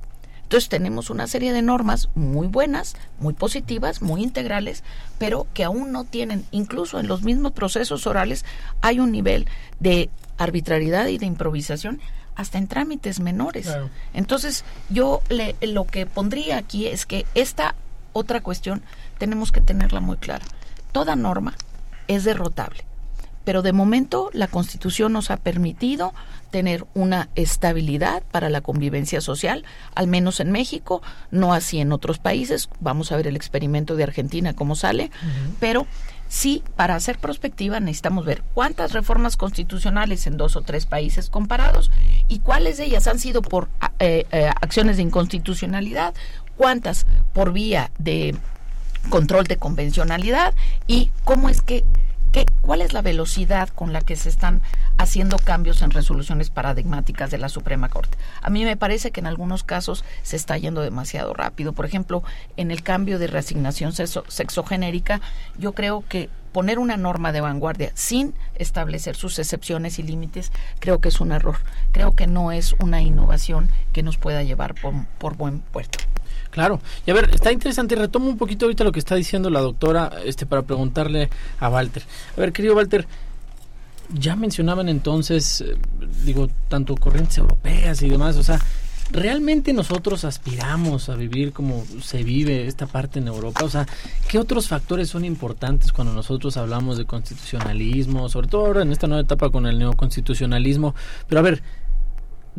Entonces 0.44 0.70
tenemos 0.70 1.10
una 1.10 1.28
serie 1.28 1.52
de 1.52 1.62
normas 1.62 2.08
muy 2.16 2.48
buenas, 2.48 2.96
muy 3.20 3.34
positivas, 3.34 4.02
muy 4.02 4.24
integrales, 4.24 4.82
pero 5.18 5.46
que 5.54 5.66
aún 5.66 5.92
no 5.92 6.06
tienen, 6.06 6.46
incluso 6.52 7.02
en 7.02 7.08
los 7.08 7.22
mismos 7.22 7.52
procesos 7.52 8.08
orales, 8.08 8.46
hay 8.80 9.02
un 9.02 9.12
nivel 9.12 9.46
de 9.82 10.10
arbitrariedad 10.38 11.08
y 11.08 11.18
de 11.18 11.26
improvisación 11.26 12.00
hasta 12.36 12.60
en 12.60 12.68
trámites 12.68 13.20
menores. 13.20 13.68
Entonces 14.14 14.64
yo 14.90 15.22
le, 15.28 15.56
lo 15.62 15.86
que 15.86 16.06
pondría 16.06 16.58
aquí 16.58 16.88
es 16.88 17.06
que 17.06 17.26
esta 17.36 17.76
otra 18.14 18.42
cuestión 18.42 18.84
tenemos 19.18 19.52
que 19.52 19.60
tenerla 19.60 20.00
muy 20.00 20.16
clara. 20.16 20.46
Toda 20.94 21.18
norma 21.18 21.56
es 22.08 22.24
derrotable. 22.24 22.86
Pero 23.48 23.62
de 23.62 23.72
momento 23.72 24.30
la 24.34 24.48
Constitución 24.48 25.14
nos 25.14 25.32
ha 25.32 25.38
permitido 25.38 26.14
tener 26.52 26.86
una 26.94 27.30
estabilidad 27.36 28.22
para 28.30 28.50
la 28.50 28.60
convivencia 28.60 29.22
social, 29.22 29.64
al 29.96 30.08
menos 30.08 30.42
en 30.42 30.52
México, 30.52 31.02
no 31.32 31.54
así 31.54 31.80
en 31.80 31.94
otros 31.94 32.20
países. 32.20 32.68
Vamos 32.82 33.10
a 33.10 33.16
ver 33.16 33.26
el 33.26 33.38
experimento 33.38 33.96
de 33.96 34.04
Argentina 34.04 34.54
cómo 34.54 34.76
sale, 34.76 35.12
pero 35.62 35.88
sí, 36.28 36.62
para 36.76 36.96
hacer 36.96 37.20
prospectiva 37.20 37.80
necesitamos 37.80 38.26
ver 38.26 38.44
cuántas 38.54 38.92
reformas 38.92 39.38
constitucionales 39.38 40.28
en 40.28 40.36
dos 40.36 40.58
o 40.58 40.62
tres 40.62 40.86
países 40.86 41.30
comparados 41.30 41.90
y 42.28 42.40
cuáles 42.40 42.76
de 42.76 42.84
ellas 42.84 43.08
han 43.08 43.18
sido 43.18 43.42
por 43.42 43.70
eh, 44.00 44.26
eh, 44.30 44.50
acciones 44.60 44.98
de 44.98 45.04
inconstitucionalidad, 45.04 46.14
cuántas 46.58 47.06
por 47.32 47.54
vía 47.54 47.92
de 47.98 48.36
control 49.10 49.46
de 49.46 49.56
convencionalidad 49.56 50.54
y 50.86 51.12
cómo 51.24 51.48
es 51.48 51.62
que 51.62 51.86
¿Cuál 52.62 52.82
es 52.82 52.92
la 52.92 53.02
velocidad 53.02 53.70
con 53.70 53.94
la 53.94 54.02
que 54.02 54.18
se 54.18 54.28
están 54.28 54.62
haciendo 54.98 55.38
cambios 55.38 55.82
en 55.82 55.92
resoluciones 55.92 56.50
paradigmáticas 56.50 57.32
de 57.32 57.38
la 57.38 57.48
Suprema 57.48 57.88
Corte? 57.88 58.18
A 58.42 58.50
mí 58.50 58.66
me 58.66 58.76
parece 58.76 59.12
que 59.12 59.22
en 59.22 59.28
algunos 59.28 59.64
casos 59.64 60.04
se 60.22 60.36
está 60.36 60.58
yendo 60.58 60.82
demasiado 60.82 61.34
rápido. 61.34 61.72
Por 61.72 61.86
ejemplo, 61.86 62.24
en 62.58 62.72
el 62.72 62.84
cambio 62.84 63.20
de 63.20 63.28
reasignación 63.28 63.94
sexogenérica, 63.94 65.22
yo 65.58 65.72
creo 65.72 66.04
que 66.10 66.30
poner 66.52 66.78
una 66.80 66.98
norma 66.98 67.32
de 67.32 67.40
vanguardia 67.40 67.92
sin 67.94 68.34
establecer 68.56 69.16
sus 69.16 69.40
excepciones 69.40 70.00
y 70.00 70.04
límites, 70.04 70.52
creo 70.80 71.00
que 71.00 71.10
es 71.10 71.22
un 71.22 71.32
error. 71.32 71.58
Creo 71.92 72.16
que 72.16 72.28
no 72.28 72.52
es 72.52 72.74
una 72.80 73.02
innovación 73.02 73.70
que 73.94 74.04
nos 74.04 74.18
pueda 74.18 74.44
llevar 74.44 74.76
por, 74.76 74.94
por 75.20 75.38
buen 75.38 75.60
puerto. 75.60 76.00
Claro. 76.58 76.82
Y 77.06 77.12
a 77.12 77.14
ver, 77.14 77.30
está 77.36 77.52
interesante. 77.52 77.96
Retomo 77.96 78.28
un 78.28 78.38
poquito 78.40 78.66
ahorita 78.66 78.84
lo 78.84 78.92
que 78.92 78.98
está 78.98 79.14
diciendo 79.14 79.52
la 79.52 79.62
doctora 79.62 80.12
este, 80.26 80.48
para 80.48 80.64
preguntarle 80.64 81.30
a 81.60 81.70
Walter. 81.70 82.02
A 82.36 82.42
ver, 82.42 82.52
querido 82.52 82.74
Walter, 82.74 83.06
ya 84.12 84.36
mencionaban 84.36 84.90
entonces, 84.90 85.62
eh, 85.62 85.78
digo, 86.26 86.50
tanto 86.68 86.96
corrientes 86.96 87.38
europeas 87.38 88.02
y 88.02 88.10
demás, 88.10 88.38
o 88.38 88.44
sea, 88.44 88.60
¿realmente 89.12 89.72
nosotros 89.72 90.26
aspiramos 90.26 91.10
a 91.10 91.16
vivir 91.16 91.54
como 91.54 91.86
se 92.02 92.24
vive 92.24 92.66
esta 92.66 92.88
parte 92.88 93.20
en 93.20 93.28
Europa? 93.28 93.64
O 93.64 93.70
sea, 93.70 93.86
¿qué 94.28 94.40
otros 94.40 94.68
factores 94.68 95.10
son 95.10 95.26
importantes 95.26 95.92
cuando 95.92 96.12
nosotros 96.12 96.58
hablamos 96.58 96.98
de 96.98 97.06
constitucionalismo, 97.06 98.30
sobre 98.30 98.48
todo 98.48 98.66
ahora 98.66 98.82
en 98.82 98.92
esta 98.92 99.06
nueva 99.06 99.22
etapa 99.22 99.52
con 99.52 99.68
el 99.68 99.78
neoconstitucionalismo? 99.78 100.96
Pero 101.28 101.38
a 101.38 101.44
ver, 101.44 101.62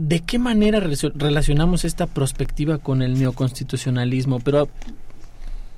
¿De 0.01 0.21
qué 0.21 0.39
manera 0.39 0.79
relacionamos 0.79 1.85
esta 1.85 2.07
perspectiva 2.07 2.79
con 2.79 3.03
el 3.03 3.19
neoconstitucionalismo? 3.19 4.39
Pero 4.39 4.69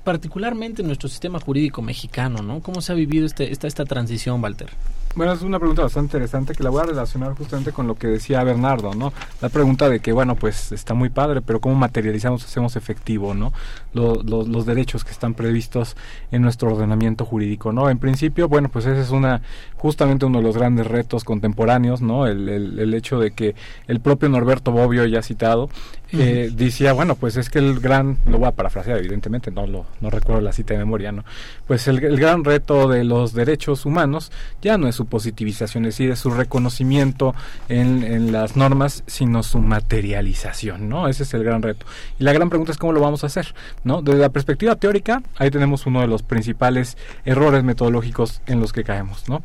particularmente 0.04 0.82
en 0.82 0.88
nuestro 0.88 1.08
sistema 1.08 1.40
jurídico 1.40 1.80
mexicano, 1.80 2.42
¿no? 2.42 2.60
¿Cómo 2.60 2.82
se 2.82 2.92
ha 2.92 2.94
vivido 2.94 3.24
este, 3.24 3.50
esta, 3.50 3.66
esta 3.66 3.86
transición, 3.86 4.42
Walter? 4.42 4.68
Bueno, 5.16 5.32
es 5.32 5.42
una 5.42 5.58
pregunta 5.58 5.82
bastante 5.82 6.06
interesante 6.06 6.54
que 6.54 6.62
la 6.62 6.70
voy 6.70 6.82
a 6.82 6.84
relacionar 6.84 7.34
justamente 7.34 7.72
con 7.72 7.88
lo 7.88 7.96
que 7.96 8.06
decía 8.06 8.44
Bernardo, 8.44 8.94
¿no? 8.94 9.12
La 9.40 9.48
pregunta 9.48 9.88
de 9.88 9.98
que, 9.98 10.12
bueno, 10.12 10.36
pues 10.36 10.70
está 10.70 10.94
muy 10.94 11.08
padre, 11.08 11.42
pero 11.42 11.60
¿cómo 11.60 11.74
materializamos, 11.74 12.44
hacemos 12.44 12.76
efectivo, 12.76 13.34
¿no? 13.34 13.52
los 13.92 14.66
derechos 14.66 15.04
que 15.04 15.10
están 15.10 15.34
previstos 15.34 15.96
en 16.30 16.42
nuestro 16.42 16.72
ordenamiento 16.72 17.24
jurídico, 17.24 17.72
¿no? 17.72 17.90
En 17.90 17.98
principio, 17.98 18.46
bueno, 18.46 18.68
pues 18.68 18.86
ese 18.86 19.00
es 19.00 19.10
una, 19.10 19.42
justamente 19.76 20.26
uno 20.26 20.38
de 20.38 20.44
los 20.44 20.56
grandes 20.56 20.86
retos 20.86 21.24
contemporáneos, 21.24 22.00
¿no? 22.00 22.28
El, 22.28 22.48
el, 22.48 22.94
hecho 22.94 23.18
de 23.18 23.32
que 23.32 23.56
el 23.88 23.98
propio 23.98 24.28
Norberto 24.28 24.70
Bobbio, 24.70 25.06
ya 25.06 25.22
citado, 25.22 25.70
eh, 26.12 26.50
decía, 26.52 26.92
bueno, 26.92 27.16
pues 27.16 27.36
es 27.36 27.50
que 27.50 27.58
el 27.58 27.80
gran, 27.80 28.18
lo 28.26 28.38
voy 28.38 28.48
a 28.48 28.52
parafrasear 28.52 28.98
evidentemente, 28.98 29.50
no 29.50 29.66
lo 29.66 29.86
no 30.00 30.10
recuerdo 30.10 30.40
la 30.40 30.52
cita 30.52 30.74
de 30.74 30.78
memoria, 30.78 31.10
¿no? 31.10 31.24
Pues 31.66 31.88
el, 31.88 32.02
el 32.04 32.18
gran 32.18 32.44
reto 32.44 32.88
de 32.88 33.02
los 33.02 33.32
derechos 33.32 33.86
humanos 33.86 34.30
ya 34.62 34.78
no 34.78 34.86
es 34.86 34.99
su 35.00 35.06
positivización, 35.06 35.86
es 35.86 35.96
decir, 35.96 36.14
su 36.14 36.30
reconocimiento 36.30 37.34
en, 37.70 38.02
en, 38.04 38.32
las 38.32 38.54
normas, 38.54 39.02
sino 39.06 39.42
su 39.42 39.58
materialización, 39.60 40.90
¿no? 40.90 41.08
Ese 41.08 41.22
es 41.22 41.32
el 41.32 41.42
gran 41.42 41.62
reto. 41.62 41.86
Y 42.18 42.24
la 42.24 42.34
gran 42.34 42.50
pregunta 42.50 42.70
es 42.70 42.76
cómo 42.76 42.92
lo 42.92 43.00
vamos 43.00 43.24
a 43.24 43.28
hacer, 43.28 43.54
¿no? 43.82 44.02
Desde 44.02 44.18
la 44.18 44.28
perspectiva 44.28 44.76
teórica, 44.76 45.22
ahí 45.38 45.50
tenemos 45.50 45.86
uno 45.86 46.02
de 46.02 46.06
los 46.06 46.22
principales 46.22 46.98
errores 47.24 47.64
metodológicos 47.64 48.42
en 48.46 48.60
los 48.60 48.74
que 48.74 48.84
caemos, 48.84 49.26
¿no? 49.26 49.40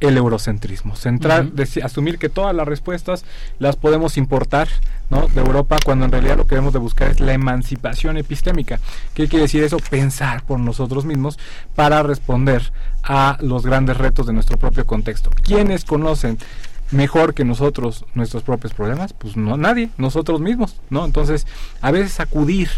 El 0.00 0.16
eurocentrismo, 0.16 0.94
centrar, 0.96 1.50
asumir 1.82 2.18
que 2.18 2.28
todas 2.28 2.54
las 2.54 2.68
respuestas 2.68 3.24
las 3.58 3.76
podemos 3.76 4.16
importar 4.16 4.68
¿no? 5.10 5.26
de 5.26 5.40
Europa 5.40 5.76
cuando 5.84 6.04
en 6.04 6.12
realidad 6.12 6.36
lo 6.36 6.46
que 6.46 6.54
debemos 6.54 6.72
de 6.72 6.78
buscar 6.78 7.10
es 7.10 7.20
la 7.20 7.32
emancipación 7.32 8.16
epistémica. 8.16 8.78
¿Qué 9.14 9.28
quiere 9.28 9.42
decir 9.42 9.64
eso? 9.64 9.78
Pensar 9.90 10.44
por 10.44 10.60
nosotros 10.60 11.04
mismos 11.04 11.38
para 11.74 12.02
responder 12.02 12.72
a 13.02 13.38
los 13.40 13.64
grandes 13.64 13.96
retos 13.96 14.26
de 14.26 14.32
nuestro 14.32 14.56
propio 14.56 14.86
contexto. 14.86 15.30
¿Quiénes 15.42 15.84
conocen 15.84 16.38
mejor 16.90 17.34
que 17.34 17.44
nosotros 17.44 18.04
nuestros 18.14 18.42
propios 18.42 18.74
problemas? 18.74 19.12
Pues 19.12 19.36
no 19.36 19.56
nadie, 19.56 19.90
nosotros 19.96 20.40
mismos, 20.40 20.76
¿no? 20.90 21.04
Entonces, 21.04 21.46
a 21.80 21.90
veces 21.90 22.20
acudir 22.20 22.68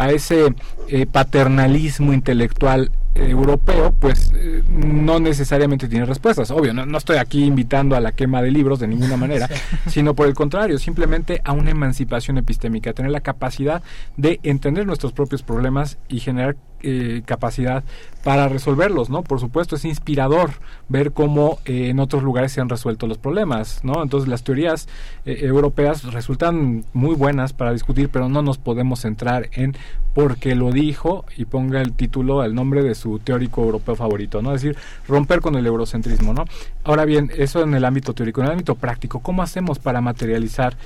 a 0.00 0.10
ese 0.10 0.54
eh, 0.88 1.04
paternalismo 1.04 2.14
intelectual 2.14 2.90
europeo, 3.14 3.92
pues 3.92 4.32
eh, 4.34 4.62
no 4.66 5.20
necesariamente 5.20 5.88
tiene 5.88 6.06
respuestas. 6.06 6.50
Obvio, 6.50 6.72
no, 6.72 6.96
estoy 6.96 7.18
aquí 7.18 7.44
invitando 7.44 7.94
a 7.96 8.00
la 8.00 8.12
quema 8.12 8.40
de 8.40 8.50
libros 8.50 8.78
de 8.78 8.88
ninguna 8.88 9.16
manera, 9.18 9.46
sino 9.88 10.14
por 10.14 10.26
el 10.26 10.32
contrario, 10.32 10.78
simplemente 10.78 11.42
a 11.44 11.52
una 11.52 11.70
emancipación 11.70 12.38
epistémica, 12.38 12.94
tener 12.94 13.10
la 13.10 13.20
capacidad 13.20 13.82
de 14.16 14.40
entender 14.42 14.86
nuestros 14.86 15.12
propios 15.12 15.42
problemas 15.42 15.98
y 16.08 16.20
generar 16.20 16.56
eh, 16.82 17.20
capacidad 17.26 17.84
para 18.24 18.48
resolverlos, 18.48 19.10
¿no? 19.10 19.22
Por 19.22 19.38
supuesto, 19.38 19.76
es 19.76 19.84
inspirador 19.84 20.52
ver 20.88 21.12
cómo 21.12 21.58
eh, 21.66 21.88
en 21.90 22.00
otros 22.00 22.22
lugares 22.22 22.52
se 22.52 22.62
han 22.62 22.70
resuelto 22.70 23.06
los 23.06 23.18
problemas, 23.18 23.84
¿no? 23.84 24.02
Entonces 24.02 24.30
las 24.30 24.44
teorías 24.44 24.88
eh, 25.26 25.40
europeas 25.42 26.04
resultan 26.04 26.86
muy 26.94 27.14
buenas 27.14 27.52
para 27.52 27.74
discutir, 27.74 28.08
pero 28.08 28.30
no 28.30 28.40
nos 28.40 28.56
podemos 28.56 29.00
centrar 29.00 29.50
en 29.52 29.76
porque 30.14 30.56
lo 30.56 30.72
dijo 30.72 31.24
y 31.36 31.44
ponga 31.44 31.80
el 31.80 31.92
título, 31.92 32.42
el 32.42 32.54
nombre 32.54 32.82
de 32.82 32.94
su 32.94 33.20
teórico 33.20 33.62
europeo 33.62 33.94
favorito, 33.94 34.42
¿no? 34.42 34.54
Es 34.54 34.62
decir, 34.62 34.76
romper 35.06 35.40
con 35.40 35.54
el 35.54 35.66
eurocentrismo, 35.66 36.34
¿no? 36.34 36.44
Ahora 36.82 37.04
bien, 37.04 37.30
eso 37.36 37.62
en 37.62 37.74
el 37.74 37.84
ámbito 37.84 38.12
teórico, 38.12 38.40
en 38.40 38.46
el 38.46 38.52
ámbito 38.52 38.74
práctico, 38.74 39.20
¿cómo 39.20 39.42
hacemos 39.42 39.78
para 39.78 40.00
materializar 40.00 40.76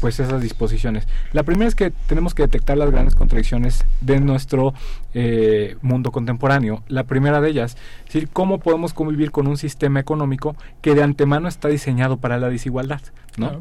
pues 0.00 0.18
esas 0.18 0.42
disposiciones? 0.42 1.06
La 1.32 1.44
primera 1.44 1.68
es 1.68 1.74
que 1.74 1.92
tenemos 2.08 2.34
que 2.34 2.42
detectar 2.42 2.76
las 2.76 2.90
grandes 2.90 3.14
contradicciones 3.14 3.84
de 4.00 4.20
nuestro 4.20 4.74
eh, 5.14 5.76
mundo 5.82 6.10
contemporáneo. 6.10 6.82
La 6.88 7.04
primera 7.04 7.40
de 7.40 7.50
ellas, 7.50 7.76
es 8.00 8.12
decir, 8.12 8.28
cómo 8.32 8.58
podemos 8.58 8.94
convivir 8.94 9.30
con 9.30 9.46
un 9.46 9.56
sistema 9.56 10.00
económico 10.00 10.56
que 10.82 10.94
de 10.94 11.02
antemano 11.02 11.48
está 11.48 11.68
diseñado 11.68 12.16
para 12.16 12.38
la 12.38 12.48
desigualdad, 12.48 13.00
¿no? 13.36 13.60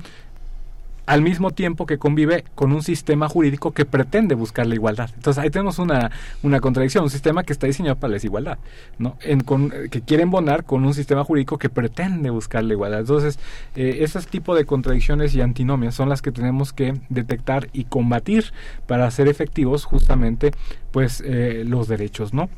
Al 1.10 1.24
mismo 1.24 1.49
tiempo 1.49 1.88
que 1.88 1.97
convive 1.97 2.43
con 2.53 2.72
un 2.72 2.84
sistema 2.84 3.28
jurídico 3.28 3.72
que 3.72 3.84
pretende 3.84 4.36
buscar 4.36 4.68
la 4.68 4.76
igualdad. 4.76 5.10
Entonces 5.16 5.43
ahí 5.43 5.49
tenemos 5.49 5.80
una, 5.80 6.12
una 6.43 6.60
contradicción, 6.60 7.03
un 7.03 7.10
sistema 7.10 7.43
que 7.43 7.51
está 7.51 7.66
diseñado 7.66 7.95
para 7.95 8.12
la 8.12 8.14
desigualdad, 8.18 8.60
¿no? 8.99 9.18
En, 9.22 9.41
con, 9.41 9.72
que 9.89 10.01
quiere 10.01 10.22
embonar 10.22 10.66
con 10.66 10.86
un 10.86 10.93
sistema 10.93 11.24
jurídico 11.24 11.57
que 11.57 11.68
pretende 11.68 12.30
buscar 12.30 12.64
la 12.64 12.74
igualdad. 12.74 12.99
Entonces, 12.99 13.39
eh, 13.76 13.97
esos 14.01 14.28
tipos 14.28 14.55
de 14.55 14.66
contradicciones 14.66 15.34
y 15.34 15.41
antinomias 15.41 15.95
son 15.95 16.10
las 16.10 16.22
que 16.22 16.32
tenemos 16.32 16.74
que 16.74 16.93
detectar 17.10 17.70
y 17.74 17.86
combatir 17.86 18.53
para 18.86 19.07
hacer 19.07 19.28
efectivos 19.28 19.86
justamente 19.86 20.51
pues 20.91 21.24
eh, 21.26 21.64
los 21.66 21.88
derechos, 21.88 22.36
¿no? 22.36 22.49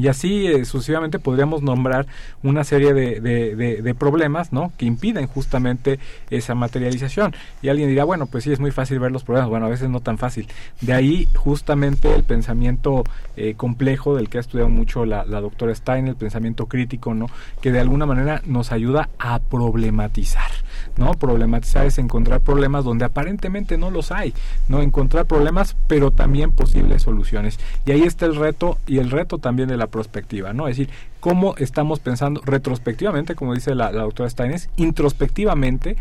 Y 0.00 0.08
así 0.08 0.46
eh, 0.46 0.64
sucesivamente 0.64 1.18
podríamos 1.18 1.62
nombrar 1.62 2.06
una 2.42 2.64
serie 2.64 2.94
de, 2.94 3.20
de, 3.20 3.94
problemas 3.94 4.50
¿no? 4.50 4.72
que 4.78 4.86
impiden 4.86 5.26
justamente 5.26 5.98
esa 6.30 6.54
materialización. 6.54 7.34
Y 7.60 7.68
alguien 7.68 7.90
dirá, 7.90 8.04
bueno, 8.04 8.26
pues 8.26 8.44
sí, 8.44 8.52
es 8.52 8.60
muy 8.60 8.70
fácil 8.70 8.98
ver 8.98 9.12
los 9.12 9.24
problemas. 9.24 9.50
Bueno, 9.50 9.66
a 9.66 9.68
veces 9.68 9.90
no 9.90 10.00
tan 10.00 10.16
fácil. 10.16 10.48
De 10.80 10.94
ahí 10.94 11.28
justamente 11.36 12.14
el 12.14 12.24
pensamiento 12.24 13.04
eh, 13.36 13.54
complejo 13.56 14.16
del 14.16 14.30
que 14.30 14.38
ha 14.38 14.40
estudiado 14.40 14.70
mucho 14.70 15.04
la, 15.04 15.24
la, 15.26 15.42
doctora 15.42 15.74
Stein, 15.74 16.08
el 16.08 16.16
pensamiento 16.16 16.64
crítico, 16.66 17.12
¿no? 17.12 17.26
que 17.60 17.70
de 17.70 17.80
alguna 17.80 18.06
manera 18.06 18.40
nos 18.46 18.72
ayuda 18.72 19.10
a 19.18 19.38
problematizar. 19.38 20.50
¿No? 20.96 21.12
Problematizar 21.14 21.86
es 21.86 21.98
encontrar 21.98 22.40
problemas 22.40 22.84
donde 22.84 23.04
aparentemente 23.04 23.78
no 23.78 23.90
los 23.90 24.12
hay, 24.12 24.34
¿no? 24.68 24.80
Encontrar 24.80 25.26
problemas, 25.26 25.76
pero 25.86 26.10
también 26.10 26.50
posibles 26.50 27.02
soluciones. 27.02 27.58
Y 27.86 27.92
ahí 27.92 28.02
está 28.02 28.26
el 28.26 28.36
reto 28.36 28.78
y 28.86 28.98
el 28.98 29.10
reto 29.10 29.38
también 29.38 29.68
de 29.68 29.76
la 29.76 29.86
perspectiva, 29.88 30.52
¿no? 30.52 30.68
Es 30.68 30.76
decir, 30.76 30.92
cómo 31.20 31.54
estamos 31.58 32.00
pensando 32.00 32.40
retrospectivamente, 32.44 33.34
como 33.34 33.54
dice 33.54 33.74
la, 33.74 33.92
doctora 33.92 34.30
Steines, 34.30 34.70
introspectivamente 34.76 35.96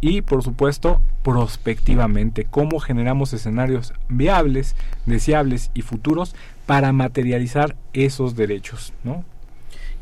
y 0.00 0.22
por 0.22 0.42
supuesto 0.42 1.02
prospectivamente, 1.22 2.46
cómo 2.48 2.80
generamos 2.80 3.32
escenarios 3.34 3.92
viables, 4.08 4.74
deseables 5.04 5.70
y 5.74 5.82
futuros 5.82 6.34
para 6.64 6.92
materializar 6.92 7.76
esos 7.92 8.34
derechos, 8.36 8.94
¿no? 9.04 9.24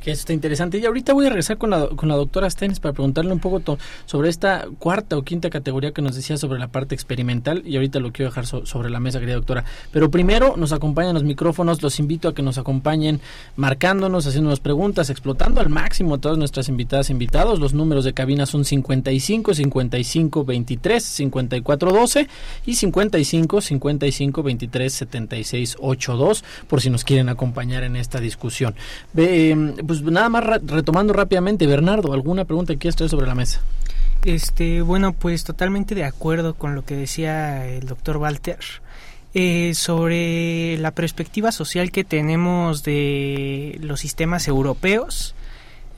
Que 0.00 0.12
eso 0.12 0.20
está 0.20 0.32
interesante. 0.32 0.78
Y 0.78 0.86
ahorita 0.86 1.12
voy 1.12 1.26
a 1.26 1.28
regresar 1.30 1.58
con 1.58 1.70
la, 1.70 1.88
con 1.88 2.08
la 2.08 2.16
doctora 2.16 2.48
Steins 2.48 2.80
para 2.80 2.92
preguntarle 2.92 3.32
un 3.32 3.40
poco 3.40 3.78
sobre 4.06 4.28
esta 4.28 4.66
cuarta 4.78 5.16
o 5.16 5.22
quinta 5.22 5.50
categoría 5.50 5.92
que 5.92 6.02
nos 6.02 6.14
decía 6.14 6.36
sobre 6.36 6.58
la 6.58 6.68
parte 6.68 6.94
experimental. 6.94 7.62
Y 7.66 7.76
ahorita 7.76 8.00
lo 8.00 8.12
quiero 8.12 8.30
dejar 8.30 8.46
sobre 8.46 8.90
la 8.90 9.00
mesa, 9.00 9.18
querida 9.18 9.36
doctora. 9.36 9.64
Pero 9.92 10.10
primero 10.10 10.56
nos 10.56 10.72
acompañan 10.72 11.14
los 11.14 11.24
micrófonos. 11.24 11.82
Los 11.82 11.98
invito 11.98 12.28
a 12.28 12.34
que 12.34 12.42
nos 12.42 12.58
acompañen 12.58 13.20
marcándonos, 13.56 14.26
haciéndonos 14.26 14.60
preguntas, 14.60 15.10
explotando 15.10 15.60
al 15.60 15.68
máximo 15.68 16.14
a 16.14 16.18
todas 16.18 16.38
nuestras 16.38 16.68
invitadas 16.68 17.10
e 17.10 17.12
invitados. 17.12 17.58
Los 17.58 17.74
números 17.74 18.04
de 18.04 18.12
cabina 18.12 18.46
son 18.46 18.64
55 18.64 19.54
55 19.54 20.44
23 20.44 21.02
54 21.02 21.92
12 21.92 22.28
y 22.66 22.74
55 22.74 23.60
55 23.60 24.42
23 24.42 24.92
76 24.92 25.76
82 25.80 26.44
por 26.66 26.80
si 26.80 26.90
nos 26.90 27.04
quieren 27.04 27.28
acompañar 27.28 27.82
en 27.82 27.96
esta 27.96 28.20
discusión. 28.20 28.74
Ve, 29.12 29.74
pues 29.86 29.97
nada 30.02 30.28
más 30.28 30.44
retomando 30.44 31.12
rápidamente, 31.12 31.66
Bernardo, 31.66 32.12
¿alguna 32.12 32.44
pregunta 32.44 32.72
que 32.74 32.78
quieras 32.78 33.10
sobre 33.10 33.26
la 33.26 33.34
mesa? 33.34 33.60
Este, 34.24 34.82
bueno, 34.82 35.12
pues 35.12 35.44
totalmente 35.44 35.94
de 35.94 36.04
acuerdo 36.04 36.54
con 36.54 36.74
lo 36.74 36.84
que 36.84 36.96
decía 36.96 37.66
el 37.66 37.86
doctor 37.86 38.16
Walter. 38.16 38.58
Eh, 39.34 39.74
sobre 39.74 40.78
la 40.78 40.90
perspectiva 40.90 41.52
social 41.52 41.92
que 41.92 42.02
tenemos 42.02 42.82
de 42.82 43.78
los 43.82 44.00
sistemas 44.00 44.48
europeos, 44.48 45.34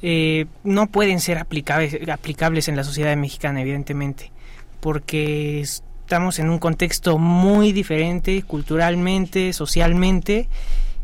eh, 0.03 0.47
no 0.65 0.89
pueden 0.89 1.21
ser 1.21 1.39
aplicables, 1.39 2.09
aplicables 2.09 2.69
en 2.69 2.77
la 2.77 2.85
sociedad 2.85 3.17
mexicana, 3.17 3.63
evidentemente, 3.63 4.33
porque 4.81 5.61
estamos 5.61 6.39
en 6.41 6.51
un 6.51 6.59
contexto 6.59 7.19
muy 7.19 7.73
diferente 7.73 8.43
culturalmente, 8.43 9.53
socialmente, 9.53 10.49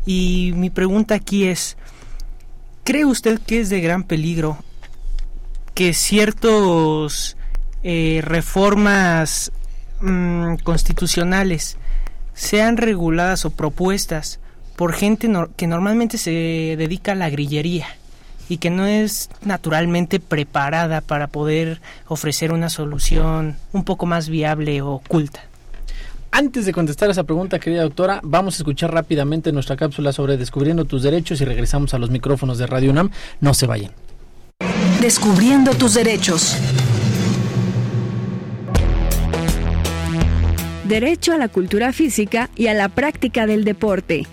y 0.05 0.51
mi 0.55 0.69
pregunta 0.69 1.15
aquí 1.15 1.45
es, 1.45 1.77
¿Cree 2.87 3.03
usted 3.03 3.41
que 3.41 3.59
es 3.59 3.69
de 3.69 3.81
gran 3.81 4.03
peligro 4.03 4.59
que 5.73 5.93
ciertas 5.93 7.35
eh, 7.83 8.21
reformas 8.23 9.51
mm, 9.99 10.55
constitucionales 10.63 11.75
sean 12.33 12.77
reguladas 12.77 13.43
o 13.43 13.49
propuestas 13.49 14.39
por 14.77 14.93
gente 14.93 15.29
que 15.57 15.67
normalmente 15.67 16.17
se 16.17 16.31
dedica 16.31 17.11
a 17.11 17.15
la 17.15 17.29
grillería 17.29 17.87
y 18.47 18.55
que 18.55 18.69
no 18.69 18.85
es 18.85 19.29
naturalmente 19.41 20.21
preparada 20.21 21.01
para 21.01 21.27
poder 21.27 21.81
ofrecer 22.07 22.53
una 22.53 22.69
solución 22.69 23.57
un 23.73 23.83
poco 23.83 24.05
más 24.05 24.29
viable 24.29 24.81
o 24.81 24.91
oculta? 24.91 25.41
Antes 26.31 26.65
de 26.65 26.73
contestar 26.73 27.09
esa 27.09 27.23
pregunta, 27.23 27.59
querida 27.59 27.83
doctora, 27.83 28.19
vamos 28.23 28.55
a 28.55 28.57
escuchar 28.57 28.93
rápidamente 28.93 29.51
nuestra 29.51 29.75
cápsula 29.75 30.11
sobre 30.11 30.37
descubriendo 30.37 30.85
tus 30.85 31.03
derechos 31.03 31.41
y 31.41 31.45
regresamos 31.45 31.93
a 31.93 31.99
los 31.99 32.09
micrófonos 32.09 32.57
de 32.57 32.67
Radio 32.67 32.91
UNAM. 32.91 33.09
No 33.39 33.53
se 33.53 33.65
vayan. 33.65 33.91
Descubriendo 35.01 35.73
tus 35.73 35.93
derechos. 35.93 36.57
Derecho 40.83 41.33
a 41.33 41.37
la 41.37 41.47
cultura 41.47 41.91
física 41.91 42.49
y 42.55 42.67
a 42.67 42.73
la 42.73 42.89
práctica 42.89 43.45
del 43.45 43.63
deporte. 43.63 44.27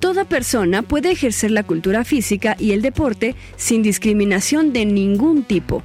Toda 0.00 0.24
persona 0.24 0.82
puede 0.82 1.10
ejercer 1.10 1.50
la 1.50 1.64
cultura 1.64 2.04
física 2.04 2.56
y 2.58 2.72
el 2.72 2.82
deporte 2.82 3.34
sin 3.56 3.82
discriminación 3.82 4.72
de 4.72 4.86
ningún 4.86 5.42
tipo. 5.42 5.82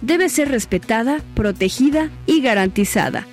Debe 0.00 0.28
ser 0.28 0.48
respetada, 0.48 1.20
protegida 1.34 2.10
y 2.26 2.40
garantizada 2.40 3.26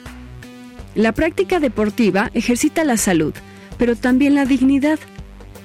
la 0.96 1.12
práctica 1.12 1.60
deportiva 1.60 2.30
ejercita 2.34 2.84
la 2.84 2.98
salud, 2.98 3.34
pero 3.78 3.96
también 3.96 4.36
la 4.36 4.46
dignidad. 4.46 5.00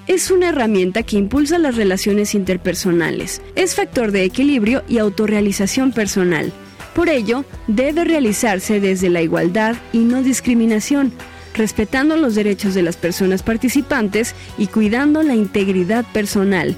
Es 0.07 0.31
una 0.31 0.49
herramienta 0.49 1.03
que 1.03 1.19
impulsa 1.19 1.59
las 1.59 1.77
relaciones 1.77 2.35
interpersonales, 2.35 3.43
es 3.55 3.75
factor 3.75 4.11
de 4.11 4.25
equilibrio 4.25 4.83
y 4.89 4.99
autorrealización 4.99 5.93
personal. 5.93 6.53
Por 6.95 7.11
ello, 7.11 7.45
debe 7.67 8.05
realizarse 8.05 8.81
desde 8.81 9.11
la 9.11 9.21
igualdad 9.21 9.77
y 9.93 9.99
no 9.99 10.23
discriminación, 10.23 11.13
respetando 11.55 12.17
los 12.17 12.35
derechos 12.35 12.75
de 12.75 12.83
las 12.83 12.97
personas 12.97 13.43
participantes 13.43 14.35
y 14.57 14.69
cuidando 14.69 15.23
la 15.23 15.35
integridad 15.35 16.05
personal. 16.13 16.77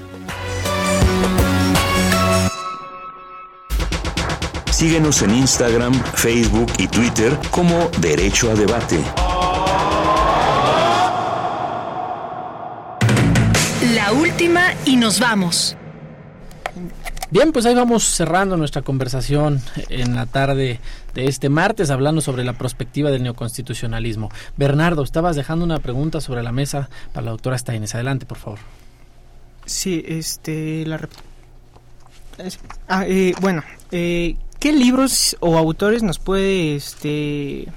Síguenos 4.81 5.21
en 5.21 5.35
Instagram, 5.35 5.93
Facebook 5.93 6.73
y 6.79 6.87
Twitter 6.87 7.37
como 7.51 7.91
Derecho 7.99 8.49
a 8.49 8.55
Debate. 8.55 8.97
La 13.93 14.11
última 14.11 14.73
y 14.85 14.95
nos 14.95 15.19
vamos. 15.19 15.77
Bien, 17.29 17.51
pues 17.51 17.67
ahí 17.67 17.75
vamos 17.75 18.05
cerrando 18.05 18.57
nuestra 18.57 18.81
conversación 18.81 19.61
en 19.89 20.15
la 20.15 20.25
tarde 20.25 20.79
de 21.13 21.25
este 21.27 21.49
martes 21.49 21.91
hablando 21.91 22.19
sobre 22.19 22.43
la 22.43 22.53
perspectiva 22.53 23.11
del 23.11 23.21
neoconstitucionalismo. 23.21 24.31
Bernardo, 24.57 25.03
estabas 25.03 25.35
dejando 25.35 25.63
una 25.63 25.77
pregunta 25.77 26.21
sobre 26.21 26.41
la 26.41 26.51
mesa 26.51 26.89
para 27.13 27.25
la 27.25 27.31
doctora 27.33 27.55
Steines. 27.59 27.93
Adelante, 27.93 28.25
por 28.25 28.39
favor. 28.39 28.57
Sí, 29.63 30.03
este, 30.07 30.87
la... 30.87 31.07
Ah, 32.87 33.05
eh, 33.05 33.35
bueno, 33.39 33.61
eh, 33.91 34.37
¿Qué 34.61 34.71
libros 34.71 35.35
o 35.39 35.57
autores 35.57 36.03
nos 36.03 36.19
puede 36.19 36.75
este, 36.75 37.67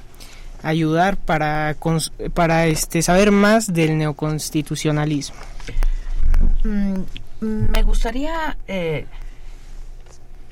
ayudar 0.62 1.16
para, 1.16 1.74
este, 2.66 3.00
saber 3.00 3.30
más 3.30 3.72
del 3.72 3.96
neoconstitucionalismo? 3.96 5.34
Mm, 6.62 7.00
me 7.40 7.82
gustaría 7.84 8.58
eh, 8.68 9.06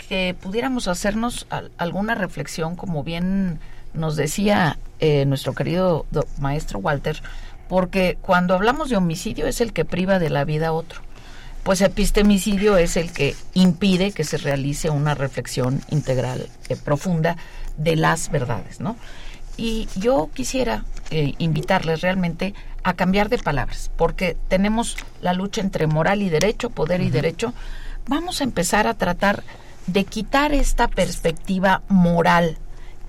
que 0.09 0.35
pudiéramos 0.41 0.89
hacernos 0.89 1.47
alguna 1.77 2.15
reflexión, 2.15 2.77
como 2.77 3.05
bien 3.05 3.61
nos 3.93 4.17
decía 4.17 4.79
eh, 5.01 5.27
nuestro 5.27 5.55
querido 5.55 6.07
maestro 6.39 6.79
Walter, 6.79 7.23
porque 7.69 8.17
cuando 8.23 8.55
hablamos 8.55 8.89
de 8.89 8.97
homicidio 8.97 9.47
es 9.47 9.61
el 9.61 9.75
que 9.75 9.85
priva 9.85 10.19
de 10.19 10.31
la 10.31 10.47
vida 10.47 10.69
a 10.69 10.73
otro. 10.73 11.03
Pues 11.63 11.81
epistemicidio 11.81 12.77
es 12.77 12.97
el 12.97 13.13
que 13.13 13.37
impide 13.55 14.11
que 14.11 14.25
se 14.25 14.37
realice 14.37 14.91
una 14.91 15.15
reflexión 15.15 15.81
integral 15.91 16.49
eh, 16.69 16.77
profunda 16.77 17.37
de 17.77 17.95
las 17.95 18.31
verdades, 18.31 18.81
¿no? 18.81 18.97
Y 19.57 19.89
yo 19.95 20.29
quisiera 20.35 20.85
eh, 21.11 21.35
invitarles 21.39 22.01
realmente 22.01 22.55
a 22.83 22.95
cambiar 22.95 23.29
de 23.29 23.39
palabras, 23.39 23.93
porque 23.97 24.37
tenemos 24.49 24.97
la 25.21 25.35
lucha 25.35 25.61
entre 25.61 25.87
moral 25.87 26.23
y 26.23 26.31
derecho, 26.31 26.71
poder 26.71 27.01
y 27.01 27.11
derecho. 27.11 27.55
Vamos 28.09 28.41
a 28.41 28.45
empezar 28.45 28.89
a 28.89 28.95
tratar 28.95 29.45
de 29.87 30.05
quitar 30.05 30.53
esta 30.53 30.89
perspectiva 30.89 31.83
moral 31.89 32.59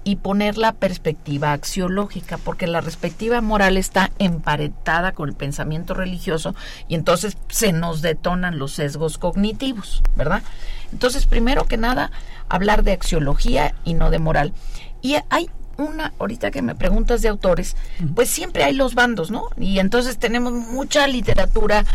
y 0.04 0.18
poner 0.18 0.58
la 0.58 0.74
perspectiva 0.74 1.54
axiológica, 1.54 2.38
porque 2.38 2.68
la 2.68 2.82
perspectiva 2.82 3.42
moral 3.42 3.78
está 3.78 4.12
emparentada 4.20 5.14
con 5.14 5.30
el 5.30 5.36
pensamiento 5.36 5.94
religioso 5.94 6.56
y 6.88 6.96
entonces 6.96 7.38
se 7.50 7.72
nos 7.72 8.02
detonan 8.02 8.60
los 8.60 8.74
sesgos 8.74 9.18
cognitivos, 9.18 10.04
¿verdad? 10.16 10.44
Entonces, 10.92 11.26
primero 11.26 11.66
que 11.66 11.78
nada, 11.78 12.12
hablar 12.50 12.84
de 12.84 12.92
axiología 12.92 13.74
y 13.84 13.94
no 13.94 14.10
de 14.10 14.20
moral. 14.20 14.54
Y 15.02 15.16
hay 15.30 15.50
una, 15.78 16.14
ahorita 16.20 16.52
que 16.52 16.62
me 16.62 16.76
preguntas 16.76 17.22
de 17.22 17.30
autores, 17.30 17.76
pues 18.16 18.30
siempre 18.30 18.64
hay 18.64 18.74
los 18.74 18.96
bandos, 18.96 19.32
¿no? 19.32 19.50
Y 19.58 19.80
entonces 19.80 20.18
tenemos 20.18 20.54
mucha 20.54 21.08
literatura 21.08 21.86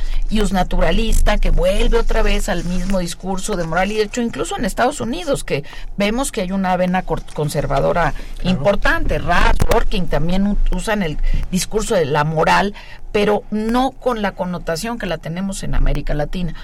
naturalista 0.53 1.39
que 1.39 1.51
vuelve 1.51 1.99
otra 1.99 2.23
vez 2.23 2.49
al 2.49 2.65
mismo 2.65 2.99
discurso 2.99 3.57
de 3.57 3.65
moral 3.65 3.93
y 3.93 3.97
de 3.97 4.05
hecho 4.05 4.23
incluso 4.23 4.57
en 4.57 4.65
Estados 4.65 5.01
Unidos 5.01 5.45
que 5.45 5.65
vemos 5.97 6.33
que 6.33 6.43
hay 6.43 6.53
una 6.53 6.77
vena 6.77 7.03
conservadora 7.03 8.15
importante, 8.45 9.19
Rath, 9.19 9.57
Working 9.73 10.07
también 10.07 10.57
usan 10.73 11.03
el 11.03 11.19
discurso 11.51 11.95
de 11.95 12.05
la 12.05 12.25
moral, 12.25 12.75
pero 13.13 13.43
no 13.51 13.91
con 13.93 14.23
la 14.23 14.33
connotación 14.33 14.99
que 14.99 15.07
la 15.07 15.19
tenemos 15.19 15.63
en 15.63 15.75
América 15.75 16.15
Latina. 16.15 16.55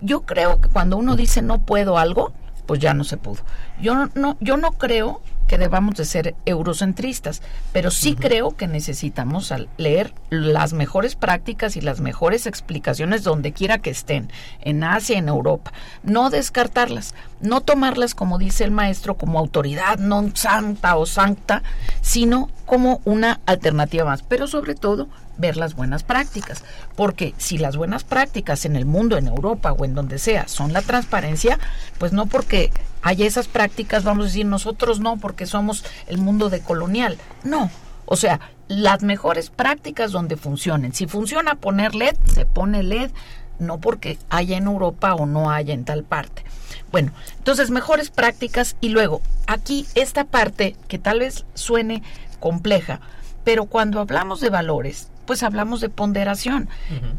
Yo 0.00 0.22
creo 0.22 0.60
que 0.60 0.68
cuando 0.68 0.96
uno 0.96 1.16
dice 1.16 1.42
no 1.42 1.60
puedo 1.60 1.98
algo, 1.98 2.32
pues 2.66 2.80
ya 2.80 2.94
no 2.94 3.04
se 3.04 3.16
pudo. 3.16 3.42
Yo 3.80 4.08
no, 4.14 4.36
yo 4.40 4.56
no 4.56 4.72
creo 4.72 5.20
que 5.50 5.58
debamos 5.58 5.96
de 5.96 6.04
ser 6.04 6.36
eurocentristas, 6.46 7.42
pero 7.72 7.90
sí 7.90 8.14
creo 8.14 8.52
que 8.56 8.68
necesitamos 8.68 9.52
leer 9.78 10.14
las 10.28 10.72
mejores 10.72 11.16
prácticas 11.16 11.74
y 11.76 11.80
las 11.80 11.98
mejores 11.98 12.46
explicaciones 12.46 13.24
donde 13.24 13.52
quiera 13.52 13.78
que 13.78 13.90
estén, 13.90 14.30
en 14.60 14.84
Asia, 14.84 15.18
en 15.18 15.26
Europa. 15.26 15.72
No 16.04 16.30
descartarlas, 16.30 17.16
no 17.40 17.62
tomarlas, 17.62 18.14
como 18.14 18.38
dice 18.38 18.62
el 18.62 18.70
maestro, 18.70 19.16
como 19.16 19.40
autoridad 19.40 19.98
non 19.98 20.38
santa 20.38 20.94
o 20.94 21.02
sancta, 21.02 21.64
sino 22.00 22.46
como 22.64 23.00
una 23.04 23.40
alternativa 23.44 24.04
más, 24.04 24.22
pero 24.22 24.46
sobre 24.46 24.76
todo 24.76 25.08
ver 25.36 25.56
las 25.56 25.74
buenas 25.74 26.04
prácticas, 26.04 26.62
porque 26.94 27.34
si 27.38 27.58
las 27.58 27.76
buenas 27.76 28.04
prácticas 28.04 28.66
en 28.66 28.76
el 28.76 28.86
mundo, 28.86 29.18
en 29.18 29.26
Europa 29.26 29.72
o 29.72 29.84
en 29.84 29.96
donde 29.96 30.20
sea, 30.20 30.46
son 30.46 30.72
la 30.72 30.82
transparencia, 30.82 31.58
pues 31.98 32.12
no 32.12 32.26
porque 32.26 32.70
haya 33.02 33.26
esas 33.26 33.48
prácticas 33.48 34.04
vamos 34.04 34.24
a 34.24 34.28
decir 34.28 34.46
nosotros 34.46 35.00
no, 35.00 35.16
porque 35.16 35.46
somos 35.46 35.84
el 36.06 36.18
mundo 36.18 36.50
de 36.50 36.60
colonial. 36.60 37.18
No, 37.44 37.70
o 38.06 38.16
sea, 38.16 38.40
las 38.68 39.02
mejores 39.02 39.50
prácticas 39.50 40.12
donde 40.12 40.36
funcionen. 40.36 40.92
Si 40.92 41.06
funciona 41.06 41.54
poner 41.54 41.94
LED, 41.94 42.16
se 42.32 42.46
pone 42.46 42.82
LED, 42.82 43.10
no 43.58 43.78
porque 43.78 44.18
haya 44.30 44.56
en 44.56 44.66
Europa 44.66 45.14
o 45.14 45.26
no 45.26 45.50
haya 45.50 45.74
en 45.74 45.84
tal 45.84 46.04
parte. 46.04 46.44
Bueno, 46.90 47.12
entonces 47.38 47.70
mejores 47.70 48.10
prácticas 48.10 48.76
y 48.80 48.88
luego 48.88 49.22
aquí 49.46 49.86
esta 49.94 50.24
parte 50.24 50.76
que 50.88 50.98
tal 50.98 51.20
vez 51.20 51.44
suene 51.54 52.02
compleja, 52.40 53.00
pero 53.44 53.66
cuando 53.66 54.00
hablamos 54.00 54.40
de 54.40 54.50
valores, 54.50 55.08
pues 55.26 55.42
hablamos 55.42 55.80
de 55.80 55.88
ponderación. 55.88 56.68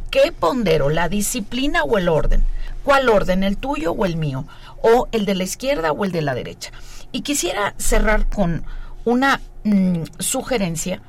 ¿Qué 0.10 0.34
pondero? 0.38 0.90
¿La 0.90 1.08
disciplina 1.08 1.84
o 1.84 1.98
el 1.98 2.10
orden? 2.10 2.44
¿Cuál 2.84 3.08
orden? 3.08 3.44
¿El 3.44 3.58
tuyo 3.58 3.94
o 3.94 4.06
el 4.06 4.18
mío? 4.18 4.46
¿O 4.82 5.08
el 5.12 5.26
de 5.26 5.36
la 5.36 5.44
izquierda 5.44 5.92
o 5.92 6.06
el 6.06 6.12
de 6.12 6.22
la 6.22 6.34
derecha? 6.34 6.72
Y 7.12 7.22
quisiera 7.22 7.74
cerrar 7.78 8.28
con 8.28 8.64
una 9.06 9.42
mm, 9.64 10.04
sugerencia 10.20 11.02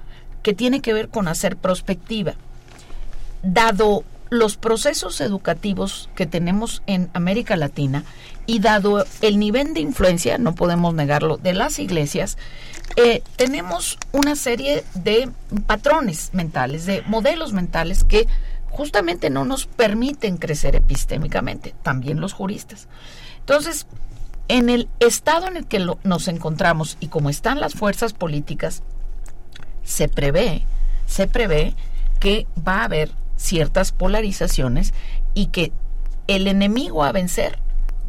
que 0.42 0.54
tiene 0.54 0.80
que 0.80 0.92
ver 0.92 1.08
con 1.08 1.28
hacer 1.28 1.56
prospectiva. 1.56 2.34
Dado 3.42 4.04
los 4.32 4.56
procesos 4.56 5.20
educativos 5.20 6.08
que 6.14 6.24
tenemos 6.24 6.82
en 6.86 7.10
América 7.12 7.54
Latina 7.56 8.04
y 8.46 8.60
dado 8.60 9.04
el 9.20 9.38
nivel 9.38 9.74
de 9.74 9.80
influencia, 9.80 10.38
no 10.38 10.54
podemos 10.54 10.94
negarlo, 10.94 11.36
de 11.36 11.52
las 11.52 11.78
iglesias, 11.78 12.38
eh, 12.96 13.22
tenemos 13.36 13.98
una 14.10 14.34
serie 14.34 14.84
de 14.94 15.28
patrones 15.66 16.30
mentales, 16.32 16.86
de 16.86 17.02
modelos 17.02 17.52
mentales 17.52 18.04
que 18.04 18.26
justamente 18.70 19.28
no 19.28 19.44
nos 19.44 19.66
permiten 19.66 20.38
crecer 20.38 20.76
epistémicamente, 20.76 21.74
también 21.82 22.20
los 22.20 22.32
juristas. 22.32 22.88
Entonces, 23.42 23.86
en 24.48 24.70
el 24.70 24.88
estado 25.00 25.48
en 25.48 25.56
el 25.56 25.66
que 25.66 25.84
nos 26.04 26.28
encontramos 26.28 26.96
y 27.00 27.08
como 27.08 27.28
están 27.28 27.60
las 27.60 27.74
fuerzas 27.74 28.12
políticas, 28.12 28.82
se 29.82 30.08
prevé, 30.08 30.64
se 31.06 31.26
prevé 31.26 31.74
que 32.20 32.46
va 32.56 32.80
a 32.80 32.84
haber 32.84 33.10
ciertas 33.36 33.90
polarizaciones 33.90 34.94
y 35.34 35.46
que 35.46 35.72
el 36.28 36.46
enemigo 36.46 37.02
a 37.02 37.10
vencer 37.10 37.58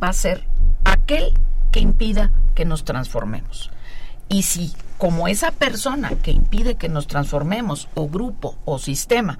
va 0.02 0.10
a 0.10 0.14
ser 0.14 0.46
aquel 0.86 1.34
que 1.72 1.80
impida 1.80 2.32
que 2.54 2.66
nos 2.66 2.84
transformemos. 2.84 3.72
Y 4.30 4.44
si 4.44 4.74
como 5.00 5.28
esa 5.28 5.52
persona 5.52 6.12
que 6.22 6.32
impide 6.32 6.76
que 6.76 6.90
nos 6.90 7.08
transformemos, 7.08 7.90
o 7.96 8.08
grupo, 8.08 8.56
o 8.66 8.78
sistema, 8.78 9.40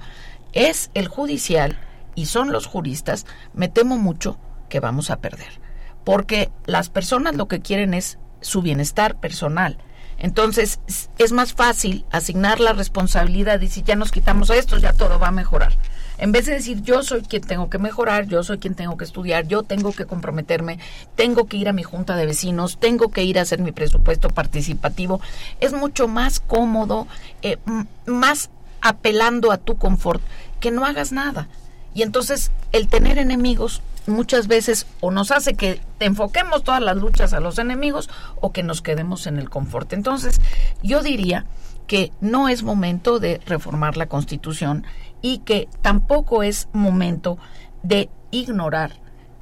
es 0.52 0.90
el 0.94 1.06
judicial 1.08 1.78
y 2.14 2.26
son 2.26 2.50
los 2.52 2.66
juristas, 2.66 3.26
me 3.54 3.68
temo 3.68 3.96
mucho 3.96 4.36
que 4.68 4.80
vamos 4.80 5.10
a 5.10 5.20
perder. 5.20 5.63
Porque 6.04 6.50
las 6.66 6.90
personas 6.90 7.34
lo 7.34 7.48
que 7.48 7.60
quieren 7.60 7.94
es 7.94 8.18
su 8.40 8.62
bienestar 8.62 9.16
personal. 9.16 9.78
Entonces 10.18 10.80
es 11.18 11.32
más 11.32 11.54
fácil 11.54 12.04
asignar 12.10 12.60
la 12.60 12.72
responsabilidad 12.72 13.60
y 13.60 13.68
si 13.68 13.82
ya 13.82 13.96
nos 13.96 14.12
quitamos 14.12 14.50
esto, 14.50 14.78
ya 14.78 14.92
todo 14.92 15.18
va 15.18 15.28
a 15.28 15.32
mejorar. 15.32 15.76
En 16.16 16.30
vez 16.30 16.46
de 16.46 16.52
decir 16.52 16.82
yo 16.82 17.02
soy 17.02 17.22
quien 17.22 17.42
tengo 17.42 17.68
que 17.68 17.78
mejorar, 17.78 18.26
yo 18.26 18.42
soy 18.44 18.58
quien 18.58 18.74
tengo 18.74 18.96
que 18.96 19.04
estudiar, 19.04 19.48
yo 19.48 19.64
tengo 19.64 19.92
que 19.92 20.06
comprometerme, 20.06 20.78
tengo 21.16 21.46
que 21.46 21.56
ir 21.56 21.68
a 21.68 21.72
mi 21.72 21.82
junta 21.82 22.14
de 22.16 22.26
vecinos, 22.26 22.78
tengo 22.78 23.10
que 23.10 23.24
ir 23.24 23.38
a 23.38 23.42
hacer 23.42 23.60
mi 23.60 23.72
presupuesto 23.72 24.28
participativo, 24.28 25.20
es 25.60 25.72
mucho 25.72 26.06
más 26.06 26.38
cómodo, 26.38 27.08
eh, 27.42 27.58
más 28.06 28.50
apelando 28.80 29.50
a 29.50 29.58
tu 29.58 29.76
confort, 29.76 30.22
que 30.60 30.70
no 30.70 30.86
hagas 30.86 31.10
nada. 31.10 31.48
Y 31.94 32.02
entonces 32.02 32.52
el 32.70 32.88
tener 32.88 33.18
enemigos 33.18 33.82
muchas 34.06 34.46
veces 34.46 34.86
o 35.00 35.10
nos 35.10 35.30
hace 35.30 35.54
que 35.54 35.80
enfoquemos 36.00 36.64
todas 36.64 36.82
las 36.82 36.96
luchas 36.96 37.32
a 37.32 37.40
los 37.40 37.58
enemigos 37.58 38.08
o 38.40 38.52
que 38.52 38.62
nos 38.62 38.82
quedemos 38.82 39.26
en 39.26 39.38
el 39.38 39.50
confort. 39.50 39.92
Entonces 39.92 40.40
yo 40.82 41.02
diría 41.02 41.46
que 41.86 42.12
no 42.20 42.48
es 42.48 42.62
momento 42.62 43.18
de 43.18 43.40
reformar 43.46 43.96
la 43.96 44.06
Constitución 44.06 44.84
y 45.20 45.38
que 45.38 45.68
tampoco 45.82 46.42
es 46.42 46.68
momento 46.72 47.38
de 47.82 48.08
ignorar 48.30 48.92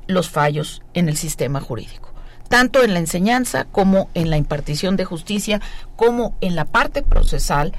los 0.07 0.29
fallos 0.29 0.83
en 0.95 1.09
el 1.09 1.17
sistema 1.17 1.61
jurídico 1.61 2.13
tanto 2.53 2.85
en 2.85 2.93
la 2.93 2.99
enseñanza 2.99 3.65
como 3.65 4.11
en 4.13 4.29
la 4.29 4.37
impartición 4.37 4.95
de 4.97 5.07
justicia, 5.07 5.63
como 5.97 6.37
en 6.43 6.55
la 6.55 6.67
parte 6.67 7.03
procesal 7.03 7.73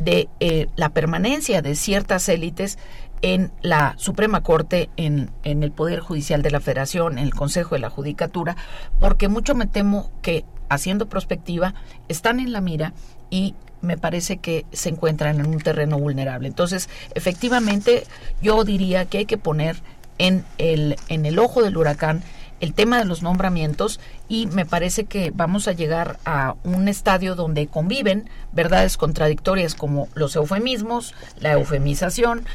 de 0.00 0.28
eh, 0.40 0.66
la 0.74 0.88
permanencia 0.88 1.62
de 1.62 1.76
ciertas 1.76 2.28
élites 2.28 2.76
en 3.22 3.50
la 3.62 3.94
Suprema 3.96 4.42
Corte, 4.42 4.90
en, 4.96 5.30
en, 5.44 5.62
el 5.62 5.72
Poder 5.72 6.00
Judicial 6.00 6.42
de 6.42 6.50
la 6.50 6.60
Federación, 6.60 7.18
en 7.18 7.24
el 7.24 7.34
Consejo 7.34 7.74
de 7.74 7.80
la 7.80 7.90
Judicatura, 7.90 8.56
porque 9.00 9.28
mucho 9.28 9.54
me 9.54 9.66
temo 9.66 10.10
que, 10.22 10.44
haciendo 10.68 11.08
prospectiva, 11.08 11.74
están 12.08 12.40
en 12.40 12.52
la 12.52 12.60
mira 12.60 12.92
y 13.30 13.54
me 13.82 13.96
parece 13.96 14.38
que 14.38 14.66
se 14.72 14.88
encuentran 14.88 15.40
en 15.40 15.46
un 15.46 15.58
terreno 15.58 15.98
vulnerable. 15.98 16.48
Entonces, 16.48 16.88
efectivamente, 17.14 18.04
yo 18.42 18.64
diría 18.64 19.06
que 19.06 19.18
hay 19.18 19.26
que 19.26 19.38
poner 19.38 19.76
en 20.18 20.44
el, 20.58 20.96
en 21.08 21.26
el 21.26 21.38
ojo 21.38 21.62
del 21.62 21.76
huracán 21.76 22.22
el 22.60 22.72
tema 22.72 22.98
de 22.98 23.04
los 23.04 23.22
nombramientos 23.22 24.00
y 24.28 24.46
me 24.46 24.64
parece 24.64 25.04
que 25.04 25.30
vamos 25.34 25.68
a 25.68 25.72
llegar 25.72 26.18
a 26.24 26.54
un 26.64 26.88
estadio 26.88 27.34
donde 27.34 27.66
conviven 27.66 28.30
verdades 28.52 28.96
contradictorias 28.96 29.74
como 29.74 30.08
los 30.14 30.36
eufemismos, 30.36 31.14
la 31.38 31.52
eufemización, 31.52 32.46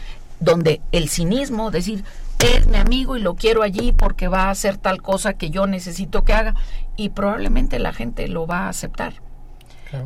donde 0.41 0.81
el 0.91 1.07
cinismo, 1.07 1.71
decir, 1.71 2.03
es 2.39 2.67
mi 2.67 2.77
amigo 2.77 3.15
y 3.15 3.21
lo 3.21 3.35
quiero 3.35 3.61
allí 3.61 3.93
porque 3.93 4.27
va 4.27 4.45
a 4.45 4.49
hacer 4.49 4.77
tal 4.77 5.01
cosa 5.01 5.33
que 5.33 5.51
yo 5.51 5.67
necesito 5.67 6.23
que 6.23 6.33
haga 6.33 6.55
y 6.97 7.09
probablemente 7.09 7.79
la 7.79 7.93
gente 7.93 8.27
lo 8.27 8.47
va 8.47 8.65
a 8.65 8.69
aceptar. 8.69 9.13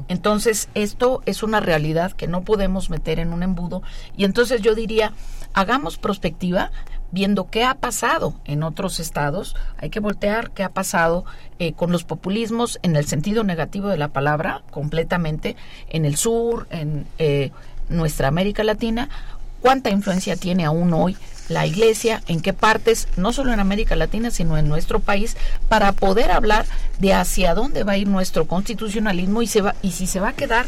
Entonces, 0.08 0.68
esto 0.74 1.22
es 1.28 1.44
una 1.44 1.60
realidad 1.60 2.12
que 2.12 2.28
no 2.28 2.42
podemos 2.42 2.90
meter 2.90 3.20
en 3.20 3.32
un 3.32 3.44
embudo. 3.44 3.84
Y 4.18 4.26
entonces 4.26 4.62
yo 4.62 4.74
diría, 4.74 5.14
hagamos 5.54 5.98
prospectiva 5.98 6.72
viendo 7.12 7.50
qué 7.50 7.64
ha 7.64 7.76
pasado 7.76 8.34
en 8.46 8.64
otros 8.64 9.00
estados. 9.00 9.56
Hay 9.78 9.90
que 9.90 10.00
voltear 10.00 10.52
qué 10.52 10.64
ha 10.64 10.70
pasado 10.70 11.24
eh, 11.60 11.74
con 11.74 11.92
los 11.92 12.04
populismos 12.04 12.80
en 12.82 12.96
el 12.96 13.06
sentido 13.06 13.44
negativo 13.44 13.88
de 13.88 13.98
la 13.98 14.10
palabra, 14.10 14.64
completamente, 14.72 15.56
en 15.90 16.06
el 16.06 16.16
sur, 16.18 16.68
en 16.72 17.06
eh, 17.20 17.52
nuestra 17.90 18.28
América 18.28 18.64
Latina. 18.64 19.10
¿Cuánta 19.66 19.90
influencia 19.90 20.36
tiene 20.36 20.64
aún 20.64 20.94
hoy 20.94 21.18
la 21.50 21.66
iglesia, 21.66 22.22
en 22.28 22.42
qué 22.42 22.54
partes, 22.54 23.08
no 23.18 23.34
solo 23.34 23.52
en 23.52 23.60
América 23.60 23.96
Latina, 23.96 24.30
sino 24.30 24.60
en 24.60 24.70
nuestro 24.70 25.00
país, 25.00 25.36
para 25.70 25.92
poder 25.92 26.30
hablar 26.30 26.68
de 27.00 27.16
hacia 27.16 27.56
dónde 27.56 27.84
va 27.84 27.94
a 27.94 27.98
ir 27.98 28.08
nuestro 28.08 28.46
constitucionalismo 28.46 29.42
y, 29.42 29.48
se 29.48 29.62
va, 29.62 29.74
y 29.82 29.94
si 29.94 30.06
se 30.06 30.20
va 30.20 30.30
a 30.30 30.34
quedar 30.34 30.68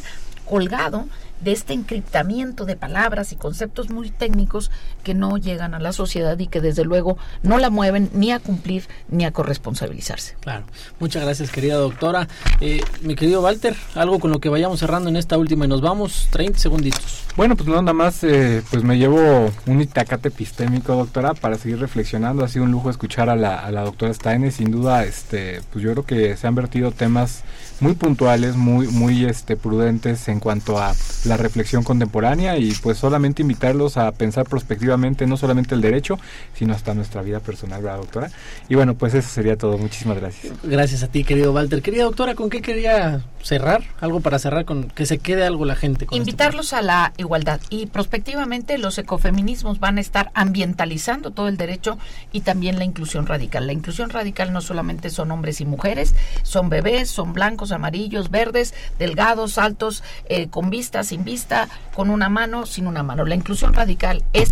colgado 0.49 1.05
de 1.41 1.51
este 1.51 1.73
encriptamiento 1.73 2.65
de 2.65 2.75
palabras 2.75 3.31
y 3.31 3.35
conceptos 3.35 3.89
muy 3.89 4.09
técnicos 4.09 4.71
que 5.03 5.13
no 5.13 5.37
llegan 5.37 5.73
a 5.73 5.79
la 5.79 5.93
sociedad 5.93 6.37
y 6.39 6.47
que 6.47 6.61
desde 6.61 6.83
luego 6.83 7.17
no 7.43 7.57
la 7.57 7.69
mueven 7.69 8.09
ni 8.13 8.31
a 8.31 8.39
cumplir 8.39 8.87
ni 9.09 9.25
a 9.25 9.31
corresponsabilizarse. 9.31 10.35
Claro. 10.41 10.65
Muchas 10.99 11.23
gracias, 11.23 11.51
querida 11.51 11.75
doctora. 11.75 12.27
Eh, 12.59 12.81
mi 13.01 13.15
querido 13.15 13.41
Walter, 13.41 13.75
algo 13.95 14.19
con 14.19 14.31
lo 14.31 14.39
que 14.39 14.49
vayamos 14.49 14.79
cerrando 14.79 15.09
en 15.09 15.15
esta 15.15 15.37
última 15.37 15.65
y 15.65 15.67
nos 15.67 15.81
vamos, 15.81 16.27
30 16.31 16.59
segunditos. 16.59 17.23
Bueno, 17.35 17.55
pues 17.55 17.69
nada 17.69 17.93
más, 17.93 18.23
eh, 18.23 18.63
pues 18.71 18.83
me 18.83 18.97
llevo 18.97 19.51
un 19.67 19.81
itacate 19.81 20.29
epistémico, 20.29 20.95
doctora, 20.95 21.35
para 21.35 21.57
seguir 21.57 21.79
reflexionando. 21.79 22.43
Ha 22.43 22.47
sido 22.47 22.65
un 22.65 22.71
lujo 22.71 22.89
escuchar 22.89 23.29
a 23.29 23.35
la, 23.35 23.59
a 23.59 23.71
la 23.71 23.83
doctora 23.83 24.13
Steiner. 24.13 24.51
Sin 24.51 24.71
duda, 24.71 25.03
este, 25.03 25.61
pues 25.71 25.83
yo 25.83 25.91
creo 25.91 26.05
que 26.05 26.35
se 26.35 26.47
han 26.47 26.55
vertido 26.55 26.91
temas 26.91 27.43
muy 27.79 27.93
puntuales, 27.93 28.55
muy, 28.55 28.87
muy 28.87 29.25
este, 29.25 29.55
prudentes 29.55 30.27
en 30.27 30.39
cuanto 30.39 30.79
a 30.79 30.95
la 31.27 31.37
reflexión 31.37 31.83
contemporánea 31.83 32.57
y 32.57 32.71
pues 32.73 32.97
solamente 32.97 33.41
invitarlos 33.41 33.97
a 33.97 34.11
pensar 34.11 34.45
prospectivamente 34.45 35.27
no 35.27 35.37
solamente 35.37 35.75
el 35.75 35.81
derecho, 35.81 36.19
sino 36.53 36.73
hasta 36.73 36.93
nuestra 36.93 37.21
vida 37.21 37.39
personal, 37.39 37.81
¿verdad, 37.81 37.97
doctora? 37.97 38.31
Y 38.69 38.75
bueno, 38.75 38.95
pues 38.95 39.13
eso 39.13 39.29
sería 39.29 39.57
todo. 39.57 39.77
Muchísimas 39.77 40.17
gracias. 40.17 40.53
Gracias 40.63 41.03
a 41.03 41.07
ti, 41.07 41.23
querido 41.23 41.53
Walter. 41.53 41.81
Querida 41.81 42.03
doctora, 42.03 42.35
¿con 42.35 42.49
qué 42.49 42.61
quería 42.61 43.23
cerrar? 43.43 43.83
Algo 43.99 44.19
para 44.19 44.39
cerrar, 44.39 44.65
con 44.65 44.89
que 44.89 45.05
se 45.05 45.19
quede 45.19 45.45
algo 45.45 45.65
la 45.65 45.75
gente. 45.75 46.05
Este 46.05 46.15
Invitarlos 46.15 46.73
a 46.73 46.81
la 46.81 47.13
igualdad 47.17 47.59
y 47.69 47.87
prospectivamente 47.87 48.77
los 48.77 48.97
ecofeminismos 48.97 49.79
van 49.79 49.97
a 49.97 50.01
estar 50.01 50.31
ambientalizando 50.33 51.31
todo 51.31 51.47
el 51.47 51.57
derecho 51.57 51.97
y 52.31 52.41
también 52.41 52.77
la 52.77 52.85
inclusión 52.85 53.25
radical. 53.25 53.67
La 53.67 53.73
inclusión 53.73 54.09
radical 54.09 54.53
no 54.53 54.61
solamente 54.61 55.09
son 55.09 55.31
hombres 55.31 55.61
y 55.61 55.65
mujeres, 55.65 56.15
son 56.43 56.69
bebés, 56.69 57.09
son 57.09 57.33
blancos, 57.33 57.71
amarillos, 57.71 58.31
verdes, 58.31 58.73
delgados, 58.99 59.57
altos, 59.57 60.03
eh, 60.29 60.47
con 60.49 60.69
vista, 60.69 61.03
sin 61.17 61.25
vista, 61.25 61.67
con 61.95 62.11
una 62.11 62.29
mano, 62.29 62.67
sin 62.67 62.85
una 62.85 63.01
mano. 63.01 63.25
La 63.25 63.33
inclusión 63.33 63.73
radical 63.73 64.23
es 64.33 64.51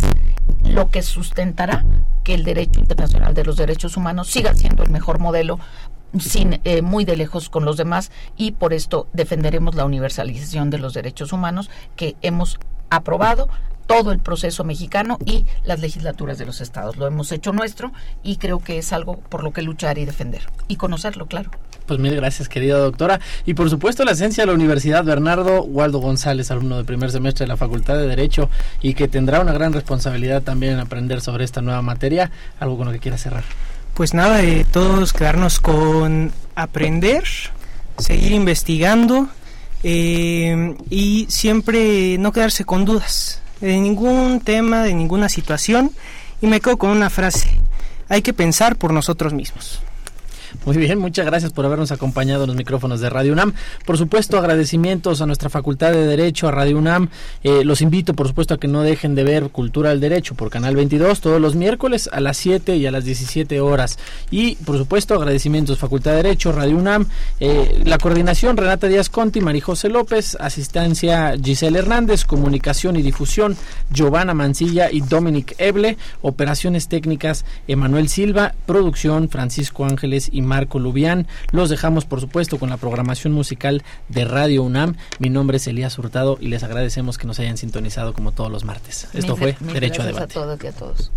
lo 0.64 0.90
que 0.90 1.02
sustentará 1.02 1.84
que 2.24 2.34
el 2.34 2.42
derecho 2.42 2.80
internacional 2.80 3.34
de 3.34 3.44
los 3.44 3.56
derechos 3.56 3.96
humanos 3.96 4.28
siga 4.28 4.52
siendo 4.54 4.82
el 4.82 4.90
mejor 4.90 5.20
modelo 5.20 5.60
sin 6.18 6.60
eh, 6.64 6.82
muy 6.82 7.04
de 7.04 7.16
lejos 7.16 7.50
con 7.50 7.64
los 7.64 7.76
demás 7.76 8.10
y 8.36 8.52
por 8.52 8.72
esto 8.72 9.06
defenderemos 9.12 9.74
la 9.74 9.84
universalización 9.84 10.70
de 10.70 10.78
los 10.78 10.94
derechos 10.94 11.32
humanos 11.32 11.70
que 11.94 12.16
hemos 12.22 12.58
aprobado 12.90 13.48
todo 13.86 14.10
el 14.10 14.18
proceso 14.18 14.64
mexicano 14.64 15.18
y 15.24 15.46
las 15.62 15.80
legislaturas 15.80 16.38
de 16.38 16.46
los 16.46 16.60
estados. 16.60 16.96
Lo 16.96 17.06
hemos 17.06 17.30
hecho 17.30 17.52
nuestro 17.52 17.92
y 18.24 18.38
creo 18.38 18.58
que 18.58 18.78
es 18.78 18.92
algo 18.92 19.18
por 19.18 19.44
lo 19.44 19.52
que 19.52 19.62
luchar 19.62 19.98
y 19.98 20.04
defender 20.04 20.48
y 20.66 20.76
conocerlo, 20.76 21.26
claro. 21.26 21.50
Pues 21.86 22.00
mil 22.00 22.14
gracias, 22.16 22.48
querida 22.48 22.78
doctora. 22.78 23.20
Y 23.44 23.54
por 23.54 23.70
supuesto, 23.70 24.04
la 24.04 24.12
esencia 24.12 24.42
de 24.42 24.48
la 24.48 24.54
Universidad 24.54 25.04
Bernardo 25.04 25.62
Waldo 25.62 26.00
González, 26.00 26.50
alumno 26.50 26.78
de 26.78 26.84
primer 26.84 27.12
semestre 27.12 27.44
de 27.44 27.48
la 27.48 27.56
Facultad 27.56 27.96
de 27.96 28.08
Derecho 28.08 28.50
y 28.82 28.94
que 28.94 29.06
tendrá 29.06 29.40
una 29.40 29.52
gran 29.52 29.72
responsabilidad 29.72 30.42
también 30.42 30.74
en 30.74 30.80
aprender 30.80 31.20
sobre 31.20 31.44
esta 31.44 31.62
nueva 31.62 31.82
materia. 31.82 32.30
Algo 32.58 32.76
con 32.76 32.86
lo 32.86 32.92
que 32.92 32.98
quiera 32.98 33.18
cerrar. 33.18 33.44
Pues 33.94 34.14
nada, 34.14 34.42
eh, 34.42 34.66
todos 34.70 35.12
quedarnos 35.12 35.60
con 35.60 36.32
aprender, 36.54 37.24
seguir 37.98 38.32
investigando 38.32 39.28
eh, 39.82 40.74
y 40.90 41.26
siempre 41.30 42.18
no 42.18 42.32
quedarse 42.32 42.64
con 42.64 42.84
dudas 42.84 43.40
de 43.60 43.78
ningún 43.78 44.40
tema, 44.40 44.82
de 44.82 44.92
ninguna 44.92 45.28
situación. 45.28 45.92
Y 46.40 46.46
me 46.46 46.60
quedo 46.60 46.76
con 46.76 46.90
una 46.90 47.10
frase, 47.10 47.58
hay 48.08 48.22
que 48.22 48.32
pensar 48.32 48.76
por 48.76 48.92
nosotros 48.92 49.32
mismos. 49.32 49.80
Muy 50.64 50.76
bien, 50.76 50.98
muchas 50.98 51.26
gracias 51.26 51.52
por 51.52 51.64
habernos 51.64 51.92
acompañado 51.92 52.44
en 52.44 52.48
los 52.48 52.56
micrófonos 52.56 53.00
de 53.00 53.10
Radio 53.10 53.32
UNAM. 53.32 53.52
Por 53.84 53.98
supuesto, 53.98 54.38
agradecimientos 54.38 55.20
a 55.20 55.26
nuestra 55.26 55.50
Facultad 55.50 55.92
de 55.92 56.06
Derecho, 56.06 56.48
a 56.48 56.50
Radio 56.50 56.78
UNAM. 56.78 57.08
Eh, 57.42 57.64
los 57.64 57.82
invito, 57.82 58.14
por 58.14 58.28
supuesto, 58.28 58.54
a 58.54 58.58
que 58.58 58.68
no 58.68 58.82
dejen 58.82 59.14
de 59.14 59.24
ver 59.24 59.50
Cultura 59.50 59.90
del 59.90 60.00
Derecho 60.00 60.34
por 60.34 60.50
Canal 60.50 60.76
22 60.76 61.20
todos 61.20 61.40
los 61.40 61.54
miércoles 61.54 62.08
a 62.12 62.20
las 62.20 62.36
7 62.36 62.76
y 62.76 62.86
a 62.86 62.90
las 62.90 63.04
17 63.04 63.60
horas. 63.60 63.98
Y, 64.30 64.56
por 64.56 64.76
supuesto, 64.78 65.14
agradecimientos 65.14 65.78
Facultad 65.78 66.12
de 66.12 66.18
Derecho, 66.18 66.52
Radio 66.52 66.76
UNAM, 66.76 67.06
eh, 67.40 67.82
la 67.84 67.98
coordinación 67.98 68.56
Renata 68.56 68.88
Díaz 68.88 69.08
Conti, 69.08 69.40
María 69.40 69.62
José 69.62 69.88
López, 69.88 70.36
asistencia 70.40 71.34
Giselle 71.42 71.78
Hernández, 71.78 72.24
comunicación 72.24 72.96
y 72.96 73.02
difusión 73.02 73.56
Giovanna 73.92 74.34
Mancilla 74.34 74.90
y 74.90 75.00
Dominic 75.00 75.54
Eble, 75.58 75.96
operaciones 76.22 76.88
técnicas 76.88 77.44
Emanuel 77.68 78.08
Silva, 78.08 78.54
producción 78.66 79.28
Francisco 79.28 79.84
Ángeles 79.84 80.28
Marco 80.42 80.78
Lubián. 80.78 81.26
Los 81.52 81.70
dejamos, 81.70 82.04
por 82.04 82.20
supuesto, 82.20 82.58
con 82.58 82.70
la 82.70 82.76
programación 82.76 83.32
musical 83.32 83.82
de 84.08 84.24
Radio 84.24 84.62
UNAM. 84.62 84.96
Mi 85.18 85.30
nombre 85.30 85.58
es 85.58 85.66
Elías 85.66 85.98
Hurtado 85.98 86.38
y 86.40 86.48
les 86.48 86.62
agradecemos 86.62 87.18
que 87.18 87.26
nos 87.26 87.38
hayan 87.40 87.56
sintonizado 87.56 88.12
como 88.12 88.32
todos 88.32 88.50
los 88.50 88.64
martes. 88.64 89.08
Esto 89.12 89.36
fue 89.36 89.56
Derecho 89.60 90.02
a 90.02 90.06
Debate. 90.06 90.24
a 90.24 90.28
todos 90.28 90.62
y 90.62 90.66
a 90.66 90.72
todos. 90.72 91.12